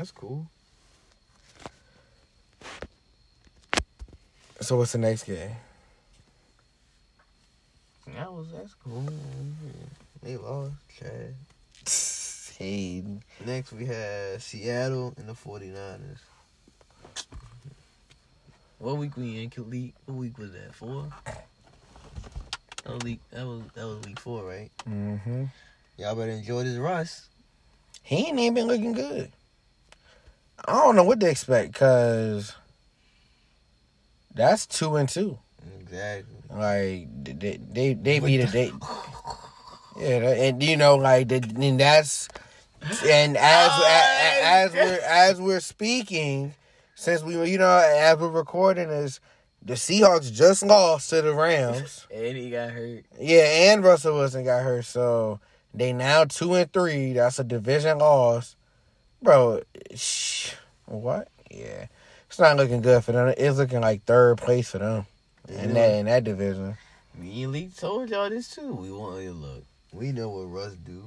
That's 0.00 0.12
cool. 0.12 0.46
So 4.62 4.78
what's 4.78 4.92
the 4.92 4.98
next 4.98 5.24
game? 5.24 5.50
That 8.16 8.32
was 8.32 8.46
that's 8.50 8.72
cool. 8.82 9.04
They 10.22 10.38
lost. 10.38 10.72
Chad. 10.98 11.34
Hey, 12.58 13.02
Next 13.44 13.72
we 13.72 13.84
had 13.86 14.40
Seattle 14.40 15.14
and 15.18 15.26
the 15.26 15.32
49ers. 15.32 16.18
What 18.78 18.96
week 18.96 19.16
we 19.18 19.42
in? 19.42 19.50
Khalid? 19.50 19.92
What 20.06 20.14
week 20.14 20.38
was 20.38 20.52
that? 20.52 20.74
Four. 20.74 21.08
That 22.84 22.94
was 22.94 23.02
week. 23.02 23.20
That 23.32 23.46
was 23.46 23.62
that 23.74 23.86
was 23.86 24.00
week 24.06 24.18
four, 24.18 24.44
right? 24.44 24.70
mm-hmm. 24.88 25.44
Y'all 25.98 26.14
better 26.14 26.32
enjoy 26.32 26.64
this 26.64 26.78
Russ. 26.78 27.28
He 28.02 28.28
ain't 28.28 28.38
even 28.38 28.54
been 28.54 28.66
looking 28.66 28.92
good. 28.92 29.32
I 30.66 30.72
don't 30.72 30.96
know 30.96 31.04
what 31.04 31.20
to 31.20 31.28
expect 31.30 31.72
because 31.72 32.54
that's 34.34 34.66
two 34.66 34.96
and 34.96 35.08
two. 35.08 35.38
Exactly. 35.80 36.36
Like 36.50 37.08
they 37.24 37.58
they 37.72 37.94
they 37.94 38.18
beat 38.20 38.40
it. 38.40 38.52
They 38.52 38.72
yeah, 39.98 40.28
and 40.30 40.62
you 40.62 40.76
know 40.76 40.96
like 40.96 41.28
the, 41.28 41.36
and 41.60 41.78
that's 41.80 42.28
and 43.06 43.36
as 43.36 43.70
Oh, 43.72 43.84
a- 43.86 44.44
as 44.44 44.72
we're 44.72 45.00
as 45.04 45.40
we're 45.40 45.60
speaking, 45.60 46.54
since 46.94 47.22
we 47.22 47.34
you 47.50 47.58
know 47.58 47.78
as 47.78 48.18
we're 48.18 48.28
recording 48.28 48.88
is 48.90 49.20
the 49.62 49.74
Seahawks 49.74 50.32
just 50.32 50.64
lost 50.64 51.10
to 51.10 51.22
the 51.22 51.34
Rams. 51.34 52.06
And 52.14 52.36
he 52.36 52.50
got 52.50 52.70
hurt. 52.70 53.04
Yeah, 53.18 53.72
and 53.72 53.84
Russell 53.84 54.14
Wilson 54.16 54.44
got 54.44 54.62
hurt, 54.62 54.84
so 54.86 55.38
they 55.74 55.92
now 55.92 56.24
two 56.24 56.54
and 56.54 56.72
three. 56.72 57.12
That's 57.12 57.38
a 57.38 57.44
division 57.44 57.98
loss, 57.98 58.56
bro. 59.22 59.60
Shh, 59.94 60.52
what? 60.86 61.28
Yeah, 61.50 61.86
it's 62.28 62.38
not 62.38 62.56
looking 62.56 62.80
good 62.82 63.02
for 63.04 63.12
them. 63.12 63.34
It's 63.36 63.58
looking 63.58 63.80
like 63.80 64.04
third 64.04 64.38
place 64.38 64.70
for 64.70 64.78
them 64.78 65.06
in 65.48 65.74
that 65.74 65.94
in 65.94 66.06
that 66.06 66.24
division. 66.24 66.76
Me 67.18 67.42
and 67.42 67.52
Lee 67.52 67.70
told 67.76 68.08
y'all 68.10 68.30
this 68.30 68.54
too. 68.54 68.72
We 68.72 68.90
want 68.90 69.22
you 69.22 69.30
to 69.30 69.34
look. 69.34 69.64
We 69.92 70.12
know 70.12 70.28
what 70.30 70.44
Russ 70.44 70.74
do. 70.74 71.02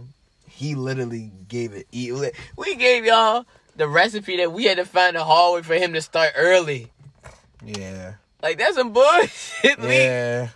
He 0.49 0.75
literally 0.75 1.31
gave 1.47 1.73
it. 1.73 1.87
We 1.91 2.75
gave 2.75 3.05
y'all 3.05 3.45
the 3.75 3.87
recipe 3.87 4.37
that 4.37 4.51
we 4.51 4.65
had 4.65 4.77
to 4.77 4.85
find 4.85 5.15
a 5.15 5.23
hallway 5.23 5.61
for 5.63 5.73
him 5.75 5.93
to 5.93 6.01
start 6.01 6.33
early. 6.35 6.89
Yeah, 7.65 8.15
Like 8.41 8.57
that's 8.57 8.75
some 8.75 8.91
bullshit. 8.91 9.79
Yeah, 9.79 10.49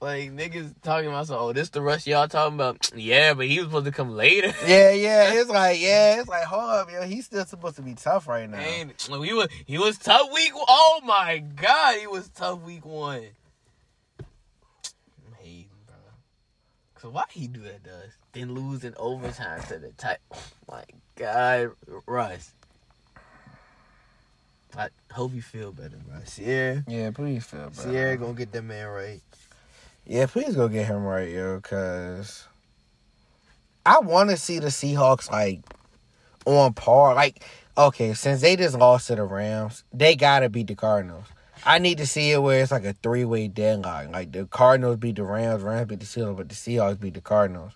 Like 0.00 0.30
niggas 0.30 0.74
talking 0.82 1.08
about 1.08 1.26
some. 1.26 1.38
Oh, 1.38 1.52
this 1.54 1.70
the 1.70 1.80
rush 1.80 2.06
y'all 2.06 2.28
talking 2.28 2.54
about? 2.54 2.92
Yeah, 2.96 3.34
but 3.34 3.46
he 3.46 3.58
was 3.58 3.68
supposed 3.68 3.86
to 3.86 3.92
come 3.92 4.10
later. 4.10 4.52
yeah, 4.66 4.90
yeah. 4.90 5.32
It's 5.34 5.48
like 5.50 5.80
yeah, 5.80 6.20
it's 6.20 6.28
like 6.28 6.44
hold 6.44 6.70
up, 6.70 6.90
yo. 6.92 7.02
He's 7.02 7.24
still 7.24 7.44
supposed 7.46 7.76
to 7.76 7.82
be 7.82 7.94
tough 7.94 8.28
right 8.28 8.48
now. 8.48 8.58
Man, 8.58 8.92
he 9.08 9.32
was 9.32 9.48
he 9.64 9.78
was 9.78 9.96
tough 9.98 10.30
week. 10.34 10.52
Oh 10.54 11.00
my 11.04 11.38
god, 11.38 11.98
he 11.98 12.06
was 12.06 12.28
tough 12.28 12.60
week 12.60 12.84
one. 12.84 13.24
I'm 14.20 15.34
hating, 15.38 15.68
bro. 15.86 15.96
So 17.00 17.10
why 17.10 17.24
he 17.30 17.46
do 17.48 17.60
that 17.62 17.84
to 17.84 17.90
us? 17.90 18.12
Then 18.32 18.54
lose 18.54 18.84
in 18.84 18.94
overtime 18.98 19.62
to 19.68 19.78
the 19.78 19.92
type. 19.92 20.20
Oh 20.30 20.38
my 20.70 20.84
god, 21.16 21.70
Russ. 22.06 22.52
I 24.76 24.88
hope 25.10 25.32
you 25.32 25.40
feel 25.40 25.72
better, 25.72 25.96
bro. 26.06 26.18
Ciara. 26.26 26.84
Yeah, 26.86 27.10
please 27.12 27.46
feel 27.46 27.70
better. 27.70 27.92
Ciara 27.92 28.16
gonna 28.18 28.34
get 28.34 28.52
that 28.52 28.62
man 28.62 28.88
right. 28.88 29.20
Yeah, 30.06 30.26
please 30.26 30.54
go 30.54 30.68
get 30.68 30.86
him 30.86 31.02
right, 31.02 31.28
yo, 31.28 31.60
cause 31.60 32.46
I 33.84 33.98
want 33.98 34.30
to 34.30 34.36
see 34.36 34.60
the 34.60 34.68
Seahawks 34.68 35.30
like 35.30 35.62
on 36.44 36.74
par. 36.74 37.14
Like, 37.14 37.44
okay, 37.76 38.14
since 38.14 38.40
they 38.40 38.54
just 38.54 38.78
lost 38.78 39.08
to 39.08 39.16
the 39.16 39.24
Rams, 39.24 39.82
they 39.92 40.14
gotta 40.14 40.48
beat 40.48 40.68
the 40.68 40.76
Cardinals. 40.76 41.26
I 41.64 41.80
need 41.80 41.98
to 41.98 42.06
see 42.06 42.30
it 42.30 42.40
where 42.40 42.62
it's 42.62 42.70
like 42.70 42.84
a 42.84 42.92
three 42.92 43.24
way 43.24 43.48
deadlock. 43.48 44.12
Like 44.12 44.30
the 44.30 44.46
Cardinals 44.46 44.98
beat 44.98 45.16
the 45.16 45.24
Rams, 45.24 45.64
Rams 45.64 45.88
beat 45.88 45.98
the 45.98 46.06
Seahawks, 46.06 46.36
but 46.36 46.48
the 46.48 46.54
Seahawks 46.54 47.00
beat 47.00 47.14
the 47.14 47.20
Cardinals. 47.20 47.72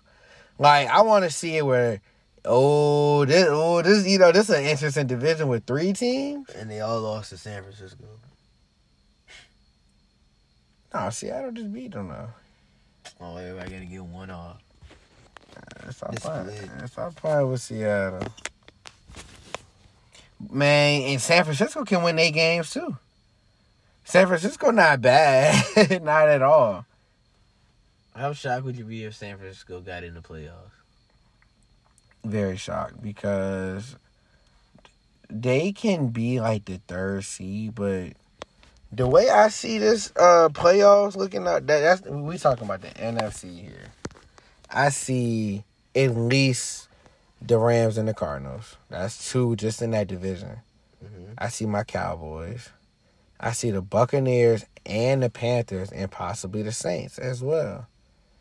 Like, 0.57 0.87
I 0.87 1.01
want 1.01 1.25
to 1.25 1.31
see 1.31 1.57
it 1.57 1.65
where, 1.65 1.99
oh, 2.45 3.25
this, 3.25 3.47
oh, 3.49 3.81
this, 3.81 4.07
you 4.07 4.19
know, 4.19 4.31
this 4.31 4.49
is 4.49 4.55
an 4.55 4.63
interesting 4.63 5.07
division 5.07 5.49
with 5.49 5.65
three 5.65 5.91
teams. 5.91 6.49
And 6.51 6.69
they 6.69 6.79
all 6.79 7.01
lost 7.01 7.31
to 7.31 7.37
San 7.37 7.63
Francisco. 7.63 8.05
No, 10.93 11.09
Seattle 11.09 11.51
just 11.51 11.73
beat 11.73 11.91
them 11.91 12.09
though. 12.09 12.29
Oh, 13.19 13.37
everybody 13.37 13.71
gotta 13.71 13.85
get 13.85 14.03
one 14.03 14.29
off. 14.29 14.61
If 15.87 16.03
I, 16.03 16.07
play, 16.15 16.55
split. 16.55 16.89
Stop 16.89 17.15
playing 17.15 17.49
with 17.49 17.61
Seattle. 17.61 18.27
Man, 20.49 21.01
and 21.03 21.21
San 21.21 21.43
Francisco 21.43 21.83
can 21.85 22.03
win 22.03 22.19
eight 22.19 22.31
games 22.31 22.71
too. 22.71 22.97
San 24.03 24.27
Francisco 24.27 24.71
not 24.71 25.01
bad, 25.01 26.01
not 26.03 26.27
at 26.27 26.41
all. 26.41 26.85
How 28.15 28.33
shocked 28.33 28.65
would 28.65 28.75
you 28.75 28.83
be 28.83 29.05
if 29.05 29.15
San 29.15 29.37
Francisco 29.37 29.79
got 29.79 30.03
in 30.03 30.13
the 30.15 30.21
playoffs? 30.21 30.71
Very 32.23 32.57
shocked 32.57 33.01
because 33.01 33.95
they 35.29 35.71
can 35.71 36.09
be 36.09 36.41
like 36.41 36.65
the 36.65 36.81
third 36.87 37.23
seed, 37.23 37.75
but 37.75 38.13
the 38.91 39.07
way 39.07 39.29
I 39.29 39.49
see 39.49 39.77
this 39.77 40.11
uh 40.15 40.49
playoffs 40.49 41.15
looking 41.15 41.47
at 41.47 41.67
that 41.67 41.79
that's 41.79 42.01
we 42.01 42.37
talking 42.37 42.65
about 42.65 42.81
the 42.81 42.89
NFC 42.89 43.59
here. 43.61 43.91
I 44.69 44.89
see 44.89 45.63
at 45.95 46.15
least 46.15 46.87
the 47.41 47.57
Rams 47.57 47.97
and 47.97 48.07
the 48.07 48.13
Cardinals. 48.13 48.77
That's 48.89 49.31
two 49.31 49.55
just 49.55 49.81
in 49.81 49.91
that 49.91 50.07
division. 50.07 50.59
Mhm. 51.03 51.33
I 51.37 51.49
see 51.49 51.65
my 51.65 51.83
Cowboys. 51.83 52.69
I 53.39 53.51
see 53.53 53.71
the 53.71 53.81
Buccaneers 53.81 54.65
and 54.85 55.23
the 55.23 55.29
Panthers 55.29 55.91
and 55.91 56.11
possibly 56.11 56.61
the 56.61 56.71
Saints 56.71 57.17
as 57.17 57.41
well. 57.41 57.87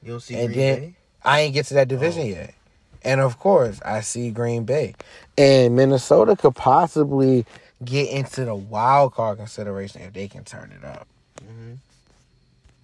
You 0.02 0.12
don't 0.12 0.20
see 0.20 0.34
And 0.34 0.48
Green 0.48 0.58
then- 0.58 0.80
Bay? 0.80 0.94
I 1.24 1.40
ain't 1.40 1.54
get 1.54 1.66
to 1.66 1.74
that 1.74 1.88
division 1.88 2.22
Oh. 2.22 2.26
yet. 2.26 2.54
And 3.02 3.20
of 3.20 3.38
course, 3.38 3.80
I 3.84 4.00
see 4.02 4.30
Green 4.30 4.64
Bay. 4.64 4.94
And 5.38 5.74
Minnesota 5.74 6.36
could 6.36 6.54
possibly 6.54 7.46
get 7.84 8.10
into 8.10 8.44
the 8.44 8.54
wild 8.54 9.14
card 9.14 9.38
consideration 9.38 10.02
if 10.02 10.12
they 10.12 10.28
can 10.28 10.44
turn 10.44 10.72
it 10.72 10.84
up. 10.84 11.06
hmm 11.42 11.74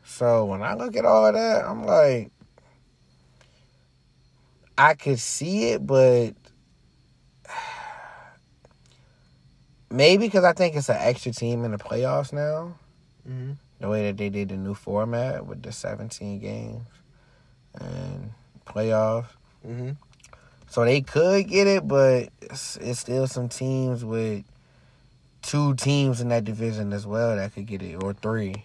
So 0.04 0.44
when 0.46 0.62
I 0.62 0.74
look 0.74 0.96
at 0.96 1.04
all 1.04 1.26
of 1.26 1.34
that, 1.34 1.64
I'm 1.64 1.84
like, 1.84 2.30
I 4.78 4.94
could 4.94 5.18
see 5.18 5.70
it, 5.70 5.86
but 5.86 6.30
maybe 9.90 10.26
because 10.26 10.44
I 10.44 10.52
think 10.52 10.76
it's 10.76 10.88
an 10.88 10.98
extra 10.98 11.32
team 11.32 11.64
in 11.64 11.72
the 11.72 11.78
playoffs 11.78 12.32
now. 12.32 12.74
hmm 13.26 13.52
The 13.80 13.88
way 13.88 14.06
that 14.06 14.16
they 14.16 14.30
did 14.30 14.48
the 14.48 14.56
new 14.56 14.74
format 14.74 15.46
with 15.46 15.62
the 15.62 15.72
17 15.72 16.38
games 16.38 16.86
and 17.80 18.30
playoffs. 18.66 19.28
hmm 19.62 19.90
So 20.68 20.84
they 20.84 21.02
could 21.02 21.48
get 21.48 21.66
it, 21.66 21.86
but 21.86 22.30
it's, 22.40 22.76
it's 22.78 23.00
still 23.00 23.26
some 23.26 23.48
teams 23.48 24.04
with 24.04 24.44
two 25.46 25.74
teams 25.74 26.20
in 26.20 26.28
that 26.28 26.44
division 26.44 26.92
as 26.92 27.06
well 27.06 27.36
that 27.36 27.54
could 27.54 27.66
get 27.66 27.82
it, 27.82 28.02
or 28.02 28.12
three. 28.12 28.64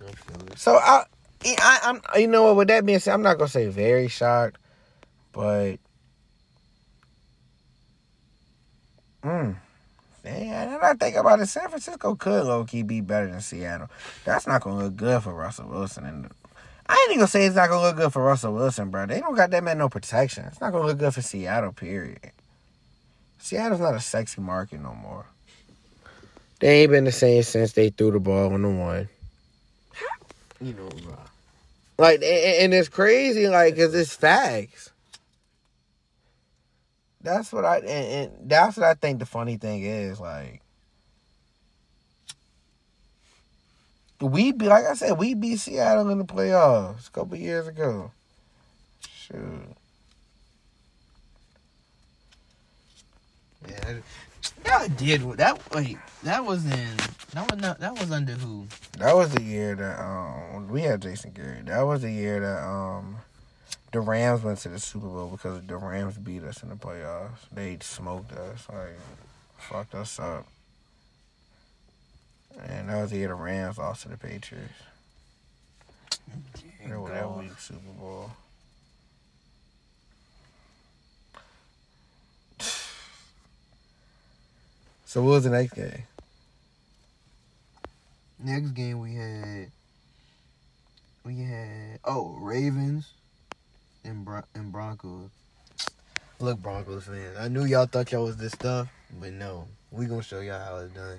I. 0.00 0.56
So 0.56 0.76
I, 0.76 1.04
I, 1.44 1.78
I'm, 1.84 2.00
you 2.20 2.28
know 2.28 2.44
what? 2.44 2.56
With 2.56 2.68
that 2.68 2.86
being 2.86 2.98
said, 3.00 3.14
I'm 3.14 3.22
not 3.22 3.38
gonna 3.38 3.48
say 3.48 3.66
very 3.68 4.08
shocked, 4.08 4.58
but, 5.32 5.76
mm, 9.24 9.56
dang, 10.24 10.52
I 10.54 10.64
then 10.66 10.78
I 10.82 10.94
think 10.94 11.16
about 11.16 11.40
it, 11.40 11.46
San 11.46 11.68
Francisco 11.68 12.14
could 12.14 12.44
low 12.44 12.64
key 12.64 12.82
be 12.82 13.00
better 13.00 13.28
than 13.30 13.40
Seattle. 13.40 13.88
That's 14.24 14.46
not 14.46 14.62
gonna 14.62 14.84
look 14.84 14.96
good 14.96 15.22
for 15.22 15.34
Russell 15.34 15.68
Wilson. 15.68 16.04
And 16.06 16.30
I 16.88 16.94
ain't 16.94 17.10
even 17.10 17.18
gonna 17.18 17.28
say 17.28 17.44
it's 17.46 17.56
not 17.56 17.68
gonna 17.68 17.82
look 17.82 17.96
good 17.96 18.12
for 18.12 18.22
Russell 18.22 18.54
Wilson, 18.54 18.90
bro. 18.90 19.06
They 19.06 19.20
don't 19.20 19.34
got 19.34 19.50
that 19.50 19.64
man 19.64 19.78
no 19.78 19.88
protection. 19.88 20.44
It's 20.46 20.60
not 20.60 20.72
gonna 20.72 20.86
look 20.86 20.98
good 20.98 21.14
for 21.14 21.22
Seattle. 21.22 21.72
Period. 21.72 22.32
Seattle's 23.40 23.80
not 23.80 23.94
a 23.94 24.00
sexy 24.00 24.40
market 24.40 24.80
no 24.80 24.94
more. 24.94 25.26
They 26.60 26.82
ain't 26.82 26.92
been 26.92 27.04
the 27.04 27.12
same 27.12 27.42
since 27.42 27.72
they 27.72 27.88
threw 27.88 28.10
the 28.10 28.20
ball 28.20 28.52
on 28.52 28.62
the 28.62 28.68
one. 28.68 29.08
You 30.60 30.74
know, 30.74 30.88
bro. 31.02 31.18
Like, 31.98 32.16
and, 32.16 32.24
and 32.24 32.74
it's 32.74 32.88
crazy, 32.88 33.48
like, 33.48 33.76
cause 33.76 33.94
it's 33.94 34.14
facts. 34.14 34.90
That's 37.22 37.52
what 37.52 37.64
I, 37.64 37.78
and, 37.78 37.88
and 37.88 38.50
that's 38.50 38.76
what 38.76 38.86
I 38.86 38.94
think 38.94 39.18
the 39.18 39.26
funny 39.26 39.56
thing 39.56 39.82
is, 39.82 40.20
like, 40.20 40.62
we 44.20 44.52
be 44.52 44.66
like 44.66 44.84
I 44.84 44.94
said, 44.94 45.18
we 45.18 45.34
beat 45.34 45.60
Seattle 45.60 46.10
in 46.10 46.18
the 46.18 46.24
playoffs 46.24 47.08
a 47.08 47.10
couple 47.10 47.36
years 47.36 47.66
ago. 47.66 48.10
Shoot, 49.08 49.76
Yeah, 53.68 53.94
that 54.64 54.96
did 54.96 55.22
that. 55.32 55.60
Wait, 55.74 55.98
that 56.22 56.44
was 56.44 56.64
in 56.64 56.96
that 57.32 57.50
was 57.50 57.60
not 57.60 57.78
that 57.80 57.92
was 57.92 58.10
under 58.10 58.32
who? 58.32 58.66
that 58.98 59.14
was 59.14 59.32
the 59.32 59.42
year 59.42 59.74
that 59.74 60.00
um 60.00 60.68
we 60.68 60.82
had 60.82 61.02
Jason 61.02 61.32
Garrett. 61.32 61.66
That 61.66 61.82
was 61.82 62.02
the 62.02 62.10
year 62.10 62.40
that 62.40 62.62
um 62.62 63.16
the 63.92 64.00
Rams 64.00 64.42
went 64.42 64.58
to 64.60 64.68
the 64.68 64.78
Super 64.78 65.08
Bowl 65.08 65.28
because 65.28 65.62
the 65.66 65.76
Rams 65.76 66.16
beat 66.16 66.44
us 66.44 66.62
in 66.62 66.68
the 66.68 66.76
playoffs. 66.76 67.38
They 67.52 67.76
smoked 67.80 68.32
us, 68.32 68.66
like 68.72 68.96
fucked 69.58 69.94
us 69.94 70.18
up. 70.18 70.46
And 72.66 72.88
that 72.88 73.02
was 73.02 73.10
the 73.10 73.18
year 73.18 73.28
the 73.28 73.34
Rams 73.34 73.78
lost 73.78 74.02
to 74.02 74.08
the 74.08 74.16
Patriots. 74.16 74.72
That 76.88 77.38
week 77.38 77.58
Super 77.58 77.92
Bowl. 77.98 78.30
So 85.10 85.22
what 85.22 85.30
was 85.30 85.42
the 85.42 85.50
next 85.50 85.72
game? 85.72 86.04
Next 88.38 88.70
game 88.70 89.00
we 89.00 89.16
had 89.16 89.72
we 91.24 91.40
had 91.40 91.98
oh 92.04 92.36
Ravens 92.40 93.10
and 94.04 94.24
Bron- 94.24 94.44
and 94.54 94.70
Broncos. 94.70 95.30
Look, 96.38 96.62
Broncos 96.62 97.06
fans, 97.06 97.36
I 97.40 97.48
knew 97.48 97.64
y'all 97.64 97.86
thought 97.86 98.12
y'all 98.12 98.22
was 98.22 98.36
this 98.36 98.52
stuff, 98.52 98.86
but 99.20 99.32
no, 99.32 99.66
we 99.90 100.06
gonna 100.06 100.22
show 100.22 100.38
y'all 100.38 100.64
how 100.64 100.76
it's 100.76 100.94
done. 100.94 101.18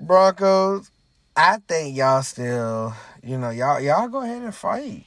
Broncos, 0.00 0.90
I 1.36 1.58
think 1.68 1.94
y'all 1.94 2.22
still, 2.22 2.94
you 3.22 3.36
know, 3.36 3.50
y'all 3.50 3.78
y'all 3.78 4.08
go 4.08 4.22
ahead 4.22 4.40
and 4.40 4.54
fight. 4.54 5.04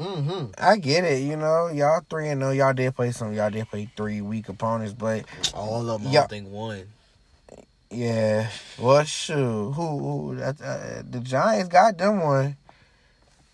Mm-hmm. 0.00 0.44
I 0.56 0.76
get 0.78 1.04
it, 1.04 1.22
you 1.22 1.36
know, 1.36 1.68
y'all 1.68 2.00
three 2.08 2.28
and 2.30 2.40
no, 2.40 2.50
y'all 2.50 2.72
did 2.72 2.96
play 2.96 3.10
some, 3.12 3.34
y'all 3.34 3.50
did 3.50 3.68
play 3.68 3.90
three 3.96 4.22
weak 4.22 4.48
opponents, 4.48 4.94
but 4.94 5.24
All 5.52 5.90
of 5.90 6.02
them, 6.02 6.10
Yeah. 6.10 6.22
I 6.24 6.26
think 6.26 6.48
one. 6.48 6.84
yeah, 7.90 8.48
well, 8.78 9.04
shoot, 9.04 9.72
who, 9.72 9.98
who 9.98 10.36
that, 10.36 10.60
uh, 10.62 11.02
the 11.08 11.20
Giants 11.20 11.68
got 11.68 11.98
them 11.98 12.20
one. 12.20 12.56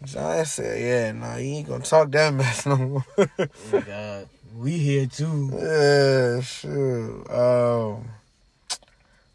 Giants 0.04 0.52
said, 0.52 0.80
yeah, 0.80 1.12
nah, 1.12 1.36
you 1.36 1.54
ain't 1.56 1.68
gonna 1.68 1.82
talk 1.82 2.10
that 2.12 2.32
mess 2.32 2.64
no 2.66 2.76
more. 2.76 3.04
Oh 3.18 3.80
God, 3.84 4.28
we 4.56 4.78
here 4.78 5.06
too. 5.06 5.50
yeah, 5.58 6.40
shoot. 6.42 7.24
Um, 7.28 8.04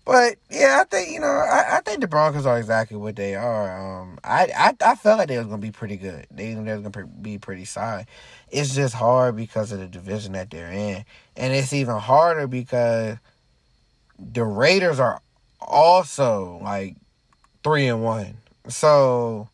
but 0.06 0.36
yeah, 0.50 0.80
I 0.82 0.84
think 0.86 1.12
you 1.12 1.20
know, 1.20 1.28
I, 1.28 1.78
I 1.78 1.82
think 1.82 2.02
the 2.02 2.08
Broncos 2.08 2.46
are 2.46 2.58
exactly 2.58 2.98
what 2.98 3.16
they 3.16 3.36
are. 3.36 4.02
Um, 4.02 4.20
I, 4.24 4.52
I 4.56 4.92
I 4.92 4.96
felt 4.96 5.20
like 5.20 5.28
they 5.28 5.38
was 5.38 5.48
gonna 5.48 5.60
be 5.60 5.72
pretty 5.72 5.98
good. 5.98 6.28
They 6.32 6.54
they 6.54 6.76
was 6.76 6.82
gonna 6.82 7.08
be 7.08 7.38
pretty 7.38 7.66
solid. 7.66 8.08
It's 8.50 8.76
just 8.76 8.94
hard 8.94 9.36
because 9.36 9.72
of 9.72 9.80
the 9.80 9.88
division 9.88 10.34
that 10.34 10.50
they're 10.50 10.72
in, 10.72 11.06
and 11.38 11.54
it's 11.54 11.74
even 11.74 11.98
harder 11.98 12.48
because 12.48 13.18
the 14.20 14.44
Raiders 14.44 15.00
are 15.00 15.22
also 15.60 16.60
like 16.64 16.96
three 17.64 17.88
and 17.88 18.04
one. 18.04 18.38
So 18.68 19.50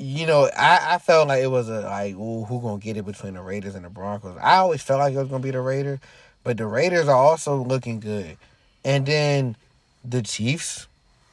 you 0.00 0.26
know, 0.26 0.48
I, 0.56 0.94
I 0.94 0.98
felt 0.98 1.28
like 1.28 1.42
it 1.42 1.48
was 1.48 1.68
a 1.68 1.82
like, 1.82 2.14
ooh, 2.14 2.44
who 2.44 2.60
gonna 2.60 2.78
get 2.80 2.96
it 2.96 3.04
between 3.04 3.34
the 3.34 3.42
Raiders 3.42 3.74
and 3.74 3.84
the 3.84 3.90
Broncos? 3.90 4.36
I 4.40 4.56
always 4.56 4.82
felt 4.82 5.00
like 5.00 5.14
it 5.14 5.18
was 5.18 5.28
gonna 5.28 5.42
be 5.42 5.50
the 5.50 5.60
Raiders, 5.60 5.98
but 6.42 6.56
the 6.56 6.66
Raiders 6.66 7.06
are 7.06 7.16
also 7.16 7.56
looking 7.62 8.00
good, 8.00 8.38
and 8.84 9.06
then 9.06 9.56
the 10.04 10.22
Chiefs 10.22 10.86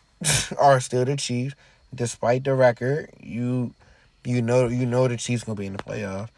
are 0.57 0.79
still 0.79 1.05
the 1.05 1.15
Chiefs, 1.15 1.55
despite 1.93 2.43
the 2.43 2.53
record. 2.53 3.09
You 3.21 3.73
you 4.23 4.41
know 4.41 4.67
you 4.67 4.85
know 4.85 5.07
the 5.07 5.17
Chiefs 5.17 5.43
gonna 5.43 5.55
be 5.55 5.65
in 5.65 5.73
the 5.73 5.83
playoffs, 5.83 6.29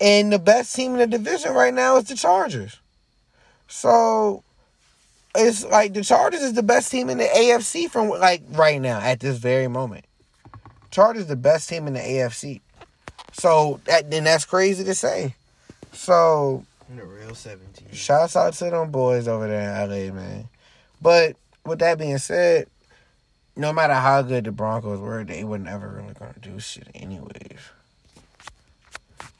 and 0.00 0.32
the 0.32 0.38
best 0.38 0.74
team 0.74 0.92
in 0.92 0.98
the 0.98 1.18
division 1.18 1.52
right 1.52 1.74
now 1.74 1.96
is 1.96 2.04
the 2.04 2.16
Chargers. 2.16 2.78
So 3.68 4.42
it's 5.34 5.64
like 5.64 5.94
the 5.94 6.04
Chargers 6.04 6.42
is 6.42 6.52
the 6.52 6.62
best 6.62 6.90
team 6.90 7.10
in 7.10 7.18
the 7.18 7.24
AFC 7.24 7.88
from 7.90 8.08
like 8.08 8.42
right 8.50 8.80
now 8.80 9.00
at 9.00 9.20
this 9.20 9.38
very 9.38 9.68
moment. 9.68 10.04
Chargers 10.90 11.26
the 11.26 11.36
best 11.36 11.68
team 11.68 11.86
in 11.86 11.94
the 11.94 12.00
AFC. 12.00 12.60
So 13.32 13.80
that 13.86 14.10
then 14.10 14.24
that's 14.24 14.44
crazy 14.44 14.84
to 14.84 14.94
say. 14.94 15.34
So 15.92 16.64
The 16.96 17.04
real 17.04 17.34
seventeen. 17.34 17.88
shouts 17.92 18.36
out 18.36 18.54
to 18.54 18.70
them 18.70 18.90
boys 18.90 19.26
over 19.28 19.48
there 19.48 19.84
in 19.84 19.90
LA, 19.90 20.14
man. 20.14 20.48
But 21.02 21.36
with 21.64 21.80
that 21.80 21.98
being 21.98 22.18
said, 22.18 22.68
no 23.56 23.72
matter 23.72 23.94
how 23.94 24.22
good 24.22 24.44
the 24.44 24.52
Broncos 24.52 25.00
were, 25.00 25.24
they 25.24 25.44
were 25.44 25.58
never 25.58 25.88
really 25.88 26.14
gonna 26.14 26.34
do 26.40 26.58
shit 26.60 26.88
anyways. 26.94 27.58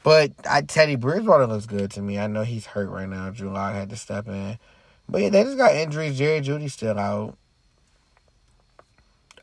But 0.03 0.33
I 0.47 0.61
Teddy 0.61 0.95
Bridgewater 0.95 1.47
looks 1.47 1.65
good 1.65 1.91
to 1.91 2.01
me. 2.01 2.19
I 2.19 2.27
know 2.27 2.43
he's 2.43 2.67
hurt 2.67 2.89
right 2.89 3.09
now. 3.09 3.29
Drew 3.31 3.49
Lock 3.49 3.73
had 3.73 3.89
to 3.89 3.95
step 3.95 4.27
in. 4.27 4.59
But 5.07 5.21
yeah, 5.21 5.29
they 5.29 5.43
just 5.43 5.57
got 5.57 5.75
injuries. 5.75 6.17
Jerry 6.17 6.41
Jeudy's 6.41 6.73
still 6.73 6.97
out. 6.97 7.37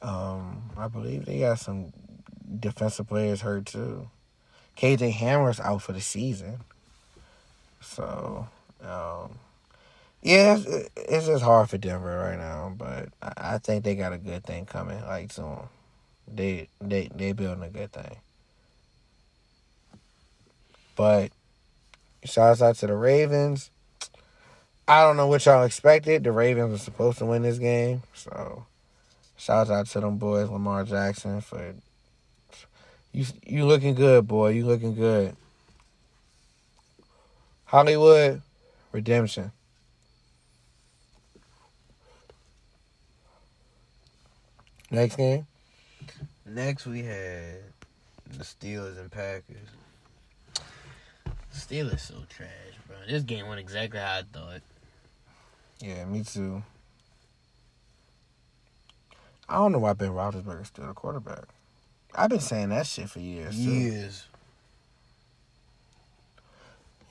Um, 0.00 0.70
I 0.76 0.88
believe 0.88 1.24
they 1.24 1.40
got 1.40 1.60
some 1.60 1.92
defensive 2.58 3.08
players 3.08 3.40
hurt 3.40 3.66
too. 3.66 4.08
KJ 4.76 5.14
Hamler's 5.14 5.60
out 5.60 5.82
for 5.82 5.92
the 5.92 6.00
season. 6.00 6.60
So, 7.83 8.49
um, 8.83 9.39
yeah, 10.22 10.57
it's, 10.57 10.91
it's 10.97 11.26
just 11.26 11.43
hard 11.43 11.68
for 11.68 11.78
Denver 11.78 12.18
right 12.18 12.39
now, 12.39 12.72
but 12.76 13.09
I, 13.20 13.59
think 13.59 13.85
they 13.85 13.97
got 13.97 14.12
a 14.12 14.18
good 14.18 14.45
thing 14.45 14.66
coming. 14.66 15.01
Like 15.03 15.33
soon, 15.33 15.59
they 16.33 16.68
they 16.80 17.11
they 17.14 17.33
building 17.33 17.64
a 17.64 17.70
good 17.70 17.93
thing. 17.93 18.16
But 20.95 21.33
shouts 22.24 22.62
out 22.62 22.76
to 22.76 22.87
the 22.87 22.95
Ravens. 22.95 23.70
I 24.87 25.03
don't 25.03 25.16
know 25.16 25.26
what 25.26 25.45
y'all 25.45 25.64
expected. 25.64 26.24
The 26.24 26.33
Ravens 26.33 26.70
were 26.70 26.78
supposed 26.78 27.18
to 27.18 27.26
win 27.26 27.43
this 27.43 27.59
game, 27.59 28.03
so 28.14 28.66
shouts 29.37 29.70
out 29.70 29.87
to 29.87 30.01
them 30.01 30.18
boys, 30.18 30.49
Lamar 30.49 30.85
Jackson 30.85 31.41
for 31.41 31.74
you. 33.12 33.26
You 33.45 33.66
looking 33.66 33.95
good, 33.95 34.26
boy. 34.26 34.51
You 34.51 34.66
looking 34.66 34.95
good. 34.95 35.37
Hollywood 37.73 38.43
Redemption. 38.93 39.51
Next 44.91 45.16
game. 45.16 45.47
Next 46.45 46.85
we 46.85 47.03
had 47.03 47.61
the 48.31 48.45
Steelers 48.45 48.99
and 49.01 49.11
Packers. 49.11 49.70
Steelers 51.55 52.01
so 52.01 52.16
trash, 52.29 52.51
bro. 52.87 52.97
This 53.09 53.23
game 53.23 53.49
went 53.49 53.59
exactly 53.59 53.99
how 53.99 54.18
I 54.18 54.23
thought. 54.31 54.61
Yeah, 55.81 56.05
me 56.05 56.25
too. 56.25 56.62
I 59.49 59.55
don't 59.55 59.73
know 59.73 59.79
why 59.79 59.95
Ben 59.95 60.11
Roethlisberger's 60.11 60.68
still 60.68 60.89
the 60.89 60.93
quarterback. 60.93 61.45
I've 62.14 62.29
been 62.29 62.41
saying 62.41 62.68
that 62.68 62.87
shit 62.87 63.09
for 63.09 63.20
years. 63.20 63.57
Years. 63.59 64.27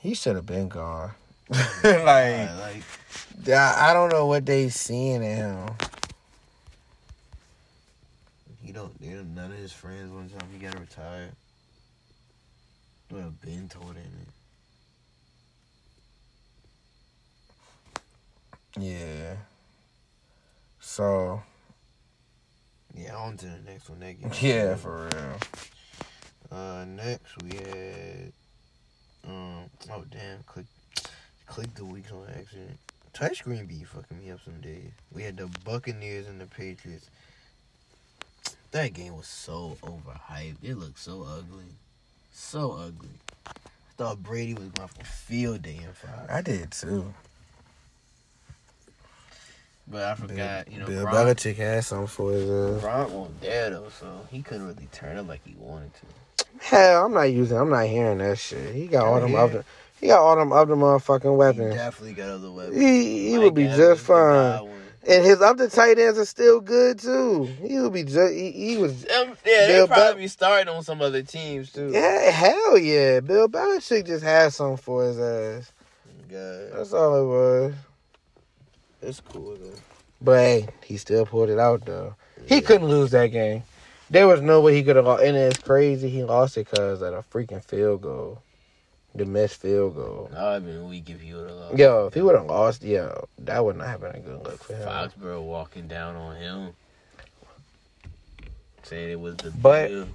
He 0.02 0.14
should 0.14 0.34
have 0.34 0.46
been 0.46 0.68
gone. 0.68 1.12
like, 1.48 1.84
Like, 1.84 2.50
like 2.58 2.82
I 3.48 3.94
don't 3.94 4.12
know 4.12 4.26
what 4.26 4.44
they 4.44 4.68
seeing 4.68 5.22
in 5.22 5.36
him. 5.36 5.68
he 8.64 8.72
don't. 8.72 9.00
They 9.00 9.10
don't. 9.10 9.32
None 9.34 9.52
of 9.52 9.58
his 9.58 9.72
friends 9.72 10.10
one 10.10 10.28
time 10.28 10.48
he 10.52 10.58
gotta 10.58 10.80
retire. 10.80 11.28
Would 13.12 13.22
have 13.22 13.40
been 13.40 13.68
told 13.68 13.94
him 13.94 14.10
it. 18.76 18.82
Yeah. 18.82 19.34
So 20.80 21.42
Yeah, 22.96 23.14
on 23.16 23.36
to 23.36 23.46
the 23.46 23.58
next 23.64 23.88
one. 23.88 24.00
That 24.00 24.42
yeah, 24.42 24.74
for 24.74 25.08
real. 25.12 25.38
Uh, 26.50 26.84
next 26.86 27.40
we 27.42 27.56
had. 27.56 28.32
Um. 29.26 29.70
Oh 29.90 30.04
damn! 30.10 30.42
Click. 30.44 30.66
click 31.46 31.74
the 31.74 31.84
weeks 31.84 32.10
on 32.10 32.26
accident. 32.28 32.78
Touchscreen 33.14 33.68
be 33.68 33.84
fucking 33.84 34.18
me 34.18 34.30
up 34.30 34.40
some 34.44 34.60
days. 34.60 34.90
We 35.12 35.22
had 35.22 35.36
the 35.36 35.48
Buccaneers 35.64 36.26
and 36.26 36.40
the 36.40 36.46
Patriots. 36.46 37.10
That 38.70 38.94
game 38.94 39.14
was 39.16 39.26
so 39.26 39.76
overhyped. 39.82 40.56
It 40.62 40.76
looked 40.76 40.98
so 40.98 41.26
ugly. 41.28 41.66
So 42.32 42.72
ugly. 42.72 43.10
I 43.46 43.50
thought 43.98 44.22
Brady 44.22 44.54
was 44.54 44.68
going 44.70 44.88
for 44.88 45.04
field 45.04 45.62
day 45.62 45.76
in 45.76 45.92
five. 45.92 46.30
I 46.30 46.40
did 46.40 46.70
too. 46.70 47.12
But 49.86 50.04
I 50.04 50.14
forgot, 50.14 50.72
you 50.72 50.78
know, 50.78 50.86
Bill 50.86 51.04
Gronk, 51.04 51.34
Belichick 51.34 51.56
had 51.56 51.84
something 51.84 52.06
for 52.06 52.32
his. 52.32 52.48
Uh... 52.48 52.80
Gronk 52.82 53.10
wasn't 53.10 53.40
there 53.42 53.70
though, 53.70 53.88
so 54.00 54.26
he 54.30 54.40
couldn't 54.40 54.66
really 54.68 54.88
turn 54.90 55.18
it 55.18 55.22
like 55.22 55.44
he 55.44 55.54
wanted 55.58 55.92
to. 55.94 56.06
Hell, 56.62 57.06
I'm 57.06 57.12
not 57.12 57.22
using. 57.24 57.56
I'm 57.58 57.70
not 57.70 57.86
hearing 57.86 58.18
that 58.18 58.38
shit. 58.38 58.74
He 58.74 58.86
got 58.86 59.04
all 59.06 59.20
them 59.20 59.32
Yeah. 59.32 59.38
other. 59.42 59.64
He 60.00 60.06
got 60.08 60.20
all 60.20 60.36
them 60.36 60.52
other 60.52 60.74
motherfucking 60.74 61.22
He 61.22 61.36
weapons. 61.36 61.74
definitely 61.74 62.14
got 62.14 62.30
other 62.30 62.50
weapons. 62.50 62.76
He 62.80 63.30
he 63.30 63.38
would 63.38 63.54
be 63.54 63.66
just 63.66 64.02
fine. 64.02 64.60
And 65.04 65.24
his 65.24 65.40
other 65.40 65.68
tight 65.68 65.98
ends 65.98 66.16
are 66.18 66.24
still 66.24 66.60
good 66.60 67.00
too. 67.00 67.44
He 67.60 67.78
would 67.80 67.92
be 67.92 68.04
just. 68.04 68.32
He, 68.32 68.52
he 68.52 68.76
was. 68.76 69.04
Um, 69.10 69.36
yeah, 69.46 69.66
Bill 69.66 69.66
they'll 69.66 69.86
probably 69.88 70.12
Bel- 70.12 70.16
be 70.16 70.28
starting 70.28 70.68
on 70.72 70.84
some 70.84 71.00
other 71.02 71.22
teams 71.22 71.72
too. 71.72 71.90
Yeah, 71.92 72.30
hell 72.30 72.78
yeah. 72.78 73.18
Bill 73.20 73.48
Belichick 73.48 74.06
just 74.06 74.22
had 74.22 74.52
something 74.52 74.76
for 74.76 75.04
his 75.04 75.18
ass. 75.18 75.72
God, 76.30 76.70
That's 76.78 76.92
all 76.92 77.16
it 77.20 77.26
was. 77.26 77.74
It's 79.02 79.20
cool 79.20 79.56
though. 79.60 79.74
But 80.20 80.38
hey, 80.38 80.68
he 80.84 80.96
still 80.96 81.26
pulled 81.26 81.50
it 81.50 81.58
out 81.58 81.84
though. 81.84 82.14
He 82.46 82.60
couldn't 82.60 82.86
lose 82.88 83.10
that 83.10 83.26
game. 83.28 83.64
There 84.12 84.26
was 84.28 84.42
no 84.42 84.60
way 84.60 84.74
he 84.74 84.82
could 84.82 84.96
have 84.96 85.06
lost. 85.06 85.22
And 85.24 85.34
it's 85.38 85.58
crazy 85.58 86.10
he 86.10 86.22
lost 86.22 86.58
it 86.58 86.68
because 86.70 87.00
of 87.00 87.14
a 87.14 87.22
freaking 87.22 87.64
field 87.64 88.02
goal, 88.02 88.42
the 89.14 89.24
missed 89.24 89.58
field 89.62 89.94
goal. 89.96 90.28
That 90.30 90.42
would 90.42 90.52
have 90.52 90.64
been 90.66 90.88
weak 90.88 91.08
if 91.08 91.22
he 91.22 91.32
would 91.32 91.48
have 91.48 91.56
lost. 91.58 91.78
Yo, 91.78 92.06
if 92.08 92.14
he 92.14 92.20
would 92.20 92.36
have 92.36 92.44
lost, 92.44 92.82
yo, 92.82 93.26
that 93.38 93.64
would 93.64 93.76
not 93.76 93.86
have 93.88 94.02
been 94.02 94.14
a 94.14 94.20
good 94.20 94.44
look 94.44 94.62
for 94.62 94.74
him. 94.74 94.86
Foxborough 94.86 95.42
walking 95.42 95.88
down 95.88 96.14
on 96.16 96.36
him, 96.36 96.72
saying 98.82 99.10
it 99.12 99.18
was 99.20 99.36
the 99.38 99.50
But- 99.50 99.88
bill. 99.88 100.06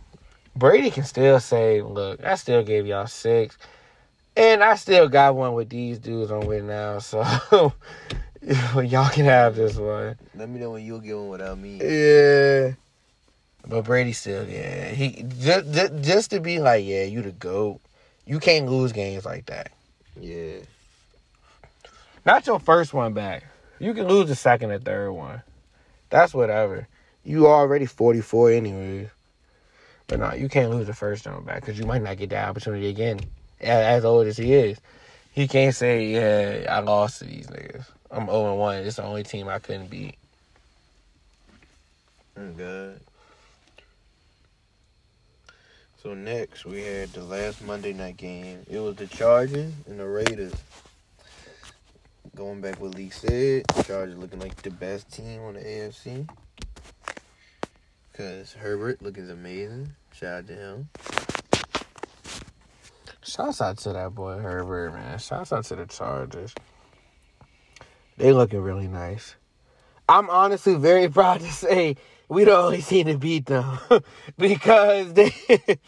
Brady 0.55 0.89
can 0.91 1.03
still 1.03 1.39
say, 1.39 1.81
"Look, 1.83 2.23
I 2.23 2.33
still 2.35 2.63
gave 2.63 2.85
y'all 2.87 3.05
six, 3.07 3.57
and 4.35 4.63
I 4.63 4.73
still 4.75 5.07
got 5.07 5.35
one 5.35 5.53
with 5.53 5.69
these 5.69 5.99
dudes 5.99 6.31
on 6.31 6.45
with 6.47 6.63
now, 6.63 6.97
so 6.99 7.21
y'all 8.41 9.09
can 9.09 9.25
have 9.25 9.55
this 9.55 9.75
one." 9.75 10.17
Let 10.35 10.49
me 10.49 10.59
know 10.59 10.71
when 10.71 10.83
you'll 10.85 10.99
get 10.99 11.15
one 11.15 11.29
without 11.29 11.57
me. 11.59 11.77
Yeah, 11.79 12.73
but 13.67 13.83
Brady 13.83 14.13
still, 14.13 14.47
yeah, 14.47 14.89
he 14.89 15.25
just 15.39 15.71
just, 15.71 16.01
just 16.01 16.31
to 16.31 16.39
be 16.39 16.59
like, 16.59 16.85
yeah, 16.85 17.03
you 17.03 17.21
the 17.21 17.31
goat. 17.31 17.79
You 18.25 18.39
can't 18.39 18.67
lose 18.69 18.91
games 18.91 19.25
like 19.25 19.45
that. 19.47 19.71
Yeah, 20.19 20.57
Not 22.25 22.47
your 22.47 22.59
first 22.59 22.93
one 22.93 23.13
back. 23.13 23.45
You 23.79 23.93
can 23.93 24.07
lose 24.07 24.27
the 24.27 24.35
second 24.35 24.71
or 24.71 24.79
third 24.79 25.11
one. 25.11 25.41
That's 26.09 26.33
whatever. 26.33 26.87
You 27.23 27.47
already 27.47 27.85
44 27.85 28.51
anyways. 28.51 29.09
But 30.07 30.19
no, 30.19 30.33
you 30.33 30.49
can't 30.49 30.71
lose 30.71 30.87
the 30.87 30.93
first 30.93 31.27
one 31.27 31.43
back 31.43 31.61
because 31.61 31.77
you 31.77 31.85
might 31.85 32.01
not 32.01 32.17
get 32.17 32.29
that 32.31 32.49
opportunity 32.49 32.87
again. 32.87 33.19
As, 33.59 33.99
as 33.99 34.05
old 34.05 34.27
as 34.27 34.37
he 34.37 34.53
is, 34.53 34.79
he 35.31 35.47
can't 35.47 35.75
say, 35.75 36.07
"Yeah, 36.07 36.73
I 36.73 36.79
lost 36.79 37.19
to 37.19 37.25
these 37.25 37.47
niggas. 37.47 37.85
I'm 38.09 38.27
0 38.27 38.51
and 38.51 38.59
1. 38.59 38.75
It's 38.77 38.95
the 38.95 39.03
only 39.03 39.23
team 39.23 39.47
I 39.49 39.59
couldn't 39.59 39.89
beat." 39.89 40.15
oh 42.37 42.51
God. 42.57 42.99
So 46.07 46.13
next 46.13 46.63
we 46.63 46.83
had 46.83 47.09
the 47.09 47.21
last 47.21 47.61
Monday 47.65 47.91
night 47.91 48.15
game. 48.15 48.65
It 48.69 48.79
was 48.79 48.95
the 48.95 49.07
Chargers 49.07 49.73
and 49.87 49.99
the 49.99 50.07
Raiders. 50.07 50.53
Going 52.33 52.61
back 52.61 52.79
what 52.79 52.95
Lee 52.95 53.09
said, 53.09 53.65
Chargers 53.83 54.15
looking 54.15 54.39
like 54.39 54.55
the 54.61 54.71
best 54.71 55.11
team 55.11 55.41
on 55.41 55.55
the 55.55 55.59
AFC. 55.59 56.29
Cause 58.13 58.53
Herbert 58.53 59.01
looking 59.01 59.29
amazing. 59.29 59.89
Shout 60.13 60.33
out 60.33 60.47
to 60.47 60.53
him. 60.53 60.89
Shouts 63.21 63.59
out 63.59 63.77
to 63.79 63.91
that 63.91 64.15
boy 64.15 64.37
Herbert, 64.37 64.93
man. 64.93 65.19
Shouts 65.19 65.51
out 65.51 65.65
to 65.65 65.75
the 65.75 65.87
Chargers. 65.87 66.55
They 68.15 68.31
looking 68.31 68.61
really 68.61 68.87
nice. 68.87 69.35
I'm 70.07 70.29
honestly 70.29 70.75
very 70.75 71.09
proud 71.09 71.41
to 71.41 71.51
say 71.51 71.97
we 72.29 72.45
don't 72.45 72.65
only 72.65 72.81
team 72.81 73.07
to 73.07 73.17
beat 73.17 73.45
them 73.45 73.79
because 74.37 75.13
they. 75.13 75.31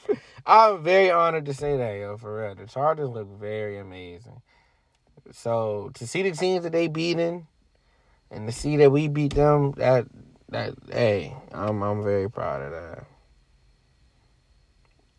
I'm 0.45 0.81
very 0.81 1.11
honored 1.11 1.45
to 1.45 1.53
say 1.53 1.77
that, 1.77 1.93
yo. 1.93 2.17
For 2.17 2.41
real, 2.41 2.55
the 2.55 2.65
Chargers 2.65 3.09
look 3.09 3.27
very 3.39 3.77
amazing. 3.77 4.41
So 5.31 5.91
to 5.95 6.07
see 6.07 6.23
the 6.23 6.31
teams 6.31 6.63
that 6.63 6.71
they 6.71 6.87
beating, 6.87 7.47
and 8.31 8.47
to 8.47 8.53
see 8.53 8.77
that 8.77 8.91
we 8.91 9.07
beat 9.07 9.35
them, 9.35 9.73
that 9.73 10.07
that 10.49 10.75
hey, 10.91 11.35
I'm 11.51 11.83
I'm 11.83 12.03
very 12.03 12.29
proud 12.29 12.61
of 12.61 12.71
that. 12.71 13.05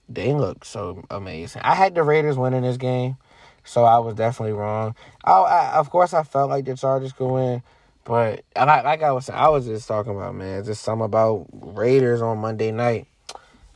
They 0.08 0.32
look 0.32 0.64
so 0.64 1.04
amazing. 1.10 1.62
I 1.62 1.74
had 1.74 1.94
the 1.94 2.02
Raiders 2.02 2.36
winning 2.36 2.62
this 2.62 2.76
game, 2.76 3.16
so 3.62 3.84
I 3.84 3.98
was 3.98 4.14
definitely 4.14 4.54
wrong. 4.54 4.96
I, 5.22 5.32
I 5.32 5.72
of 5.76 5.90
course 5.90 6.12
I 6.12 6.24
felt 6.24 6.50
like 6.50 6.64
the 6.64 6.76
Chargers 6.76 7.12
could 7.12 7.28
win, 7.28 7.62
but 8.04 8.44
like, 8.56 8.84
like 8.84 9.02
I 9.02 9.12
was 9.12 9.28
I 9.30 9.48
was 9.48 9.66
just 9.66 9.86
talking 9.86 10.14
about 10.14 10.34
man, 10.34 10.64
just 10.64 10.82
something 10.82 11.04
about 11.04 11.46
Raiders 11.52 12.22
on 12.22 12.38
Monday 12.38 12.72
night. 12.72 13.06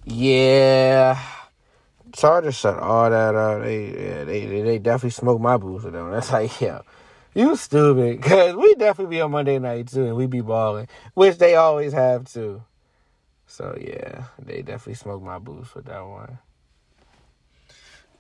Yeah, 0.05 1.21
Chargers 2.13 2.55
shut 2.55 2.79
all 2.79 3.11
that 3.11 3.35
out. 3.35 3.63
They 3.63 3.87
yeah, 3.87 4.25
they 4.25 4.47
they, 4.47 4.79
definitely 4.79 5.11
smoked 5.11 5.43
my 5.43 5.57
with 5.57 5.93
them. 5.93 6.11
That's 6.11 6.33
like 6.33 6.61
yeah. 6.61 6.81
You 7.35 7.57
stupid, 7.57 8.23
cause 8.23 8.55
we 8.55 8.75
definitely 8.75 9.17
be 9.17 9.21
on 9.21 9.33
Monday 9.33 9.59
night 9.59 9.89
too, 9.89 10.07
and 10.07 10.15
we 10.15 10.27
be 10.27 10.41
balling, 10.41 10.87
which 11.15 11.39
they 11.39 11.57
always 11.57 11.93
have 11.93 12.33
too. 12.33 12.63
So 13.49 13.77
yeah, 13.81 14.25
they 14.39 14.63
definitely 14.63 14.95
smoked 14.95 15.25
my 15.25 15.39
boots 15.39 15.75
with 15.75 15.87
that 15.87 16.07
one. 16.07 16.39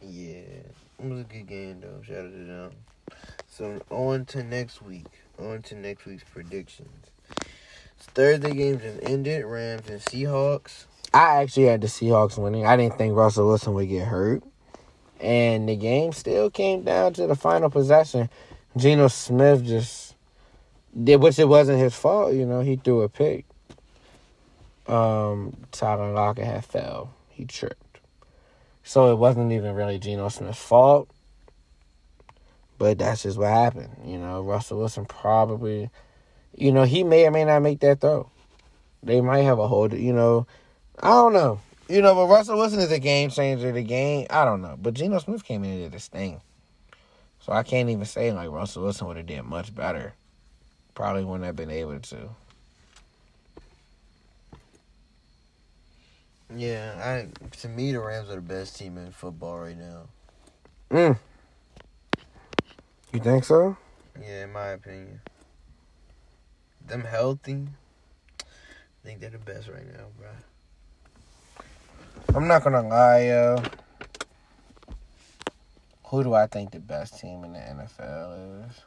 Yeah, 0.00 0.36
it 0.38 0.74
was 0.98 1.20
a 1.20 1.24
good 1.24 1.46
game 1.46 1.80
though. 1.80 2.02
Shout 2.02 2.26
out 2.26 2.32
to 2.32 2.44
them. 2.44 2.70
So 3.48 3.80
on 3.90 4.24
to 4.26 4.42
next 4.42 4.82
week. 4.82 5.06
On 5.38 5.62
to 5.62 5.74
next 5.74 6.04
week's 6.06 6.24
predictions. 6.24 6.88
Thursday 7.98 8.52
games 8.52 8.82
have 8.82 9.00
ended. 9.02 9.44
Rams 9.44 9.88
and 9.88 10.00
Seahawks. 10.00 10.84
I 11.12 11.42
actually 11.42 11.66
had 11.66 11.80
the 11.80 11.88
Seahawks 11.88 12.38
winning. 12.38 12.66
I 12.66 12.76
didn't 12.76 12.98
think 12.98 13.16
Russell 13.16 13.46
Wilson 13.46 13.74
would 13.74 13.88
get 13.88 14.06
hurt. 14.06 14.42
And 15.20 15.68
the 15.68 15.76
game 15.76 16.12
still 16.12 16.50
came 16.50 16.82
down 16.82 17.14
to 17.14 17.26
the 17.26 17.34
final 17.34 17.70
possession. 17.70 18.28
Geno 18.76 19.08
Smith 19.08 19.64
just 19.64 20.14
did, 21.02 21.20
which 21.20 21.38
it 21.38 21.48
wasn't 21.48 21.78
his 21.78 21.94
fault, 21.94 22.34
you 22.34 22.46
know, 22.46 22.60
he 22.60 22.76
threw 22.76 23.02
a 23.02 23.08
pick. 23.08 23.44
Um, 24.86 25.56
Tyler 25.72 26.12
Lockett 26.12 26.44
had 26.44 26.64
fell. 26.64 27.14
He 27.30 27.44
tripped. 27.44 27.98
So 28.82 29.12
it 29.12 29.16
wasn't 29.16 29.52
even 29.52 29.74
really 29.74 29.98
Geno 29.98 30.28
Smith's 30.28 30.58
fault. 30.58 31.08
But 32.78 32.98
that's 32.98 33.22
just 33.22 33.38
what 33.38 33.50
happened. 33.50 33.90
You 34.04 34.18
know, 34.18 34.42
Russell 34.42 34.78
Wilson 34.78 35.04
probably, 35.04 35.90
you 36.56 36.72
know, 36.72 36.84
he 36.84 37.04
may 37.04 37.26
or 37.26 37.30
may 37.30 37.44
not 37.44 37.62
make 37.62 37.80
that 37.80 38.00
throw. 38.00 38.30
They 39.02 39.20
might 39.20 39.42
have 39.42 39.58
a 39.58 39.68
hold, 39.68 39.92
you 39.92 40.12
know, 40.12 40.46
I 41.00 41.08
don't 41.08 41.32
know. 41.32 41.60
You 41.88 42.00
know, 42.00 42.14
but 42.14 42.26
Russell 42.26 42.56
Wilson 42.56 42.80
is 42.80 42.90
a 42.90 42.98
game 42.98 43.30
changer. 43.30 43.70
The 43.70 43.82
game, 43.82 44.26
I 44.30 44.44
don't 44.46 44.62
know. 44.62 44.78
But 44.80 44.94
Geno 44.94 45.18
Smith 45.18 45.44
came 45.44 45.64
in 45.64 45.70
and 45.70 45.80
did 45.80 45.92
this 45.92 46.08
thing. 46.08 46.40
So 47.40 47.52
I 47.52 47.62
can't 47.62 47.90
even 47.90 48.06
say 48.06 48.32
like 48.32 48.48
Russell 48.50 48.84
Wilson 48.84 49.06
would 49.06 49.18
have 49.18 49.26
did 49.26 49.42
much 49.42 49.74
better. 49.74 50.14
Probably 50.94 51.24
wouldn't 51.24 51.44
have 51.44 51.56
been 51.56 51.70
able 51.70 52.00
to. 52.00 52.30
Yeah, 56.56 56.94
I 56.98 57.56
to 57.58 57.68
me 57.68 57.92
the 57.92 58.00
Rams 58.00 58.30
are 58.30 58.36
the 58.36 58.40
best 58.40 58.78
team 58.78 58.96
in 58.96 59.10
football 59.10 59.58
right 59.58 59.76
now. 59.76 60.02
Mm. 60.90 61.18
You 63.14 63.20
think 63.20 63.44
so? 63.44 63.76
Yeah, 64.20 64.42
in 64.42 64.52
my 64.52 64.70
opinion. 64.70 65.20
Them 66.84 67.04
healthy. 67.04 67.68
I 68.40 68.44
think 69.04 69.20
they're 69.20 69.30
the 69.30 69.38
best 69.38 69.68
right 69.68 69.86
now, 69.86 70.06
bro. 70.18 70.30
I'm 72.34 72.48
not 72.48 72.64
gonna 72.64 72.82
lie, 72.82 73.26
yo. 73.26 73.62
Who 76.06 76.24
do 76.24 76.34
I 76.34 76.48
think 76.48 76.72
the 76.72 76.80
best 76.80 77.20
team 77.20 77.44
in 77.44 77.52
the 77.52 77.60
NFL 77.60 78.68
is? 78.68 78.80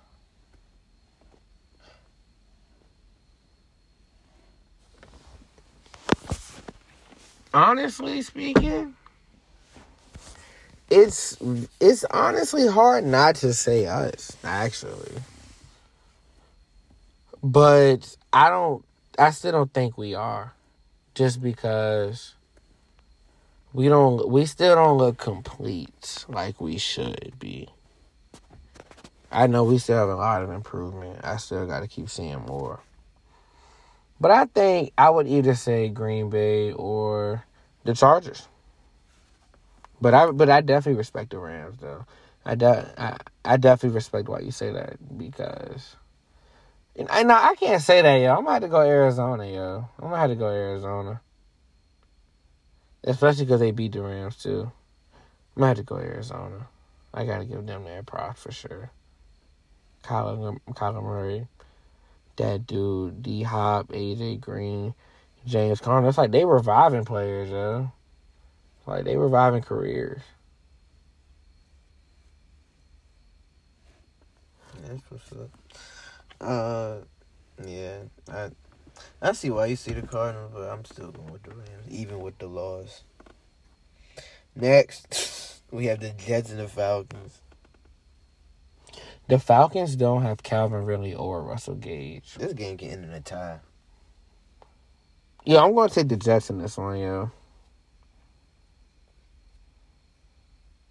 Honestly 7.53 8.21
speaking, 8.23 8.96
it's 10.89 11.37
it's 11.79 12.05
honestly 12.05 12.67
hard 12.67 13.05
not 13.05 13.35
to 13.35 13.53
say 13.53 13.85
us, 13.85 14.35
actually. 14.43 15.13
But 17.43 18.15
I 18.31 18.49
don't 18.49 18.83
I 19.19 19.31
still 19.31 19.51
don't 19.51 19.73
think 19.73 19.97
we 19.97 20.15
are. 20.15 20.53
Just 21.15 21.41
because 21.41 22.35
we 23.73 23.89
don't 23.89 24.29
we 24.29 24.45
still 24.45 24.75
don't 24.75 24.97
look 24.97 25.17
complete 25.17 26.25
like 26.29 26.61
we 26.61 26.77
should 26.77 27.33
be 27.39 27.69
I 29.31 29.47
know 29.47 29.65
we 29.65 29.77
still 29.77 29.97
have 29.97 30.09
a 30.09 30.15
lot 30.15 30.41
of 30.41 30.51
improvement. 30.51 31.19
I 31.23 31.37
still 31.37 31.65
got 31.65 31.81
to 31.81 31.87
keep 31.87 32.09
seeing 32.09 32.39
more. 32.45 32.79
But 34.19 34.31
I 34.31 34.45
think 34.45 34.93
I 34.97 35.09
would 35.09 35.27
either 35.27 35.53
say 35.53 35.89
Green 35.89 36.29
Bay 36.29 36.71
or 36.71 37.43
the 37.83 37.93
Chargers. 37.93 38.47
But 39.99 40.13
I 40.13 40.31
but 40.31 40.49
I 40.49 40.61
definitely 40.61 40.97
respect 40.97 41.31
the 41.31 41.39
Rams 41.39 41.77
though. 41.79 42.05
I 42.45 42.55
de- 42.55 42.93
I, 42.97 43.17
I 43.43 43.57
definitely 43.57 43.95
respect 43.95 44.29
why 44.29 44.39
you 44.39 44.51
say 44.51 44.71
that 44.71 45.17
because 45.17 45.95
and 46.95 47.07
I 47.09 47.23
know 47.23 47.35
I 47.35 47.55
can't 47.55 47.81
say 47.81 48.01
that 48.01 48.15
yo. 48.15 48.31
I'm 48.31 48.43
gonna 48.43 48.53
have 48.53 48.61
to 48.61 48.67
go 48.67 48.81
Arizona 48.81 49.45
yo. 49.47 49.89
I'm 49.99 50.09
gonna 50.09 50.17
have 50.17 50.29
to 50.29 50.35
go 50.35 50.47
Arizona, 50.47 51.21
especially 53.03 53.45
because 53.45 53.59
they 53.59 53.71
beat 53.71 53.93
the 53.93 54.01
Rams 54.01 54.37
too. 54.37 54.71
I'm 55.55 55.61
gonna 55.61 55.67
have 55.67 55.77
to 55.77 55.83
go 55.83 55.97
Arizona. 55.97 56.67
I 57.13 57.25
gotta 57.25 57.45
give 57.45 57.65
them 57.65 57.83
their 57.83 58.03
props 58.03 58.43
for 58.43 58.51
sure. 58.51 58.91
Kyler 60.03 61.03
Murray, 61.03 61.47
that 62.37 62.65
dude, 62.65 63.21
D 63.21 63.43
Hop, 63.43 63.89
AJ 63.89 64.39
Green, 64.39 64.93
James 65.45 65.81
Conner. 65.81 66.07
It's 66.07 66.17
like 66.17 66.31
they 66.31 66.45
reviving 66.45 67.05
players 67.05 67.49
yo. 67.49 67.91
Like 68.87 69.05
they 69.05 69.17
reviving 69.17 69.61
careers. 69.63 70.21
That's 74.87 75.01
what's 75.09 75.31
up. 75.33 75.49
Uh, 76.39 76.97
yeah, 77.65 77.99
I 78.31 78.49
I 79.21 79.33
see 79.33 79.49
why 79.49 79.67
you 79.67 79.75
see 79.75 79.91
the 79.93 80.07
Cardinals, 80.07 80.51
but 80.53 80.69
I'm 80.69 80.85
still 80.85 81.11
going 81.11 81.31
with 81.31 81.43
the 81.43 81.51
Rams, 81.51 81.87
even 81.89 82.21
with 82.21 82.37
the 82.37 82.47
loss. 82.47 83.03
Next, 84.55 85.61
we 85.71 85.87
have 85.87 85.99
the 85.99 86.11
Jets 86.11 86.51
and 86.51 86.59
the 86.59 86.67
Falcons. 86.67 87.41
The 89.27 89.39
Falcons 89.39 89.97
don't 89.97 90.21
have 90.21 90.43
Calvin 90.43 90.85
Ridley 90.85 91.13
or 91.13 91.43
Russell 91.43 91.75
Gage. 91.75 92.35
This 92.35 92.53
game 92.53 92.77
can 92.77 92.89
end 92.89 93.03
in 93.05 93.11
a 93.11 93.19
tie. 93.19 93.59
Yeah, 95.45 95.63
I'm 95.63 95.75
gonna 95.75 95.89
take 95.89 96.07
the 96.09 96.17
Jets 96.17 96.49
in 96.49 96.59
this 96.59 96.77
one, 96.77 96.99
yo. 96.99 97.31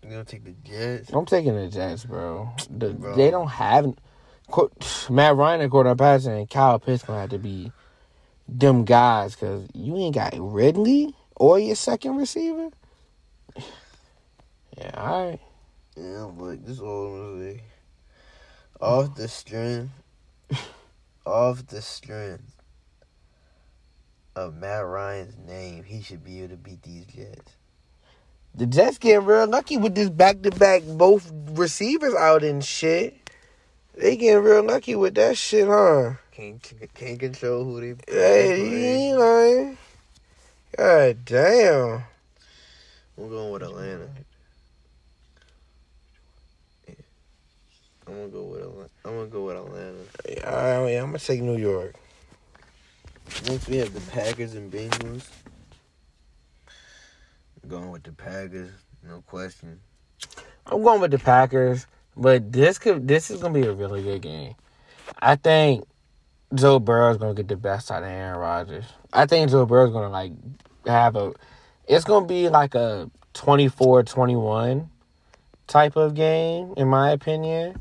You're 0.06 0.18
gonna 0.18 0.24
take 0.24 0.44
the 0.44 0.52
Jets. 0.62 1.10
I'm 1.12 1.26
taking 1.26 1.56
the 1.56 1.66
Jets, 1.66 2.04
bro. 2.04 2.48
The, 2.70 2.90
Bro. 2.90 3.16
They 3.16 3.28
don't 3.28 3.48
have 3.48 3.92
Matt 5.10 5.34
Ryan 5.34 5.62
and 5.62 5.72
Cordarrelle 5.72 5.98
Patterson 5.98 6.34
and 6.34 6.48
Kyle 6.48 6.78
Pitts 6.78 7.02
gonna 7.02 7.22
have 7.22 7.30
to 7.30 7.38
be 7.38 7.72
them 8.46 8.84
guys 8.84 9.34
because 9.34 9.68
you 9.74 9.96
ain't 9.96 10.14
got 10.14 10.32
Ridley 10.38 11.12
or 11.34 11.58
your 11.58 11.74
second 11.74 12.16
receiver. 12.16 12.70
Yeah, 14.78 14.90
all 14.94 15.30
right. 15.30 15.40
Yeah, 15.96 16.30
but 16.36 16.62
this 16.66 16.76
is 16.76 16.82
all 16.82 17.38
say. 17.38 17.62
Off 18.78 19.14
the 19.14 19.26
strength, 19.26 19.90
off 21.24 21.66
the 21.66 21.80
strength 21.80 22.60
of 24.34 24.54
Matt 24.54 24.84
Ryan's 24.84 25.38
name, 25.38 25.82
he 25.82 26.02
should 26.02 26.22
be 26.22 26.40
able 26.40 26.50
to 26.50 26.56
beat 26.58 26.82
these 26.82 27.06
Jets. 27.06 27.55
The 28.56 28.64
Jets 28.66 28.96
getting 28.96 29.26
real 29.26 29.46
lucky 29.46 29.76
with 29.76 29.94
this 29.94 30.08
back 30.08 30.40
to 30.40 30.50
back 30.50 30.82
both 30.82 31.30
receivers 31.50 32.14
out 32.14 32.42
and 32.42 32.64
shit. 32.64 33.30
They 33.94 34.16
getting 34.16 34.42
real 34.42 34.64
lucky 34.64 34.94
with 34.94 35.14
that 35.16 35.36
shit, 35.36 35.68
huh? 35.68 36.14
Can't 36.32 36.62
can't 36.94 37.18
control 37.20 37.64
who 37.64 37.80
they. 37.82 37.94
Play. 37.94 38.14
Hey, 38.14 38.70
you 38.70 38.86
ain't 38.86 39.18
lying. 39.18 39.78
God 40.74 41.24
damn. 41.26 42.04
I'm 43.18 43.28
going 43.28 43.52
with 43.52 43.62
Atlanta. 43.62 44.08
Yeah. 46.88 46.94
I'm 48.06 48.14
gonna 48.14 48.28
go 48.28 48.42
with 48.44 48.60
Atlanta. 48.62 48.90
I'm 49.04 49.16
gonna 49.16 49.26
go 49.26 49.44
with 49.44 49.56
Atlanta. 49.56 50.50
All 50.50 50.82
right, 50.84 50.94
I'm 50.96 51.06
gonna 51.06 51.18
take 51.18 51.42
New 51.42 51.58
York. 51.58 51.94
Next, 53.48 53.68
we 53.68 53.76
have 53.78 53.92
the 53.92 54.00
Packers 54.12 54.54
and 54.54 54.72
Bengals. 54.72 55.28
Going 57.68 57.90
with 57.90 58.04
the 58.04 58.12
Packers, 58.12 58.70
no 59.02 59.22
question. 59.22 59.80
I'm 60.66 60.82
going 60.82 61.00
with 61.00 61.10
the 61.10 61.18
Packers, 61.18 61.86
but 62.16 62.52
this 62.52 62.78
could 62.78 63.08
this 63.08 63.30
is 63.30 63.42
gonna 63.42 63.54
be 63.54 63.66
a 63.66 63.72
really 63.72 64.02
good 64.02 64.22
game. 64.22 64.54
I 65.20 65.36
think 65.36 65.84
Joe 66.54 66.78
Burrow's 66.78 67.16
gonna 67.16 67.34
get 67.34 67.48
the 67.48 67.56
best 67.56 67.90
out 67.90 68.02
of 68.02 68.08
Aaron 68.08 68.38
Rodgers. 68.38 68.84
I 69.12 69.26
think 69.26 69.50
Joe 69.50 69.66
Burrow's 69.66 69.92
gonna 69.92 70.10
like 70.10 70.32
have 70.86 71.16
a 71.16 71.32
it's 71.88 72.04
gonna 72.04 72.26
be 72.26 72.48
like 72.48 72.74
a 72.74 73.10
24-21 73.34 74.88
type 75.66 75.96
of 75.96 76.14
game, 76.14 76.72
in 76.76 76.88
my 76.88 77.10
opinion, 77.10 77.80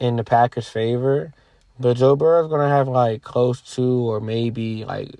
in 0.00 0.16
the 0.16 0.24
Packers' 0.24 0.68
favor. 0.68 1.32
But 1.78 1.96
Joe 1.96 2.16
Burrow's 2.16 2.50
gonna 2.50 2.68
have 2.68 2.88
like 2.88 3.22
close 3.22 3.60
to 3.74 3.82
or 3.82 4.20
maybe 4.20 4.84
like 4.84 5.14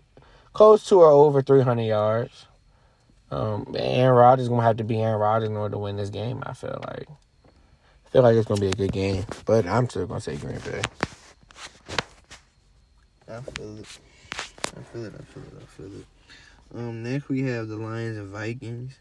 close 0.53 0.85
to 0.89 1.01
or 1.01 1.11
over 1.11 1.41
three 1.41 1.63
hundred 1.63 1.85
yards. 1.85 2.47
Um, 3.33 3.75
Aaron 3.75 4.15
Rodgers 4.15 4.49
gonna 4.51 4.63
have 4.63 4.77
to 4.77 4.85
be 4.85 5.01
Aaron 5.01 5.19
Rodgers 5.19 5.49
in 5.49 5.57
order 5.57 5.73
to 5.73 5.79
win 5.79 5.97
this 5.97 6.11
game. 6.11 6.43
I 6.45 6.53
feel 6.53 6.79
like. 6.87 7.09
I 7.09 8.09
feel 8.11 8.23
like 8.23 8.37
it's 8.37 8.47
gonna 8.47 8.61
be 8.61 8.69
a 8.69 8.73
good 8.73 8.93
game, 8.93 9.25
but 9.47 9.67
I'm 9.67 9.89
still 9.89 10.07
gonna 10.07 10.21
say 10.21 10.37
Green 10.37 10.59
Bay. 10.59 10.83
I 13.27 13.41
feel 13.41 13.79
it. 13.79 13.99
I 14.77 14.83
feel 14.83 15.05
it. 15.07 15.15
I 15.19 15.25
feel 15.25 15.43
it. 15.45 15.63
I 15.63 15.65
feel 15.65 15.87
it. 15.87 16.07
Um, 16.75 17.03
next 17.03 17.31
we 17.31 17.41
have 17.45 17.69
the 17.69 17.77
Lions 17.77 18.19
and 18.19 18.29
Vikings. 18.29 18.99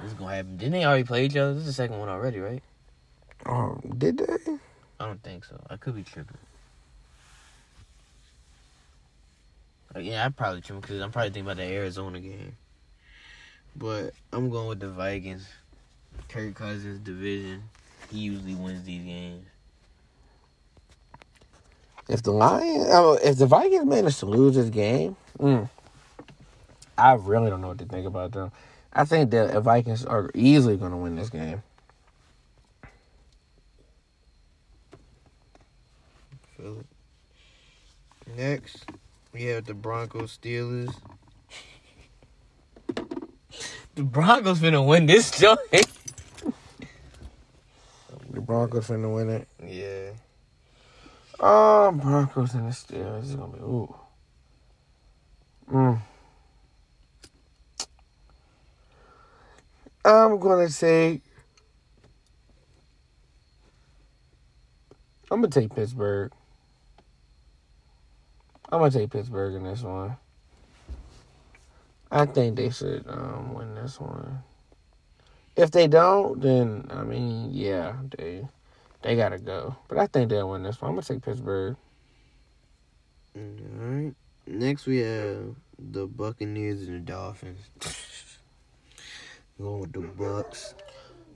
This 0.00 0.12
is 0.12 0.14
gonna 0.14 0.36
happen. 0.36 0.56
Didn't 0.56 0.72
they 0.72 0.86
already 0.86 1.04
play 1.04 1.26
each 1.26 1.36
other? 1.36 1.52
This 1.52 1.60
is 1.60 1.66
the 1.66 1.72
second 1.74 1.98
one 1.98 2.08
already, 2.08 2.40
right? 2.40 2.62
Oh, 3.44 3.78
did 3.98 4.16
they? 4.16 4.58
I 4.98 5.06
don't 5.06 5.22
think 5.22 5.44
so. 5.44 5.60
I 5.68 5.76
could 5.76 5.94
be 5.94 6.04
tripping. 6.04 6.38
Yeah, 9.96 10.24
I'm 10.24 10.32
probably 10.32 10.60
tripping 10.60 10.80
because 10.80 11.00
I'm 11.00 11.12
probably 11.12 11.30
thinking 11.30 11.46
about 11.46 11.56
the 11.58 11.64
Arizona 11.64 12.20
game. 12.20 12.56
But 13.76 14.12
I'm 14.32 14.50
going 14.50 14.68
with 14.68 14.80
the 14.80 14.88
Vikings. 14.88 15.48
Kirk 16.28 16.54
Cousins 16.54 16.98
division. 17.00 17.62
He 18.10 18.18
usually 18.18 18.54
wins 18.54 18.84
these 18.84 19.04
games. 19.04 19.46
If 22.08 22.22
the 22.22 22.32
Lions, 22.32 22.86
oh, 22.90 23.18
if 23.22 23.38
the 23.38 23.46
Vikings 23.46 23.86
manage 23.86 24.18
to 24.18 24.26
lose 24.26 24.56
this 24.56 24.68
game, 24.68 25.16
mm, 25.38 25.68
I 26.98 27.14
really 27.14 27.50
don't 27.50 27.60
know 27.60 27.68
what 27.68 27.78
to 27.78 27.86
think 27.86 28.06
about 28.06 28.32
them. 28.32 28.52
I 28.92 29.04
think 29.04 29.30
that 29.30 29.52
the 29.52 29.60
Vikings 29.60 30.04
are 30.04 30.30
easily 30.34 30.76
gonna 30.76 30.98
win 30.98 31.16
this 31.16 31.30
game. 31.30 31.62
Next, 38.36 38.84
we 39.34 39.42
have 39.46 39.64
the 39.64 39.74
Broncos 39.74 40.38
Steelers. 40.38 40.94
The 43.96 44.04
Broncos 44.04 44.60
finna 44.60 44.86
win 44.86 45.06
this 45.06 45.36
joint. 45.38 45.58
The 48.30 48.40
Broncos 48.40 48.86
finna 48.86 49.12
win 49.12 49.30
it. 49.30 49.48
Yeah. 49.66 50.10
Oh, 51.40 51.90
Broncos 51.92 52.54
and 52.54 52.68
the 52.68 52.72
Steelers. 52.72 53.22
This 53.22 53.30
is 53.30 53.36
gonna 53.36 53.52
be 53.52 53.58
ooh. 53.58 53.94
Mm. 55.70 56.00
I'm 60.04 60.38
gonna 60.38 60.68
say. 60.68 61.20
I'm 65.30 65.40
gonna 65.40 65.48
take 65.48 65.74
Pittsburgh. 65.74 66.30
I'm 68.74 68.80
gonna 68.80 68.90
take 68.90 69.10
Pittsburgh 69.10 69.54
in 69.54 69.62
this 69.62 69.82
one. 69.82 70.16
I 72.10 72.26
think 72.26 72.56
they 72.56 72.70
should 72.70 73.04
um, 73.06 73.54
win 73.54 73.72
this 73.76 74.00
one. 74.00 74.40
If 75.54 75.70
they 75.70 75.86
don't, 75.86 76.40
then 76.40 76.88
I 76.90 77.04
mean, 77.04 77.50
yeah, 77.52 77.94
they 78.18 78.48
they 79.02 79.14
gotta 79.14 79.38
go. 79.38 79.76
But 79.86 79.98
I 79.98 80.08
think 80.08 80.28
they'll 80.28 80.50
win 80.50 80.64
this 80.64 80.82
one. 80.82 80.88
I'm 80.88 80.96
gonna 80.96 81.06
take 81.06 81.22
Pittsburgh. 81.22 81.76
Alright. 83.36 84.16
Next, 84.48 84.86
we 84.86 84.98
have 84.98 85.54
the 85.78 86.08
Buccaneers 86.08 86.82
and 86.88 86.96
the 86.96 87.12
Dolphins. 87.12 87.60
going 89.60 89.82
with 89.82 89.92
the 89.92 90.00
Bucks. 90.00 90.74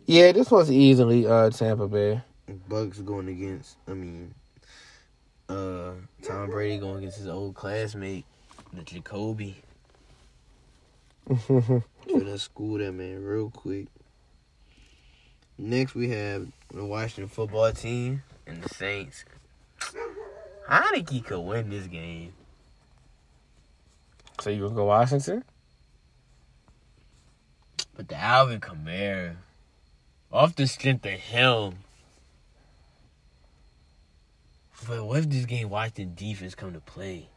Yeah, 0.06 0.32
this 0.32 0.50
was 0.50 0.72
easily 0.72 1.24
uh 1.24 1.50
Tampa 1.50 1.86
Bay. 1.86 2.20
Bucks 2.68 2.98
going 2.98 3.28
against, 3.28 3.76
I 3.86 3.92
mean, 3.92 4.34
Uh, 5.48 5.92
Tom 6.22 6.50
Brady 6.50 6.78
going 6.78 6.98
against 6.98 7.18
his 7.18 7.28
old 7.28 7.54
classmate, 7.54 8.24
the 8.72 8.82
Jacoby. 8.82 9.56
finna 11.28 12.38
school 12.38 12.78
that 12.78 12.92
man 12.92 13.22
real 13.22 13.50
quick. 13.50 13.86
Next, 15.56 15.94
we 15.94 16.10
have 16.10 16.46
the 16.72 16.84
Washington 16.84 17.28
football 17.28 17.72
team. 17.72 18.22
and 18.46 18.62
the 18.62 18.68
Saints. 18.68 19.24
Heinicke 20.68 21.24
could 21.24 21.40
win 21.40 21.70
this 21.70 21.86
game. 21.86 22.32
so 24.40 24.50
you 24.50 24.62
gonna 24.62 24.74
go 24.74 24.84
Washington? 24.84 25.44
But 27.96 28.08
the 28.08 28.16
Alvin 28.16 28.60
Kamara, 28.60 29.36
off 30.30 30.54
the 30.54 30.66
strength 30.66 31.04
of 31.06 31.12
him. 31.12 31.78
But 34.86 35.04
what 35.04 35.18
if 35.20 35.28
this 35.28 35.44
game 35.44 35.70
Washington 35.70 36.14
defense 36.14 36.54
come 36.54 36.72
to 36.72 36.80
play? 36.80 37.28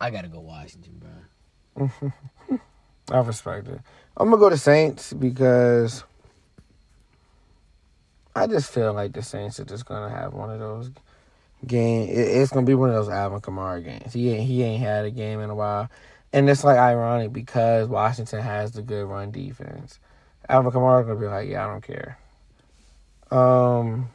I 0.00 0.10
gotta 0.10 0.28
go 0.28 0.40
Washington, 0.40 1.00
bro. 1.76 1.90
I 3.10 3.18
respect 3.20 3.68
it. 3.68 3.80
I'm 4.16 4.30
gonna 4.30 4.40
go 4.40 4.50
to 4.50 4.58
Saints 4.58 5.12
because 5.12 6.04
I 8.34 8.46
just 8.46 8.72
feel 8.72 8.92
like 8.92 9.12
the 9.12 9.22
Saints 9.22 9.60
are 9.60 9.64
just 9.64 9.86
gonna 9.86 10.10
have 10.10 10.34
one 10.34 10.50
of 10.50 10.58
those 10.58 10.90
game. 11.66 12.08
It's 12.10 12.50
gonna 12.50 12.66
be 12.66 12.74
one 12.74 12.88
of 12.88 12.94
those 12.94 13.08
Alvin 13.08 13.40
Kamara 13.40 13.84
games. 13.84 14.12
He 14.12 14.30
ain't 14.30 14.48
he 14.48 14.62
ain't 14.62 14.82
had 14.82 15.04
a 15.04 15.10
game 15.10 15.40
in 15.40 15.50
a 15.50 15.54
while, 15.54 15.88
and 16.32 16.48
it's 16.48 16.64
like 16.64 16.78
ironic 16.78 17.32
because 17.32 17.88
Washington 17.88 18.40
has 18.40 18.72
the 18.72 18.82
good 18.82 19.04
run 19.04 19.30
defense. 19.30 19.98
Alvin 20.48 20.72
Kamara 20.72 21.06
gonna 21.06 21.20
be 21.20 21.26
like, 21.26 21.48
yeah, 21.48 21.64
I 21.64 21.70
don't 21.70 21.82
care. 21.82 22.18
Um, 23.32 24.10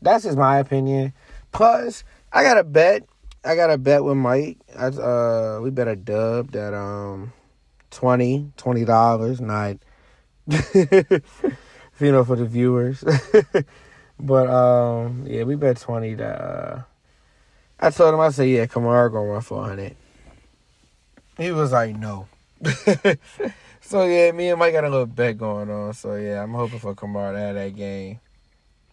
that's 0.00 0.24
just 0.24 0.38
my 0.38 0.58
opinion. 0.58 1.12
Plus, 1.52 2.04
I 2.32 2.42
got 2.42 2.58
a 2.58 2.64
bet. 2.64 3.04
I 3.44 3.54
got 3.54 3.70
a 3.70 3.78
bet 3.78 4.02
with 4.02 4.16
Mike. 4.16 4.58
I, 4.76 4.86
uh, 4.86 5.60
we 5.62 5.70
bet 5.70 5.88
a 5.88 5.96
dub 5.96 6.52
that 6.52 6.74
um, 6.74 7.32
twenty 7.90 8.50
twenty 8.56 8.84
dollars, 8.84 9.40
not 9.40 9.76
you 10.48 11.22
know 12.00 12.24
for 12.24 12.36
the 12.36 12.46
viewers. 12.46 13.04
but 14.20 14.48
um, 14.48 15.24
yeah, 15.26 15.44
we 15.44 15.54
bet 15.54 15.78
twenty 15.78 16.14
that. 16.14 16.40
Uh, 16.40 16.82
I 17.78 17.90
told 17.90 18.14
him 18.14 18.20
I 18.20 18.30
said, 18.30 18.48
yeah, 18.48 18.66
Kamara 18.66 19.12
gonna 19.12 19.28
run 19.28 19.42
for 19.42 19.62
hundred. 19.62 19.96
He 21.36 21.52
was 21.52 21.72
like, 21.72 21.94
no. 21.94 22.26
so 23.82 24.06
yeah, 24.06 24.32
me 24.32 24.48
and 24.48 24.58
Mike 24.58 24.72
got 24.72 24.84
a 24.84 24.88
little 24.88 25.04
bet 25.04 25.36
going 25.36 25.70
on. 25.70 25.92
So 25.92 26.14
yeah, 26.14 26.42
I'm 26.42 26.54
hoping 26.54 26.78
for 26.78 26.94
Kamara 26.94 27.34
to 27.34 27.38
have 27.38 27.54
that 27.54 27.76
game. 27.76 28.20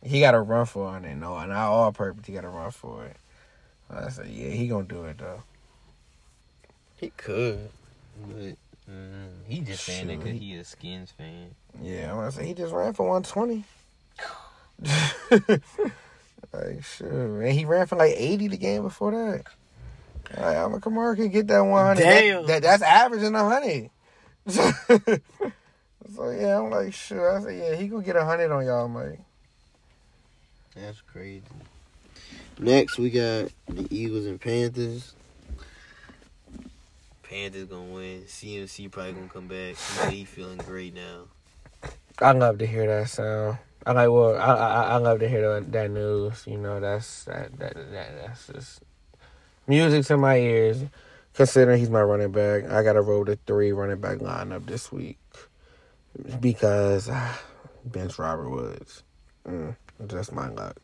He 0.06 0.20
got 0.20 0.32
to 0.32 0.42
run 0.42 0.66
for 0.66 0.98
it, 0.98 1.16
no, 1.16 1.38
and 1.38 1.50
not 1.50 1.70
all 1.72 1.92
purpose. 1.92 2.26
He 2.26 2.34
got 2.34 2.42
to 2.42 2.50
run 2.50 2.72
for 2.72 3.06
it. 3.06 3.16
I 3.90 4.10
said, 4.10 4.28
yeah, 4.28 4.50
he 4.50 4.68
gonna 4.68 4.86
do 4.86 5.06
it 5.06 5.18
though. 5.20 5.44
He 6.98 7.12
could, 7.16 7.70
but 8.28 8.56
mm, 8.90 9.30
he 9.48 9.60
just 9.62 9.84
saying 9.84 10.10
it 10.10 10.20
because 10.20 10.40
he 10.40 10.56
a 10.56 10.64
Skins 10.64 11.12
fan. 11.12 11.54
Yeah, 11.82 12.10
I'm 12.12 12.18
gonna 12.18 12.32
say 12.32 12.46
he 12.46 12.54
just 12.54 12.74
ran 12.74 12.94
for 12.94 13.08
120. 13.08 13.64
like 16.54 16.84
sure, 16.84 17.42
and 17.42 17.52
he 17.52 17.66
ran 17.66 17.86
for 17.88 17.96
like 17.98 18.14
80 18.16 18.48
the 18.48 18.58
game 18.58 18.82
before 18.84 19.12
that. 19.12 19.44
Like, 20.36 20.58
I'm 20.58 20.74
a 20.74 20.80
Kamara 20.80 21.16
can 21.16 21.30
get 21.30 21.48
that 21.48 21.60
100. 21.60 22.02
That- 22.02 22.04
Damn. 22.04 22.46
that, 22.48 22.62
that's 22.64 22.82
averaging 22.84 23.34
100. 23.34 23.90
so 26.16 26.30
yeah, 26.32 26.60
I'm 26.60 26.70
like 26.70 26.94
sure. 26.94 27.38
I 27.38 27.42
said 27.42 27.58
yeah, 27.58 27.76
he 27.76 27.88
gonna 27.88 28.04
get 28.04 28.16
100 28.16 28.52
on 28.52 28.66
y'all, 28.66 28.88
Mike. 28.88 29.20
That's 30.76 31.02
crazy. 31.02 31.44
Next, 32.60 32.98
we 32.98 33.10
got 33.10 33.50
the 33.68 33.88
Eagles 33.90 34.26
and 34.26 34.40
Panthers. 34.40 35.14
Panthers 37.24 37.66
gonna 37.66 37.92
win. 37.92 38.24
CMC 38.24 38.92
probably 38.92 39.14
gonna 39.14 39.28
come 39.28 39.48
back. 39.48 39.76
He, 40.10 40.26
feeling 40.26 40.58
great 40.58 40.94
now. 40.94 41.26
I 42.20 42.32
love 42.32 42.60
to 42.60 42.68
hear 42.68 42.88
that 42.88 43.10
sound. 43.10 43.58
I 43.86 43.92
like 43.92 44.10
well, 44.10 44.36
I 44.38 44.54
I, 44.54 44.84
I 44.84 44.98
love 44.98 45.20
to 45.20 45.30
hear 45.30 45.60
that, 45.60 45.72
that 45.72 45.92
news. 45.92 46.44
You 46.48 46.58
know, 46.58 46.80
that's 46.80 47.26
that, 47.26 47.58
that 47.60 47.74
that 47.74 48.16
that's 48.22 48.48
just 48.48 48.84
music 49.68 50.06
to 50.06 50.18
my 50.18 50.38
ears. 50.38 50.84
Considering 51.34 51.80
he's 51.80 51.90
my 51.90 52.02
running 52.02 52.32
back, 52.32 52.70
I 52.70 52.84
got 52.84 52.94
to 52.94 53.02
roll 53.02 53.26
the 53.26 53.38
three 53.48 53.72
running 53.72 54.00
back 54.00 54.20
lineup 54.20 54.68
this 54.68 54.92
week 54.92 55.18
because 56.40 57.10
ah, 57.12 57.42
bench 57.84 58.20
Robert 58.20 58.50
Woods. 58.50 59.02
Mm, 59.48 59.76
just 60.08 60.32
my 60.32 60.50
luck. 60.50 60.78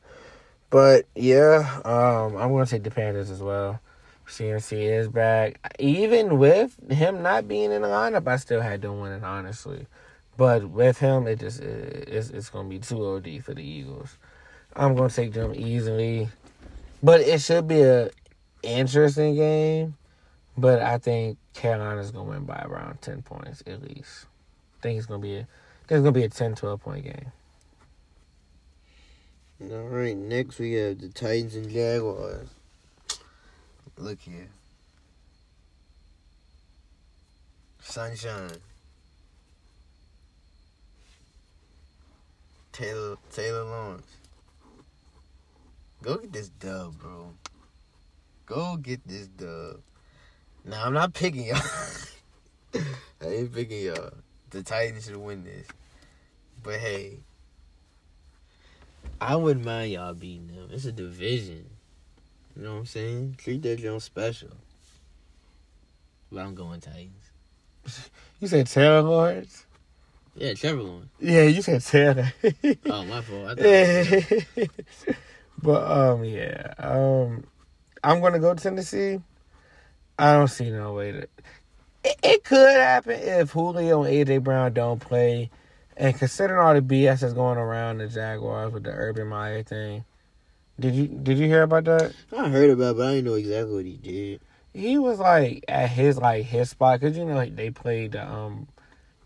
But 0.69 1.05
yeah, 1.15 1.81
um, 1.85 2.37
I'm 2.37 2.51
gonna 2.51 2.65
take 2.65 2.83
the 2.83 2.91
Panthers 2.91 3.29
as 3.29 3.41
well. 3.41 3.79
CMC 4.27 4.99
is 4.99 5.07
back. 5.07 5.59
Even 5.79 6.37
with 6.37 6.77
him 6.91 7.23
not 7.23 7.47
being 7.47 7.71
in 7.71 7.81
the 7.81 7.87
lineup, 7.87 8.27
I 8.27 8.37
still 8.37 8.61
had 8.61 8.81
them 8.81 8.99
winning 8.99 9.23
honestly. 9.23 9.87
But 10.37 10.69
with 10.69 10.99
him, 10.99 11.27
it 11.27 11.39
just 11.39 11.59
it's 11.59 12.29
it's 12.29 12.49
gonna 12.49 12.69
be 12.69 12.79
too 12.79 13.03
OD 13.05 13.43
for 13.43 13.53
the 13.53 13.63
Eagles. 13.63 14.17
I'm 14.75 14.95
gonna 14.95 15.09
take 15.09 15.33
them 15.33 15.53
easily, 15.55 16.29
but 17.01 17.21
it 17.21 17.41
should 17.41 17.67
be 17.67 17.81
a 17.81 18.11
interesting 18.61 19.35
game. 19.35 19.95
But 20.57 20.81
I 20.81 20.97
think 20.97 21.37
Carolina's 21.53 22.11
gonna 22.11 22.29
win 22.29 22.45
by 22.45 22.61
around 22.65 23.01
ten 23.01 23.21
points 23.21 23.63
at 23.65 23.81
least. 23.81 24.27
I 24.79 24.83
think 24.83 24.97
it's 24.97 25.07
gonna 25.07 25.19
be 25.19 25.37
a 25.37 25.47
gonna 25.89 26.11
be 26.11 26.23
a 26.23 26.29
10, 26.29 26.55
12 26.55 26.81
point 26.81 27.03
game. 27.03 27.31
All 29.61 29.89
right, 29.89 30.15
next 30.15 30.57
we 30.57 30.71
have 30.73 31.01
the 31.01 31.09
Titans 31.09 31.53
and 31.53 31.69
Jaguars. 31.69 32.47
Look 33.97 34.21
here. 34.21 34.47
Sunshine. 37.81 38.51
Taylor 42.71 43.17
Taylor 43.33 43.65
Lawrence. 43.65 44.07
Go 46.01 46.15
get 46.15 46.31
this 46.31 46.47
dub, 46.47 46.97
bro. 46.97 47.33
Go 48.45 48.77
get 48.77 49.05
this 49.05 49.27
dub. 49.27 49.81
Now 50.63 50.85
I'm 50.85 50.93
not 50.93 51.13
picking 51.13 51.47
y'all. 51.47 51.59
I 53.21 53.25
ain't 53.25 53.53
picking 53.53 53.87
y'all. 53.87 54.11
The 54.51 54.63
Titans 54.63 55.03
should 55.05 55.17
win 55.17 55.43
this. 55.43 55.67
But 56.63 56.75
hey, 56.75 57.19
I 59.21 59.35
wouldn't 59.35 59.65
mind 59.65 59.91
y'all 59.91 60.13
beating 60.13 60.47
them. 60.47 60.69
It's 60.71 60.85
a 60.85 60.91
division. 60.91 61.65
You 62.55 62.63
know 62.63 62.73
what 62.73 62.79
I'm 62.79 62.85
saying? 62.85 63.35
Treat 63.37 63.61
that 63.63 63.79
joint 63.79 64.01
special. 64.01 64.49
But 66.31 66.41
I'm 66.41 66.55
going 66.55 66.79
Titans. 66.81 67.31
You 68.41 68.47
said 68.47 68.67
Taylor 68.67 69.01
Lawrence? 69.01 69.65
Yeah, 70.33 70.53
Trevor 70.53 70.81
Lawrence. 70.83 71.09
Yeah, 71.19 71.43
you 71.43 71.61
said 71.61 71.81
Taylor. 71.83 72.31
Oh, 72.85 73.03
my 73.03 73.19
fault. 73.21 73.47
I 73.47 73.55
thought 73.55 73.57
it 73.59 74.55
was- 74.55 74.67
but 75.61 75.91
um, 75.91 76.23
yeah, 76.23 76.73
um, 76.77 77.43
I'm 78.01 78.21
gonna 78.21 78.39
go 78.39 78.53
to 78.53 78.63
Tennessee. 78.63 79.19
I 80.17 80.33
don't 80.33 80.47
see 80.47 80.69
no 80.69 80.93
way 80.93 81.11
to. 81.11 81.21
It, 82.05 82.15
it 82.23 82.43
could 82.45 82.77
happen 82.77 83.19
if 83.21 83.51
Julio 83.51 84.03
and 84.03 84.13
AJ 84.27 84.41
Brown 84.45 84.71
don't 84.73 84.99
play, 85.01 85.49
and 85.99 86.17
considering 86.17 86.59
all 86.59 86.73
the 86.73 86.81
BS 86.81 87.19
that's 87.19 87.33
going 87.33 87.57
around 87.59 87.99
the 87.99 88.07
Jaguars 88.07 88.73
with 88.73 88.83
the 88.83 88.91
Urban 88.91 89.27
Meyer 89.27 89.61
thing. 89.61 90.03
Did 90.79 90.95
you 90.95 91.07
did 91.07 91.37
you 91.37 91.45
hear 91.47 91.63
about 91.63 91.83
that? 91.85 92.13
I 92.35 92.47
heard 92.49 92.69
about 92.71 92.91
it, 92.91 92.97
but 92.97 93.07
I 93.07 93.11
didn't 93.15 93.25
know 93.25 93.33
exactly 93.35 93.75
what 93.75 93.85
he 93.85 93.97
did. 93.97 94.41
He 94.73 94.97
was 94.97 95.19
like 95.19 95.65
at 95.67 95.89
his 95.89 96.17
like 96.17 96.45
his 96.45 96.69
spot 96.69 96.99
because 96.99 97.17
you 97.17 97.25
know 97.25 97.35
like, 97.35 97.55
they 97.55 97.69
played 97.69 98.13
the 98.13 98.25
um 98.25 98.67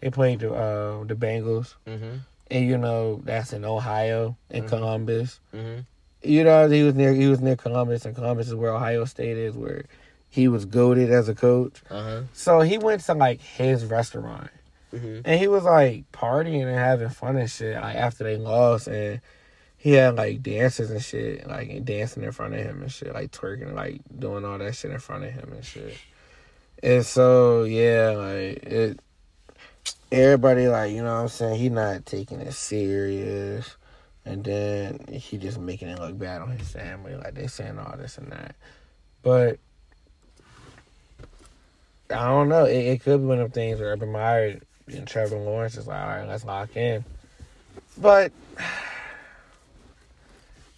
they 0.01 0.09
played 0.09 0.39
the 0.39 0.51
uh 0.53 1.03
the 1.05 1.15
Bengals 1.15 1.75
Mm-hmm. 1.85 2.17
and 2.49 2.67
you 2.67 2.77
know 2.77 3.21
that's 3.23 3.53
in 3.53 3.63
Ohio 3.63 4.35
in 4.49 4.63
Mhm. 4.63 4.67
Columbus. 4.69 5.39
Mm-hmm. 5.53 5.81
You 6.23 6.43
know, 6.45 6.69
he 6.69 6.81
was 6.83 6.95
near 6.95 7.13
he 7.13 7.27
was 7.27 7.39
near 7.41 7.55
Columbus, 7.57 8.05
and 8.05 8.15
Columbus 8.15 8.47
is 8.47 8.55
where 8.55 8.73
Ohio 8.73 9.05
State 9.05 9.37
is, 9.37 9.55
where 9.55 9.83
he 10.29 10.47
was 10.47 10.65
goaded 10.65 11.11
as 11.11 11.29
a 11.29 11.35
coach. 11.35 11.83
Uh-huh. 11.91 12.21
So 12.33 12.61
he 12.61 12.77
went 12.79 13.01
to 13.03 13.13
like 13.13 13.41
his 13.41 13.85
restaurant, 13.85 14.49
Mm-hmm. 14.93 15.21
and 15.25 15.39
he 15.39 15.47
was 15.47 15.63
like 15.63 16.11
partying 16.11 16.67
and 16.67 16.77
having 16.77 17.09
fun 17.09 17.35
and 17.35 17.49
shit. 17.49 17.75
Like 17.75 17.95
after 17.95 18.23
they 18.23 18.37
lost, 18.37 18.87
and 18.87 19.21
he 19.75 19.93
had 19.93 20.15
like 20.15 20.43
dancers 20.43 20.91
and 20.91 21.03
shit, 21.03 21.47
like 21.47 21.69
and 21.69 21.83
dancing 21.83 22.23
in 22.23 22.31
front 22.31 22.53
of 22.53 22.59
him 22.59 22.83
and 22.83 22.91
shit, 22.91 23.13
like 23.13 23.31
twerking, 23.31 23.73
like 23.73 24.01
doing 24.19 24.45
all 24.45 24.59
that 24.59 24.75
shit 24.75 24.91
in 24.91 24.99
front 24.99 25.23
of 25.23 25.31
him 25.31 25.51
and 25.51 25.65
shit. 25.65 25.97
And 26.83 27.05
so 27.05 27.63
yeah, 27.63 28.11
like 28.11 28.63
it. 28.63 28.99
Everybody 30.11 30.67
like 30.67 30.91
you 30.91 31.01
know 31.01 31.15
what 31.15 31.21
I'm 31.21 31.27
saying 31.27 31.59
he 31.59 31.69
not 31.69 32.05
taking 32.05 32.39
it 32.39 32.53
serious. 32.53 33.75
And 34.25 34.43
then 34.43 35.05
he 35.11 35.37
just 35.37 35.59
making 35.59 35.89
it 35.89 35.99
look 35.99 36.17
bad 36.17 36.41
on 36.41 36.51
his 36.51 36.69
family, 36.69 37.15
like 37.15 37.33
they 37.33 37.47
saying 37.47 37.77
all 37.77 37.97
this 37.97 38.17
and 38.17 38.31
that. 38.31 38.55
But 39.21 39.59
I 42.09 42.27
don't 42.27 42.47
know. 42.47 42.65
It, 42.65 42.85
it 42.85 43.01
could 43.03 43.21
be 43.21 43.25
one 43.25 43.39
of 43.39 43.51
them 43.51 43.51
things 43.51 43.79
where 43.79 43.89
Urban 43.89 44.11
Meyer 44.11 44.61
and 44.87 45.07
Trevor 45.07 45.37
Lawrence 45.37 45.77
is 45.77 45.87
like, 45.87 46.01
all 46.01 46.07
right, 46.07 46.27
let's 46.27 46.45
lock 46.45 46.75
in. 46.75 47.03
But 47.97 48.31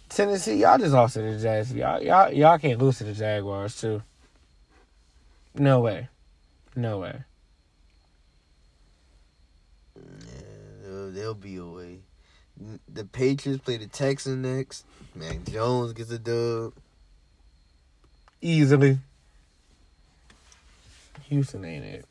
Tennessee, 0.08 0.56
y'all 0.56 0.78
just 0.78 0.92
lost 0.92 1.14
to 1.14 1.22
the 1.22 1.38
Jags. 1.38 1.72
Y'all, 1.72 2.02
y'all, 2.02 2.32
y'all 2.32 2.58
can't 2.58 2.80
lose 2.80 2.98
to 2.98 3.04
the 3.04 3.12
Jaguars 3.12 3.80
too. 3.80 4.02
No 5.54 5.80
way, 5.80 6.08
no 6.74 6.98
way. 6.98 7.24
Yeah, 9.96 10.02
they'll, 10.82 11.10
they'll 11.10 11.34
be 11.34 11.56
away. 11.56 12.00
The 12.92 13.04
Patriots 13.04 13.62
play 13.62 13.76
the 13.76 13.86
Texans 13.86 14.36
next. 14.36 14.84
Mac 15.14 15.44
Jones 15.44 15.92
gets 15.92 16.10
a 16.10 16.18
dub. 16.18 16.72
Easily. 18.40 18.98
Houston 21.28 21.64
ain't 21.64 21.84
it. 21.84 22.06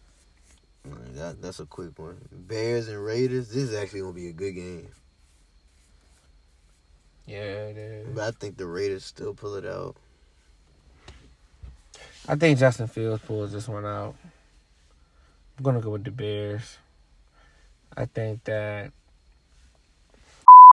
That 1.16 1.42
that's 1.42 1.60
a 1.60 1.66
quick 1.66 1.98
one. 1.98 2.18
Bears 2.32 2.88
and 2.88 3.04
Raiders. 3.04 3.50
This 3.50 3.64
is 3.70 3.74
actually 3.76 4.02
gonna 4.02 4.14
be 4.14 4.28
a 4.28 4.34
good 4.34 4.54
game, 4.54 4.90
Yeah, 7.26 7.38
it 7.38 7.78
is. 7.78 8.08
but 8.16 8.24
I 8.24 8.32
think 8.32 8.58
the 8.58 8.66
Raiders 8.66 9.06
still 9.06 9.34
pull 9.34 9.56
it 9.56 9.66
out. 9.66 9.96
I 12.28 12.36
think 12.36 12.58
Justin 12.60 12.88
Fields 12.88 13.24
pulls 13.26 13.52
this 13.52 13.68
one 13.68 13.86
out. 13.86 14.16
I'm 15.58 15.64
gonna 15.64 15.80
go 15.82 15.92
with 15.92 16.04
the 16.04 16.12
Bears. 16.12 16.78
I 17.96 18.06
think 18.06 18.44
that 18.44 18.92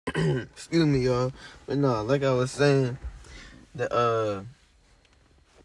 Excuse 0.16 0.86
me, 0.86 1.00
y'all. 1.00 1.32
But 1.66 1.78
no, 1.78 2.02
like 2.04 2.24
I 2.24 2.32
was 2.34 2.52
saying, 2.52 2.98
the 3.76 3.94
uh, 3.94 4.44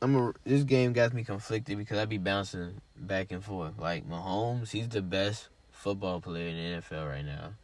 I'm 0.03 0.17
a, 0.17 0.33
this 0.45 0.65
game 0.65 0.93
got 0.93 1.15
me 1.15 1.25
conflicted 1.25 1.79
because 1.79 1.99
I 1.99 2.05
be 2.05 2.19
bouncing 2.19 2.81
back 2.97 3.33
and 3.33 3.43
forth. 3.43 3.79
Like 3.79 4.09
Mahomes, 4.09 4.71
he's 4.71 4.89
the 4.89 5.03
best 5.03 5.49
football 5.71 6.21
player 6.21 6.49
in 6.49 6.57
the 6.57 6.81
NFL 6.81 7.09
right 7.09 7.25
now, 7.25 7.55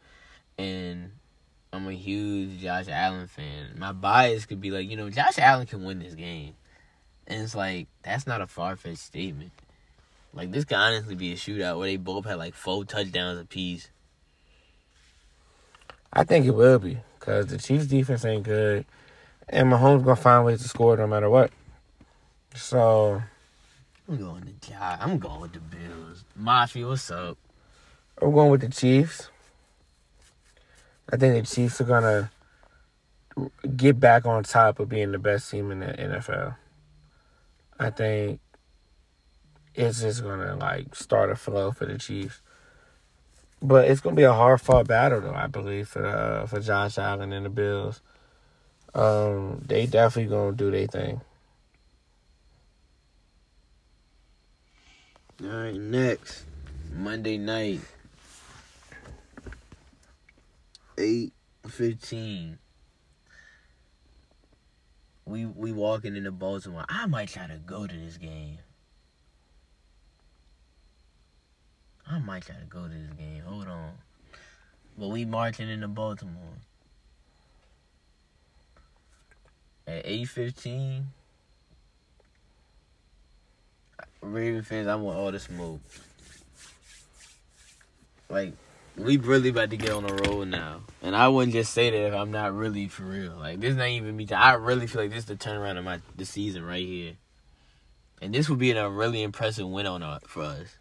and 0.57 1.11
I'm 1.73 1.87
a 1.87 1.93
huge 1.93 2.59
Josh 2.59 2.87
Allen 2.89 3.27
fan. 3.27 3.75
My 3.77 3.91
bias 3.91 4.45
could 4.45 4.61
be 4.61 4.71
like, 4.71 4.89
you 4.89 4.97
know, 4.97 5.09
Josh 5.09 5.39
Allen 5.39 5.65
can 5.65 5.83
win 5.83 5.99
this 5.99 6.15
game, 6.15 6.55
and 7.27 7.41
it's 7.41 7.55
like 7.55 7.87
that's 8.03 8.27
not 8.27 8.41
a 8.41 8.47
far 8.47 8.75
fetched 8.75 8.99
statement. 8.99 9.51
Like 10.33 10.51
this 10.51 10.65
could 10.65 10.77
honestly 10.77 11.15
be 11.15 11.33
a 11.33 11.35
shootout 11.35 11.77
where 11.77 11.87
they 11.87 11.97
both 11.97 12.25
had 12.25 12.37
like 12.37 12.53
four 12.53 12.85
touchdowns 12.85 13.39
apiece. 13.39 13.89
I 16.13 16.23
think 16.23 16.45
it 16.45 16.51
will 16.51 16.79
be 16.79 16.97
because 17.19 17.47
the 17.47 17.57
Chiefs' 17.57 17.85
defense 17.85 18.25
ain't 18.25 18.43
good, 18.43 18.85
and 19.47 19.71
Mahomes 19.71 20.03
gonna 20.03 20.15
find 20.15 20.45
ways 20.45 20.61
to 20.61 20.67
score 20.67 20.97
no 20.97 21.07
matter 21.07 21.29
what. 21.29 21.51
So 22.55 23.21
I'm 24.11 24.17
going 24.17 24.43
to 24.43 24.69
Josh. 24.69 24.97
I'm 24.99 25.19
going 25.19 25.39
with 25.39 25.53
the 25.53 25.61
Bills. 25.61 26.25
Mafia, 26.35 26.85
what's 26.85 27.09
up? 27.11 27.37
I'm 28.21 28.33
going 28.33 28.51
with 28.51 28.59
the 28.59 28.67
Chiefs. 28.67 29.29
I 31.09 31.15
think 31.15 31.35
the 31.35 31.49
Chiefs 31.49 31.79
are 31.79 31.85
gonna 31.85 32.29
get 33.77 34.01
back 34.01 34.25
on 34.25 34.43
top 34.43 34.81
of 34.81 34.89
being 34.89 35.13
the 35.13 35.17
best 35.17 35.49
team 35.49 35.71
in 35.71 35.79
the 35.79 35.85
NFL. 35.85 36.57
I 37.79 37.89
think 37.89 38.41
it's 39.75 40.01
just 40.01 40.23
gonna 40.23 40.57
like 40.57 40.93
start 40.93 41.31
a 41.31 41.37
flow 41.37 41.71
for 41.71 41.85
the 41.85 41.97
Chiefs. 41.97 42.41
But 43.61 43.89
it's 43.89 44.01
gonna 44.01 44.17
be 44.17 44.23
a 44.23 44.33
hard 44.33 44.59
fought 44.59 44.89
battle 44.89 45.21
though, 45.21 45.33
I 45.33 45.47
believe, 45.47 45.87
for 45.87 46.05
uh, 46.05 46.45
for 46.47 46.59
Josh 46.59 46.97
Allen 46.97 47.31
and 47.31 47.45
the 47.45 47.49
Bills. 47.49 48.01
Um, 48.93 49.63
they 49.65 49.85
definitely 49.85 50.35
gonna 50.35 50.51
do 50.51 50.69
their 50.69 50.87
thing. 50.87 51.21
All 55.43 55.49
right, 55.49 55.73
next 55.73 56.43
Monday 56.93 57.35
night, 57.39 57.79
eight 60.99 61.33
fifteen. 61.67 62.59
We 65.25 65.47
we 65.47 65.71
walking 65.71 66.15
into 66.15 66.31
Baltimore. 66.31 66.85
I 66.87 67.07
might 67.07 67.29
try 67.29 67.47
to 67.47 67.57
go 67.57 67.87
to 67.87 67.95
this 67.95 68.17
game. 68.17 68.59
I 72.07 72.19
might 72.19 72.45
try 72.45 72.57
to 72.57 72.65
go 72.65 72.83
to 72.83 72.93
this 72.93 73.13
game. 73.17 73.41
Hold 73.43 73.67
on, 73.67 73.93
but 74.95 75.07
we 75.07 75.25
marching 75.25 75.69
into 75.69 75.87
Baltimore 75.87 76.59
at 79.87 80.03
eight 80.05 80.27
fifteen. 80.27 81.07
Raven 84.21 84.63
fans, 84.63 84.87
I 84.87 84.95
want 84.95 85.17
all 85.17 85.31
the 85.31 85.39
smoke. 85.39 85.81
Like, 88.29 88.53
we 88.97 89.17
really 89.17 89.49
about 89.49 89.69
to 89.71 89.77
get 89.77 89.91
on 89.91 90.05
the 90.05 90.13
road 90.13 90.47
now. 90.47 90.81
And 91.01 91.15
I 91.15 91.27
wouldn't 91.27 91.53
just 91.53 91.73
say 91.73 91.89
that 91.89 92.07
if 92.07 92.13
I'm 92.13 92.31
not 92.31 92.53
really 92.53 92.87
for 92.87 93.03
real. 93.03 93.33
Like, 93.33 93.59
this 93.59 93.75
not 93.75 93.87
even 93.87 94.15
me. 94.15 94.27
I 94.31 94.53
really 94.53 94.87
feel 94.87 95.01
like 95.01 95.11
this 95.11 95.19
is 95.19 95.25
the 95.25 95.35
turnaround 95.35 95.77
of 95.77 95.85
my 95.85 95.99
the 96.15 96.25
season 96.25 96.63
right 96.63 96.85
here. 96.85 97.13
And 98.21 98.33
this 98.33 98.49
would 98.49 98.59
be 98.59 98.71
a 98.71 98.89
really 98.89 99.23
impressive 99.23 99.67
win 99.67 99.87
on 99.87 100.03
our, 100.03 100.19
for 100.27 100.43
us. 100.43 100.77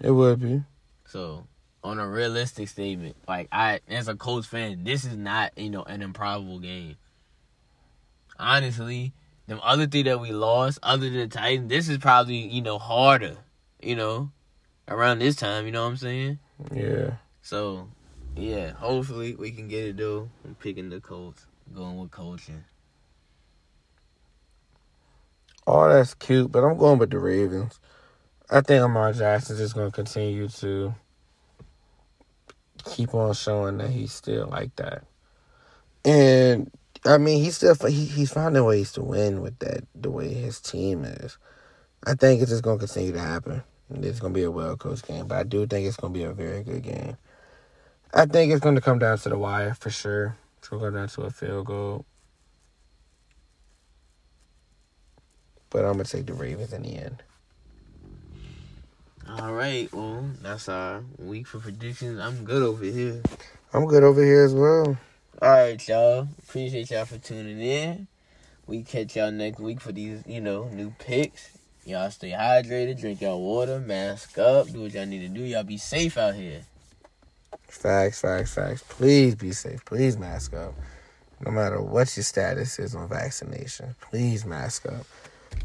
It 0.00 0.10
would 0.10 0.40
be. 0.40 0.62
So, 1.06 1.46
on 1.84 1.98
a 1.98 2.08
realistic 2.08 2.68
statement, 2.68 3.16
like 3.28 3.48
I, 3.52 3.80
as 3.88 4.08
a 4.08 4.14
Colts 4.14 4.46
fan, 4.46 4.84
this 4.84 5.04
is 5.04 5.16
not 5.16 5.56
you 5.58 5.70
know 5.70 5.82
an 5.82 6.02
improbable 6.02 6.58
game. 6.58 6.96
Honestly, 8.38 9.12
them 9.50 9.60
other 9.62 9.86
three 9.86 10.04
that 10.04 10.20
we 10.20 10.32
lost, 10.32 10.78
other 10.82 11.10
than 11.10 11.18
the 11.18 11.26
Titans, 11.26 11.68
this 11.68 11.88
is 11.88 11.98
probably 11.98 12.36
you 12.36 12.62
know 12.62 12.78
harder. 12.78 13.36
You 13.82 13.96
know, 13.96 14.30
around 14.88 15.18
this 15.18 15.36
time, 15.36 15.66
you 15.66 15.72
know 15.72 15.82
what 15.82 15.90
I'm 15.90 15.96
saying? 15.96 16.38
Yeah. 16.72 17.14
So, 17.42 17.88
yeah, 18.36 18.72
hopefully 18.72 19.34
we 19.34 19.50
can 19.50 19.68
get 19.68 19.86
it 19.86 19.96
though. 19.96 20.28
I'm 20.44 20.54
picking 20.54 20.90
the 20.90 21.00
Colts, 21.00 21.46
going 21.74 21.98
with 21.98 22.10
coaching. 22.10 22.64
Oh, 25.66 25.88
that's 25.88 26.14
cute, 26.14 26.50
but 26.50 26.64
I'm 26.64 26.76
going 26.76 26.98
with 26.98 27.10
the 27.10 27.18
Ravens. 27.18 27.80
I 28.50 28.60
think 28.60 28.82
Lamar 28.82 29.12
Jackson's 29.12 29.60
just 29.60 29.74
going 29.74 29.90
to 29.90 29.94
continue 29.94 30.48
to 30.48 30.94
keep 32.84 33.14
on 33.14 33.32
showing 33.34 33.78
that 33.78 33.90
he's 33.90 34.12
still 34.12 34.48
like 34.48 34.74
that. 34.76 35.04
And 36.04 36.70
I 37.04 37.18
mean, 37.18 37.42
he's 37.42 37.56
still 37.56 37.74
he, 37.86 38.04
he's 38.04 38.32
finding 38.32 38.64
ways 38.64 38.92
to 38.92 39.02
win 39.02 39.40
with 39.40 39.58
that 39.60 39.84
the 39.94 40.10
way 40.10 40.32
his 40.32 40.60
team 40.60 41.04
is. 41.04 41.38
I 42.04 42.14
think 42.14 42.42
it's 42.42 42.50
just 42.50 42.62
going 42.62 42.78
to 42.78 42.86
continue 42.86 43.12
to 43.12 43.18
happen. 43.20 43.62
It's 43.90 44.20
going 44.20 44.32
to 44.32 44.38
be 44.38 44.44
a 44.44 44.50
well 44.50 44.76
coached 44.76 45.06
game, 45.06 45.26
but 45.26 45.38
I 45.38 45.42
do 45.42 45.66
think 45.66 45.86
it's 45.86 45.96
going 45.96 46.12
to 46.12 46.18
be 46.18 46.24
a 46.24 46.32
very 46.32 46.62
good 46.62 46.82
game. 46.82 47.16
I 48.12 48.26
think 48.26 48.52
it's 48.52 48.60
going 48.60 48.74
to 48.74 48.80
come 48.80 48.98
down 48.98 49.18
to 49.18 49.28
the 49.28 49.38
wire 49.38 49.74
for 49.74 49.90
sure. 49.90 50.36
It's 50.58 50.68
going 50.68 50.82
to 50.82 50.90
go 50.90 50.96
down 50.96 51.08
to 51.08 51.22
a 51.22 51.30
field 51.30 51.66
goal. 51.66 52.04
But 55.70 55.84
I'm 55.84 55.94
going 55.94 56.04
to 56.04 56.16
take 56.16 56.26
the 56.26 56.34
Ravens 56.34 56.72
in 56.72 56.82
the 56.82 56.96
end. 56.96 57.22
All 59.28 59.52
right, 59.52 59.92
well 59.92 60.24
that's 60.42 60.68
our 60.68 61.04
week 61.18 61.46
for 61.46 61.60
predictions. 61.60 62.18
I'm 62.18 62.44
good 62.44 62.62
over 62.62 62.84
here. 62.84 63.22
I'm 63.72 63.86
good 63.86 64.02
over 64.02 64.24
here 64.24 64.44
as 64.44 64.54
well. 64.54 64.98
All 65.42 65.48
right, 65.48 65.88
y'all. 65.88 66.28
Appreciate 66.46 66.90
y'all 66.90 67.06
for 67.06 67.16
tuning 67.16 67.62
in. 67.62 68.08
We 68.66 68.82
catch 68.82 69.16
y'all 69.16 69.30
next 69.30 69.58
week 69.58 69.80
for 69.80 69.90
these, 69.90 70.22
you 70.26 70.38
know, 70.38 70.68
new 70.68 70.92
picks. 70.98 71.56
Y'all 71.86 72.10
stay 72.10 72.32
hydrated, 72.32 73.00
drink 73.00 73.22
y'all 73.22 73.40
water, 73.40 73.80
mask 73.80 74.36
up, 74.36 74.70
do 74.70 74.82
what 74.82 74.92
y'all 74.92 75.06
need 75.06 75.20
to 75.20 75.28
do. 75.28 75.40
Y'all 75.40 75.62
be 75.62 75.78
safe 75.78 76.18
out 76.18 76.34
here. 76.34 76.60
Facts, 77.68 78.20
facts, 78.20 78.52
facts. 78.52 78.84
Please 78.86 79.34
be 79.34 79.52
safe. 79.52 79.82
Please 79.86 80.18
mask 80.18 80.52
up. 80.52 80.74
No 81.42 81.50
matter 81.50 81.80
what 81.80 82.14
your 82.18 82.24
status 82.24 82.78
is 82.78 82.94
on 82.94 83.08
vaccination, 83.08 83.94
please 84.10 84.44
mask 84.44 84.84
up. 84.92 85.06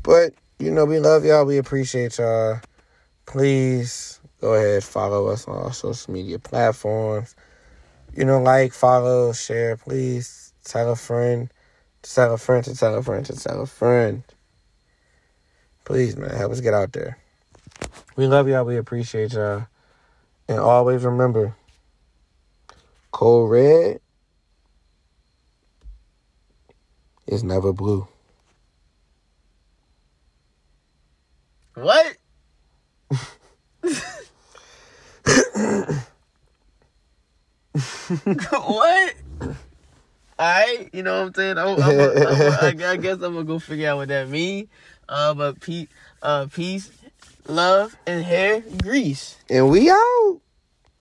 But, 0.04 0.34
you 0.58 0.72
know, 0.72 0.86
we 0.86 1.00
love 1.00 1.26
y'all. 1.26 1.44
We 1.44 1.58
appreciate 1.58 2.18
y'all. 2.18 2.62
Please 3.26 4.22
go 4.40 4.54
ahead, 4.54 4.86
follow 4.86 5.28
us 5.28 5.50
on 5.50 5.58
all 5.58 5.74
social 5.74 6.14
media 6.14 6.40
platforms. 6.40 7.36
You 8.16 8.26
know, 8.26 8.42
like, 8.42 8.74
follow, 8.74 9.34
share. 9.34 9.76
Please 9.78 10.54
tell 10.64 10.92
a 10.92 10.96
friend, 10.96 11.52
tell 12.02 12.34
a 12.34 12.38
friend, 12.38 12.64
to 12.64 12.76
tell 12.76 12.96
a 12.96 13.04
friend, 13.04 13.26
to 13.26 13.36
tell 13.38 13.62
a 13.62 13.66
friend. 13.66 14.24
Please, 15.84 16.16
man, 16.16 16.32
help 16.32 16.52
us 16.54 16.62
get 16.62 16.74
out 16.74 16.94
there. 16.94 17.18
We 18.16 18.28
love 18.28 18.48
y'all. 18.48 18.64
We 18.64 18.78
appreciate 18.78 19.34
y'all. 19.34 19.68
And 20.48 20.60
always 20.60 21.04
remember, 21.04 21.56
Cold 23.12 23.50
red 23.50 24.02
is 27.28 27.44
never 27.44 27.74
blue. 27.74 28.08
What? 31.76 32.15
What? 37.76 39.14
I, 40.38 40.90
you 40.92 41.04
know 41.04 41.20
what 41.20 41.28
I'm 41.28 41.34
saying? 41.34 41.58
I'm, 41.58 41.82
I'm 41.82 42.00
a, 42.00 42.26
I'm 42.26 42.42
a, 42.42 42.58
I 42.88 42.98
guess 42.98 43.14
I'm 43.16 43.34
gonna 43.34 43.44
go 43.44 43.60
figure 43.60 43.90
out 43.90 43.98
what 43.98 44.08
that 44.10 44.30
means. 44.30 44.68
Uh, 45.08 45.34
but 45.34 45.60
pe- 45.62 45.88
uh, 46.22 46.48
peace, 46.52 46.92
love, 47.48 47.96
and 48.06 48.24
hair 48.24 48.62
grease. 48.82 49.38
And 49.50 49.70
we 49.70 49.90
out. 49.90 50.42